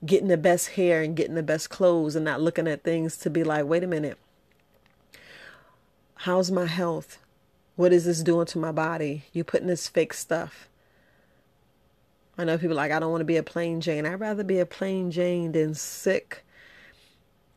getting 0.04 0.28
the 0.28 0.36
best 0.36 0.70
hair 0.70 1.02
and 1.02 1.16
getting 1.16 1.34
the 1.34 1.42
best 1.42 1.70
clothes 1.70 2.16
and 2.16 2.24
not 2.24 2.40
looking 2.40 2.68
at 2.68 2.82
things 2.82 3.16
to 3.18 3.30
be 3.30 3.42
like, 3.42 3.64
wait 3.64 3.84
a 3.84 3.86
minute. 3.86 4.18
How's 6.20 6.50
my 6.50 6.66
health? 6.66 7.18
What 7.76 7.92
is 7.92 8.04
this 8.04 8.22
doing 8.22 8.46
to 8.46 8.58
my 8.58 8.72
body? 8.72 9.24
You 9.32 9.44
putting 9.44 9.68
this 9.68 9.88
fake 9.88 10.14
stuff. 10.14 10.68
I 12.38 12.44
know 12.44 12.58
people 12.58 12.76
like, 12.76 12.92
I 12.92 12.98
don't 12.98 13.10
want 13.10 13.22
to 13.22 13.26
be 13.26 13.36
a 13.36 13.42
plain 13.42 13.80
Jane. 13.80 14.04
I'd 14.04 14.20
rather 14.20 14.44
be 14.44 14.58
a 14.58 14.66
plain 14.66 15.10
Jane 15.10 15.52
than 15.52 15.74
sick 15.74 16.44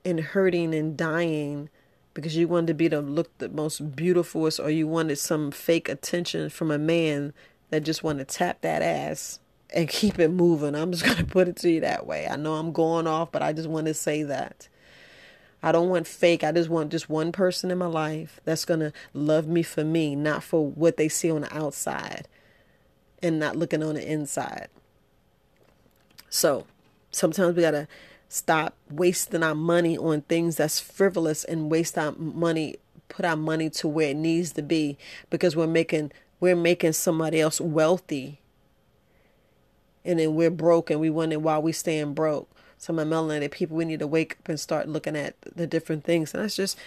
and 0.05 0.19
hurting 0.19 0.73
and 0.73 0.95
dying 0.95 1.69
because 2.13 2.35
you 2.35 2.47
wanted 2.47 2.67
to 2.67 2.73
be 2.73 2.87
the 2.87 3.01
look 3.01 3.37
the 3.37 3.49
most 3.49 3.95
beautiful 3.95 4.49
or 4.59 4.69
you 4.69 4.87
wanted 4.87 5.17
some 5.17 5.51
fake 5.51 5.89
attention 5.89 6.49
from 6.49 6.71
a 6.71 6.77
man 6.77 7.33
that 7.69 7.83
just 7.83 8.03
wanted 8.03 8.27
to 8.27 8.37
tap 8.37 8.61
that 8.61 8.81
ass 8.81 9.39
and 9.73 9.87
keep 9.87 10.19
it 10.19 10.29
moving. 10.29 10.75
I'm 10.75 10.91
just 10.91 11.03
going 11.05 11.17
to 11.17 11.25
put 11.25 11.47
it 11.47 11.55
to 11.57 11.69
you 11.69 11.81
that 11.81 12.05
way. 12.05 12.27
I 12.27 12.35
know 12.35 12.55
I'm 12.55 12.71
going 12.71 13.07
off, 13.07 13.31
but 13.31 13.41
I 13.41 13.53
just 13.53 13.69
want 13.69 13.87
to 13.87 13.93
say 13.93 14.23
that. 14.23 14.67
I 15.61 15.71
don't 15.71 15.89
want 15.89 16.07
fake. 16.07 16.43
I 16.43 16.51
just 16.51 16.69
want 16.69 16.91
just 16.91 17.09
one 17.09 17.31
person 17.31 17.69
in 17.69 17.77
my 17.77 17.85
life 17.85 18.39
that's 18.45 18.63
going 18.65 18.79
to 18.79 18.93
love 19.13 19.47
me 19.47 19.61
for 19.61 19.83
me, 19.83 20.15
not 20.15 20.41
for 20.41 20.65
what 20.65 20.95
they 20.97 21.09
see 21.09 21.29
on 21.29 21.41
the 21.41 21.55
outside 21.55 22.27
and 23.21 23.39
not 23.39 23.57
looking 23.57 23.83
on 23.83 23.95
the 23.95 24.11
inside. 24.11 24.69
So 26.29 26.65
sometimes 27.11 27.55
we 27.55 27.61
got 27.61 27.71
to 27.71 27.87
stop 28.29 28.75
wasting 28.89 29.43
our 29.43 29.55
money 29.55 29.97
on 29.97 30.21
things 30.21 30.55
that's 30.55 30.79
frivolous 30.79 31.43
and 31.43 31.69
waste 31.69 31.97
our 31.97 32.13
money, 32.13 32.77
put 33.09 33.25
our 33.25 33.35
money 33.35 33.69
to 33.71 33.87
where 33.87 34.11
it 34.11 34.17
needs 34.17 34.53
to 34.53 34.61
be 34.61 34.97
because 35.29 35.55
we're 35.55 35.67
making 35.67 36.11
we're 36.39 36.55
making 36.55 36.93
somebody 36.93 37.41
else 37.41 37.59
wealthy 37.59 38.39
and 40.05 40.19
then 40.19 40.35
we're 40.35 40.49
broke 40.49 40.89
and 40.89 40.99
we 40.99 41.09
wonder 41.09 41.39
why 41.39 41.57
we 41.59 41.71
staying 41.71 42.13
broke 42.13 42.49
some 42.79 42.97
of 42.97 43.07
melanated 43.09 43.51
people, 43.51 43.75
we 43.75 43.83
need 43.83 43.99
to 43.99 44.07
wake 44.07 44.37
up 44.39 44.47
and 44.47 44.57
start 44.59 44.87
looking 44.87 45.15
at 45.17 45.35
the 45.41 45.67
different 45.67 46.05
things. 46.05 46.33
And 46.33 46.41
that's 46.41 46.55
just 46.55 46.77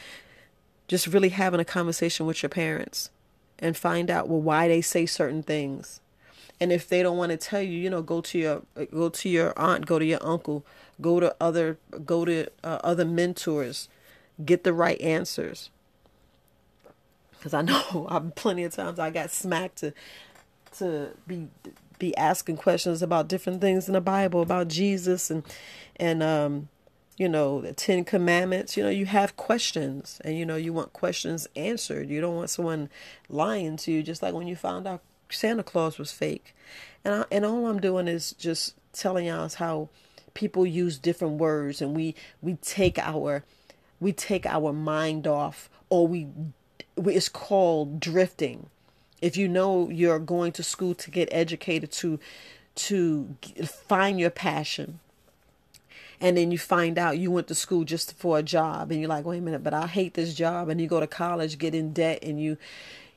just 0.89 1.07
really 1.07 1.29
having 1.29 1.61
a 1.61 1.65
conversation 1.65 2.27
with 2.27 2.43
your 2.43 2.51
parents 2.51 3.11
and 3.59 3.77
find 3.77 4.11
out 4.11 4.29
well 4.29 4.41
why 4.41 4.69
they 4.69 4.81
say 4.81 5.07
certain 5.07 5.43
things. 5.43 6.01
And 6.59 6.73
if 6.73 6.89
they 6.89 7.03
don't 7.03 7.19
want 7.19 7.31
to 7.31 7.37
tell 7.37 7.61
you, 7.61 7.79
you 7.79 7.91
know, 7.91 8.01
go 8.01 8.23
to 8.23 8.39
your 8.39 8.63
go 8.91 9.11
to 9.11 9.29
your 9.29 9.53
aunt, 9.59 9.85
go 9.85 9.99
to 9.99 10.05
your 10.05 10.25
uncle, 10.27 10.65
go 11.01 11.21
to 11.21 11.37
other 11.39 11.77
go 12.07 12.25
to 12.25 12.49
uh, 12.65 12.79
other 12.83 13.05
mentors, 13.05 13.91
get 14.43 14.65
the 14.65 14.73
right 14.73 15.01
answers. 15.01 15.69
Because 17.33 17.53
I 17.53 17.61
know 17.63 18.07
I've 18.09 18.35
plenty 18.35 18.65
of 18.65 18.75
times 18.75 18.99
I 18.99 19.11
got 19.11 19.31
smacked 19.31 19.77
to 19.79 19.93
to 20.79 21.11
be 21.27 21.49
be 22.03 22.17
asking 22.17 22.57
questions 22.57 23.01
about 23.01 23.29
different 23.29 23.61
things 23.61 23.87
in 23.87 23.95
the 23.95 24.01
Bible 24.01 24.43
about 24.43 24.67
Jesus 24.67 25.31
and 25.31 25.45
and 25.97 26.21
um 26.21 26.69
you 27.17 27.29
know 27.29 27.61
the 27.61 27.73
10 27.73 28.05
commandments. 28.05 28.77
You 28.77 28.83
know 28.83 28.91
you 28.91 29.07
have 29.07 29.37
questions 29.37 30.21
and 30.25 30.37
you 30.37 30.45
know 30.45 30.57
you 30.57 30.73
want 30.73 30.93
questions 30.93 31.47
answered. 31.55 32.11
You 32.11 32.21
don't 32.21 32.35
want 32.35 32.51
someone 32.51 32.91
lying 33.29 33.77
to 33.79 33.93
you 33.93 34.03
just 34.03 34.21
like 34.21 34.35
when 34.35 34.49
you 34.49 34.57
found 34.57 34.89
out 34.89 35.01
Santa 35.31 35.63
Claus 35.63 35.97
was 35.97 36.11
fake. 36.11 36.57
And 37.05 37.15
I, 37.15 37.25
and 37.31 37.45
all 37.45 37.67
I'm 37.67 37.81
doing 37.81 38.09
is 38.09 38.33
just 38.33 38.75
telling 38.93 39.27
y'all 39.27 39.49
how 39.49 39.89
people 40.35 40.67
use 40.67 40.99
different 40.99 41.35
words 41.35 41.81
and 41.81 41.95
we 41.95 42.17
we 42.41 42.55
take 42.55 42.99
our 42.99 43.45
we 44.01 44.13
take 44.13 44.45
our 44.45 44.73
mind 44.73 45.29
off 45.29 45.71
or 45.89 46.09
we, 46.09 46.27
we 46.97 47.15
it's 47.15 47.29
called 47.29 48.01
drifting 48.01 48.71
if 49.23 49.37
you 49.37 49.49
know 49.49 49.89
you're 49.89 50.19
going 50.19 50.53
to 50.53 50.63
school 50.63 50.95
to 50.95 51.11
get 51.11 51.29
educated 51.33 51.91
to 51.91 52.19
to 52.75 53.37
find 53.65 54.21
your 54.21 54.31
passion 54.31 54.99
and 56.21 56.37
then 56.37 56.51
you 56.51 56.59
find 56.59 56.99
out 56.99 57.19
you 57.19 57.31
went 57.31 57.49
to 57.49 57.55
school 57.55 57.85
just 57.85 58.15
for 58.17 58.39
a 58.39 58.43
job 58.43 58.91
and 58.91 59.01
you're 59.01 59.09
like 59.09 59.25
wait 59.25 59.39
a 59.39 59.41
minute 59.41 59.63
but 59.63 59.73
i 59.73 59.87
hate 59.87 60.15
this 60.15 60.35
job 60.35 60.69
and 60.69 60.81
you 60.81 60.87
go 60.87 61.01
to 61.01 61.07
college 61.07 61.59
get 61.59 61.75
in 61.75 61.93
debt 61.93 62.19
and 62.23 62.41
you 62.41 62.59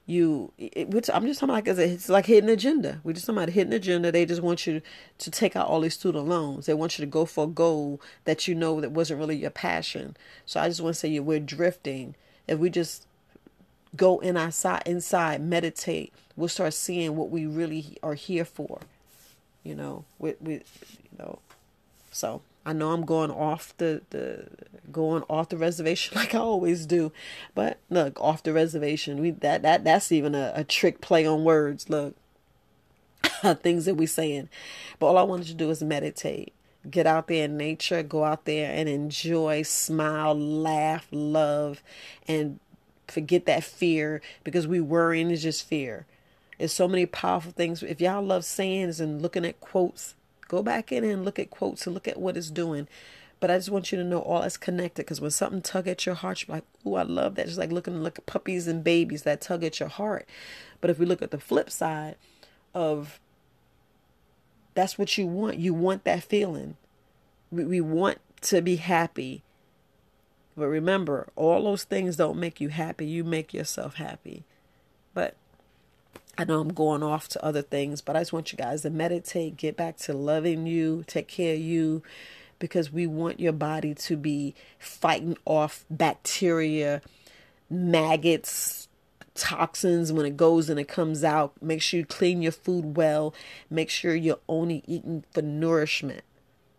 you 0.05 0.51
it, 0.57 0.89
which 0.89 1.09
i'm 1.13 1.25
just 1.25 1.39
talking 1.39 1.53
like 1.53 1.67
it's 1.67 2.09
like 2.09 2.27
hidden 2.27 2.49
agenda. 2.49 3.01
We're 3.03 3.13
just 3.13 3.25
talking 3.25 3.39
about 3.39 3.53
hidden 3.53 3.73
agenda. 3.73 4.11
They 4.11 4.25
just 4.25 4.41
want 4.41 4.67
you 4.67 4.83
to 5.17 5.31
take 5.31 5.55
out 5.55 5.67
all 5.67 5.81
these 5.81 5.95
student 5.95 6.27
loans. 6.27 6.67
They 6.67 6.75
want 6.75 6.99
you 6.99 7.03
to 7.03 7.09
go 7.09 7.25
for 7.25 7.45
a 7.45 7.47
goal 7.47 7.99
that 8.25 8.47
you 8.47 8.53
know 8.53 8.79
that 8.81 8.91
wasn't 8.91 9.19
really 9.19 9.35
your 9.35 9.49
passion. 9.49 10.15
So 10.45 10.59
i 10.59 10.67
just 10.67 10.81
want 10.81 10.93
to 10.93 10.99
say 10.99 11.19
we're 11.19 11.39
drifting. 11.39 12.13
If 12.47 12.59
we 12.59 12.69
just 12.69 13.07
go 13.95 14.19
in 14.19 14.37
our 14.37 14.51
side 14.51 14.83
inside, 14.85 15.41
meditate, 15.41 16.13
we'll 16.35 16.49
start 16.49 16.73
seeing 16.73 17.15
what 17.15 17.29
we 17.29 17.45
really 17.45 17.97
are 18.03 18.15
here 18.15 18.45
for. 18.45 18.79
You 19.63 19.75
know, 19.75 20.05
with 20.19 20.39
with 20.41 20.63
you 21.11 21.17
know, 21.17 21.39
so 22.11 22.41
I 22.65 22.73
know 22.73 22.91
I'm 22.91 23.05
going 23.05 23.31
off 23.31 23.75
the 23.77 24.01
the 24.09 24.47
going 24.91 25.23
off 25.29 25.49
the 25.49 25.57
reservation 25.57 26.15
like 26.19 26.33
I 26.35 26.39
always 26.39 26.85
do, 26.85 27.11
but 27.53 27.77
look 27.89 28.19
off 28.19 28.43
the 28.43 28.53
reservation. 28.53 29.21
We 29.21 29.31
that 29.31 29.61
that 29.61 29.83
that's 29.83 30.11
even 30.11 30.35
a, 30.35 30.51
a 30.55 30.63
trick 30.63 31.01
play 31.01 31.25
on 31.25 31.43
words. 31.43 31.89
Look, 31.89 32.15
things 33.61 33.85
that 33.85 33.95
we 33.95 34.05
saying, 34.05 34.49
but 34.99 35.07
all 35.07 35.17
I 35.17 35.23
wanted 35.23 35.47
to 35.47 35.53
do 35.53 35.69
is 35.69 35.83
meditate. 35.83 36.53
Get 36.87 37.07
out 37.07 37.27
there 37.27 37.45
in 37.45 37.57
nature, 37.57 38.03
go 38.03 38.23
out 38.23 38.45
there 38.45 38.71
and 38.71 38.87
enjoy, 38.87 39.63
smile, 39.63 40.39
laugh, 40.39 41.07
love, 41.11 41.81
and 42.27 42.59
forget 43.07 43.45
that 43.45 43.63
fear 43.63 44.21
because 44.43 44.67
we 44.67 44.79
worrying 44.79 45.31
is 45.31 45.43
just 45.43 45.67
fear. 45.67 46.05
There's 46.57 46.73
so 46.73 46.87
many 46.87 47.05
powerful 47.05 47.51
things. 47.51 47.83
If 47.83 47.99
y'all 47.99 48.23
love 48.23 48.45
sayings 48.45 48.99
and 48.99 49.21
looking 49.21 49.45
at 49.45 49.59
quotes, 49.59 50.15
go 50.47 50.63
back 50.63 50.91
in 50.91 51.03
and 51.03 51.25
look 51.25 51.39
at 51.39 51.49
quotes 51.49 51.85
and 51.85 51.93
look 51.93 52.07
at 52.07 52.19
what 52.19 52.37
it's 52.37 52.49
doing. 52.49 52.87
But 53.39 53.51
I 53.51 53.57
just 53.57 53.69
want 53.69 53.91
you 53.91 53.97
to 53.97 54.03
know 54.03 54.19
all 54.19 54.43
is 54.43 54.57
connected 54.57 55.05
because 55.05 55.19
when 55.19 55.31
something 55.31 55.61
tug 55.61 55.87
at 55.87 56.05
your 56.05 56.15
heart, 56.15 56.47
you're 56.47 56.55
like, 56.55 56.63
"Ooh, 56.87 56.95
I 56.95 57.03
love 57.03 57.35
that." 57.35 57.47
Just 57.47 57.57
like 57.57 57.71
looking 57.71 58.01
look 58.01 58.17
at 58.17 58.25
puppies 58.25 58.67
and 58.67 58.83
babies 58.83 59.23
that 59.23 59.41
tug 59.41 59.63
at 59.63 59.79
your 59.79 59.89
heart. 59.89 60.27
But 60.79 60.89
if 60.89 60.97
we 60.97 61.05
look 61.05 61.21
at 61.21 61.31
the 61.31 61.39
flip 61.39 61.69
side 61.69 62.15
of 62.73 63.19
that's 64.73 64.97
what 64.97 65.17
you 65.17 65.27
want, 65.27 65.57
you 65.57 65.73
want 65.73 66.03
that 66.05 66.23
feeling. 66.23 66.77
We, 67.51 67.65
we 67.65 67.81
want 67.81 68.19
to 68.41 68.61
be 68.61 68.77
happy. 68.77 69.43
But 70.57 70.67
remember, 70.67 71.27
all 71.35 71.63
those 71.63 71.83
things 71.83 72.15
don't 72.15 72.39
make 72.39 72.61
you 72.61 72.69
happy. 72.69 73.05
You 73.05 73.23
make 73.23 73.53
yourself 73.53 73.95
happy. 73.95 74.43
But 75.13 75.35
I 76.37 76.45
know 76.45 76.59
I'm 76.59 76.73
going 76.73 77.03
off 77.03 77.27
to 77.29 77.45
other 77.45 77.61
things, 77.61 78.01
but 78.01 78.15
I 78.15 78.21
just 78.21 78.33
want 78.33 78.51
you 78.51 78.57
guys 78.57 78.81
to 78.83 78.89
meditate, 78.89 79.57
get 79.57 79.77
back 79.77 79.97
to 79.97 80.13
loving 80.13 80.65
you, 80.65 81.03
take 81.07 81.27
care 81.27 81.55
of 81.55 81.61
you, 81.61 82.03
because 82.59 82.91
we 82.91 83.05
want 83.07 83.39
your 83.39 83.53
body 83.53 83.93
to 83.93 84.17
be 84.17 84.55
fighting 84.79 85.37
off 85.45 85.85
bacteria, 85.89 87.01
maggots, 87.69 88.87
toxins 89.33 90.13
when 90.13 90.25
it 90.25 90.37
goes 90.37 90.69
and 90.69 90.79
it 90.79 90.87
comes 90.87 91.23
out. 91.23 91.53
Make 91.61 91.81
sure 91.81 91.99
you 91.99 92.05
clean 92.05 92.41
your 92.41 92.51
food 92.51 92.95
well. 92.97 93.33
Make 93.69 93.89
sure 93.89 94.15
you're 94.15 94.39
only 94.47 94.83
eating 94.87 95.23
for 95.31 95.41
nourishment. 95.41 96.23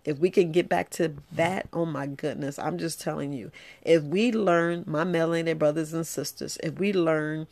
If 0.06 0.18
we 0.18 0.30
can 0.30 0.52
get 0.52 0.68
back 0.68 0.88
to 0.90 1.14
that, 1.32 1.68
oh 1.72 1.84
my 1.84 2.06
goodness, 2.06 2.58
I'm 2.58 2.78
just 2.78 3.00
telling 3.00 3.32
you. 3.32 3.50
If 3.82 4.04
we 4.04 4.30
learn, 4.30 4.84
my 4.86 5.04
melanated 5.04 5.58
brothers 5.58 5.92
and 5.92 6.06
sisters, 6.06 6.56
if 6.62 6.78
we 6.78 6.92
learn 6.92 7.48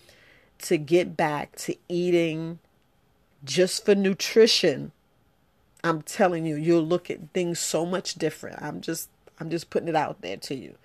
to 0.59 0.79
get 0.79 1.17
back 1.17 1.57
to 1.57 1.77
eating 1.89 2.61
just 3.45 3.85
for 3.85 3.97
nutrition, 3.97 4.93
I'm 5.83 6.03
telling 6.03 6.47
you, 6.47 6.55
you'll 6.55 6.87
look 6.87 7.11
at 7.11 7.33
things 7.35 7.59
so 7.59 7.85
much 7.85 8.15
different. 8.15 8.63
I'm 8.63 8.81
just 8.81 9.11
I'm 9.41 9.51
just 9.51 9.69
putting 9.69 9.89
it 9.89 9.97
out 9.97 10.23
there 10.23 10.37
to 10.37 10.55
you. 10.55 10.77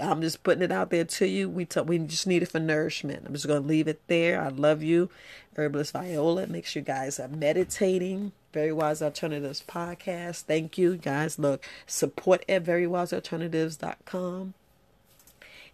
I'm 0.00 0.20
just 0.20 0.42
putting 0.42 0.62
it 0.62 0.72
out 0.72 0.90
there 0.90 1.04
to 1.04 1.26
you. 1.26 1.48
We 1.48 1.66
we 1.84 1.98
just 1.98 2.26
need 2.26 2.42
it 2.42 2.48
for 2.48 2.58
nourishment. 2.58 3.24
I'm 3.26 3.34
just 3.34 3.46
to 3.46 3.60
leave 3.60 3.86
it 3.86 4.00
there. 4.08 4.40
I 4.40 4.48
love 4.48 4.82
you. 4.82 5.10
Herbalist 5.56 5.92
Viola. 5.92 6.46
Make 6.46 6.66
sure 6.66 6.80
you 6.80 6.84
guys 6.86 7.20
are 7.20 7.28
meditating. 7.28 8.32
Very 8.56 8.72
Wise 8.72 9.02
Alternatives 9.02 9.62
podcast. 9.68 10.44
Thank 10.44 10.78
you 10.78 10.96
guys. 10.96 11.38
Look, 11.38 11.62
support 11.86 12.42
at 12.48 12.64
verywisealternatives.com. 12.64 14.54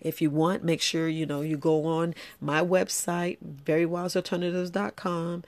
If 0.00 0.20
you 0.20 0.30
want, 0.30 0.64
make 0.64 0.80
sure 0.80 1.06
you 1.06 1.24
know 1.24 1.42
you 1.42 1.56
go 1.56 1.86
on 1.86 2.12
my 2.40 2.60
website, 2.60 3.38
verywisealternatives.com, 3.64 5.44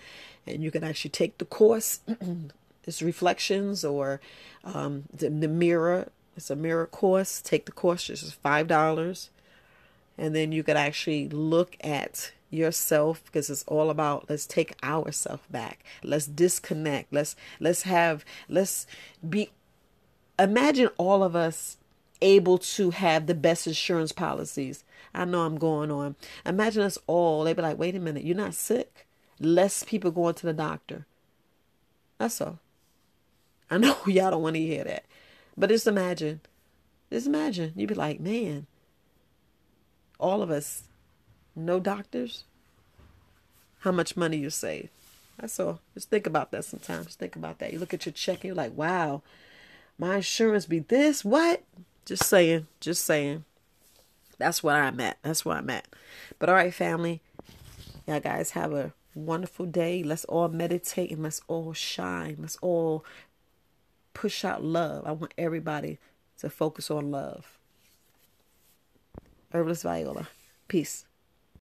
and 0.47 0.63
you 0.63 0.71
can 0.71 0.85
actually 0.85 1.11
take 1.11 1.39
the 1.39 1.45
course. 1.45 1.99
it's 2.85 3.03
reflections 3.03 3.85
or 3.85 4.21
um, 4.63 5.07
the, 5.13 5.29
the 5.29 5.49
mirror. 5.49 6.11
It's 6.37 6.51
a 6.51 6.55
mirror 6.55 6.87
course. 6.87 7.41
Take 7.41 7.67
the 7.67 7.73
course, 7.73 8.09
it's 8.11 8.31
five 8.31 8.69
dollars, 8.69 9.31
and 10.17 10.37
then 10.37 10.53
you 10.53 10.63
could 10.63 10.77
actually 10.77 11.29
look 11.29 11.77
at 11.81 12.31
yourself 12.55 13.23
because 13.25 13.51
it's 13.51 13.65
all 13.65 13.91
about 13.91 14.29
let's 14.29 14.47
take 14.47 14.75
ourself 14.83 15.47
back. 15.51 15.85
Let's 16.03 16.27
disconnect. 16.27 17.13
Let's 17.13 17.37
let's 17.61 17.83
have 17.83 18.25
let's 18.49 18.87
be 19.29 19.51
imagine 20.39 20.89
all 20.97 21.23
of 21.23 21.37
us 21.37 21.77
able 22.23 22.59
to 22.59 22.91
have 22.91 23.27
the 23.27 23.35
best 23.35 23.67
insurance 23.67 24.13
policies. 24.13 24.85
I 25.15 25.25
know 25.25 25.43
i'm 25.43 25.59
going 25.59 25.91
on. 25.91 26.17
Imagine 26.47 26.83
us 26.83 26.99
all 27.07 27.45
they'd 27.45 27.57
be 27.57 27.63
like 27.63 27.79
wait 27.79 27.95
a 27.95 28.01
minute 28.01 28.25
you're 28.25 28.37
not 28.37 28.55
sick? 28.55 29.07
Less 29.41 29.83
people 29.83 30.11
going 30.11 30.35
to 30.35 30.47
the 30.47 30.53
doctor. 30.53 31.07
That's 32.19 32.41
all. 32.41 32.59
I 33.71 33.79
know 33.79 33.97
y'all 34.07 34.31
don't 34.31 34.43
want 34.43 34.57
to 34.57 34.63
hear 34.63 34.85
that. 34.85 35.05
But 35.57 35.71
just 35.71 35.87
imagine 35.87 36.41
just 37.11 37.27
imagine. 37.27 37.73
You'd 37.77 37.89
be 37.89 37.95
like 37.95 38.21
man 38.21 38.67
all 40.19 40.43
of 40.43 40.51
us 40.51 40.85
no 41.57 41.81
doctors, 41.81 42.45
how 43.81 43.93
much 43.93 44.17
money 44.17 44.39
you 44.39 44.51
save. 44.51 44.89
That's 45.39 45.59
all. 45.59 45.81
Just 45.95 46.11
think 46.11 46.27
about 46.27 46.51
that 46.53 46.65
sometimes. 46.65 47.15
Think 47.17 47.37
about 47.37 47.59
that. 47.59 47.73
You 47.73 47.79
look 47.79 47.95
at 47.95 48.07
your 48.07 48.13
check 48.13 48.37
and 48.37 48.45
you're 48.45 48.55
like, 48.55 48.77
wow, 48.77 49.23
my 49.99 50.17
insurance 50.17 50.67
be 50.67 50.79
this? 50.79 51.25
What? 51.25 51.63
Just 52.05 52.25
saying. 52.25 52.67
Just 52.81 53.05
saying. 53.05 53.45
That's 54.39 54.63
where 54.63 54.83
I'm 54.83 55.01
at. 55.01 55.19
That's 55.23 55.45
where 55.45 55.57
I'm 55.57 55.71
at. 55.71 55.89
But 56.39 56.49
all 56.49 56.55
right, 56.55 56.75
family. 56.75 57.21
Y'all 58.07 58.21
guys 58.21 58.51
have 58.51 58.73
a 58.73 58.93
wonderful 59.15 59.67
day. 59.67 60.03
Let's 60.03 60.25
all 60.27 60.49
meditate 60.49 61.11
and 61.11 61.23
let's 61.23 61.41
all 61.49 61.73
shine. 61.73 62.37
Let's 62.39 62.57
all 62.61 63.05
push 64.13 64.45
out 64.45 64.63
love. 64.63 65.05
I 65.07 65.13
want 65.13 65.35
everybody 65.39 65.99
to 66.39 66.51
focus 66.51 66.91
on 66.91 67.11
love. 67.11 67.59
Herbalist 69.53 69.85
Viola. 69.85 70.29
Peace. 70.69 71.07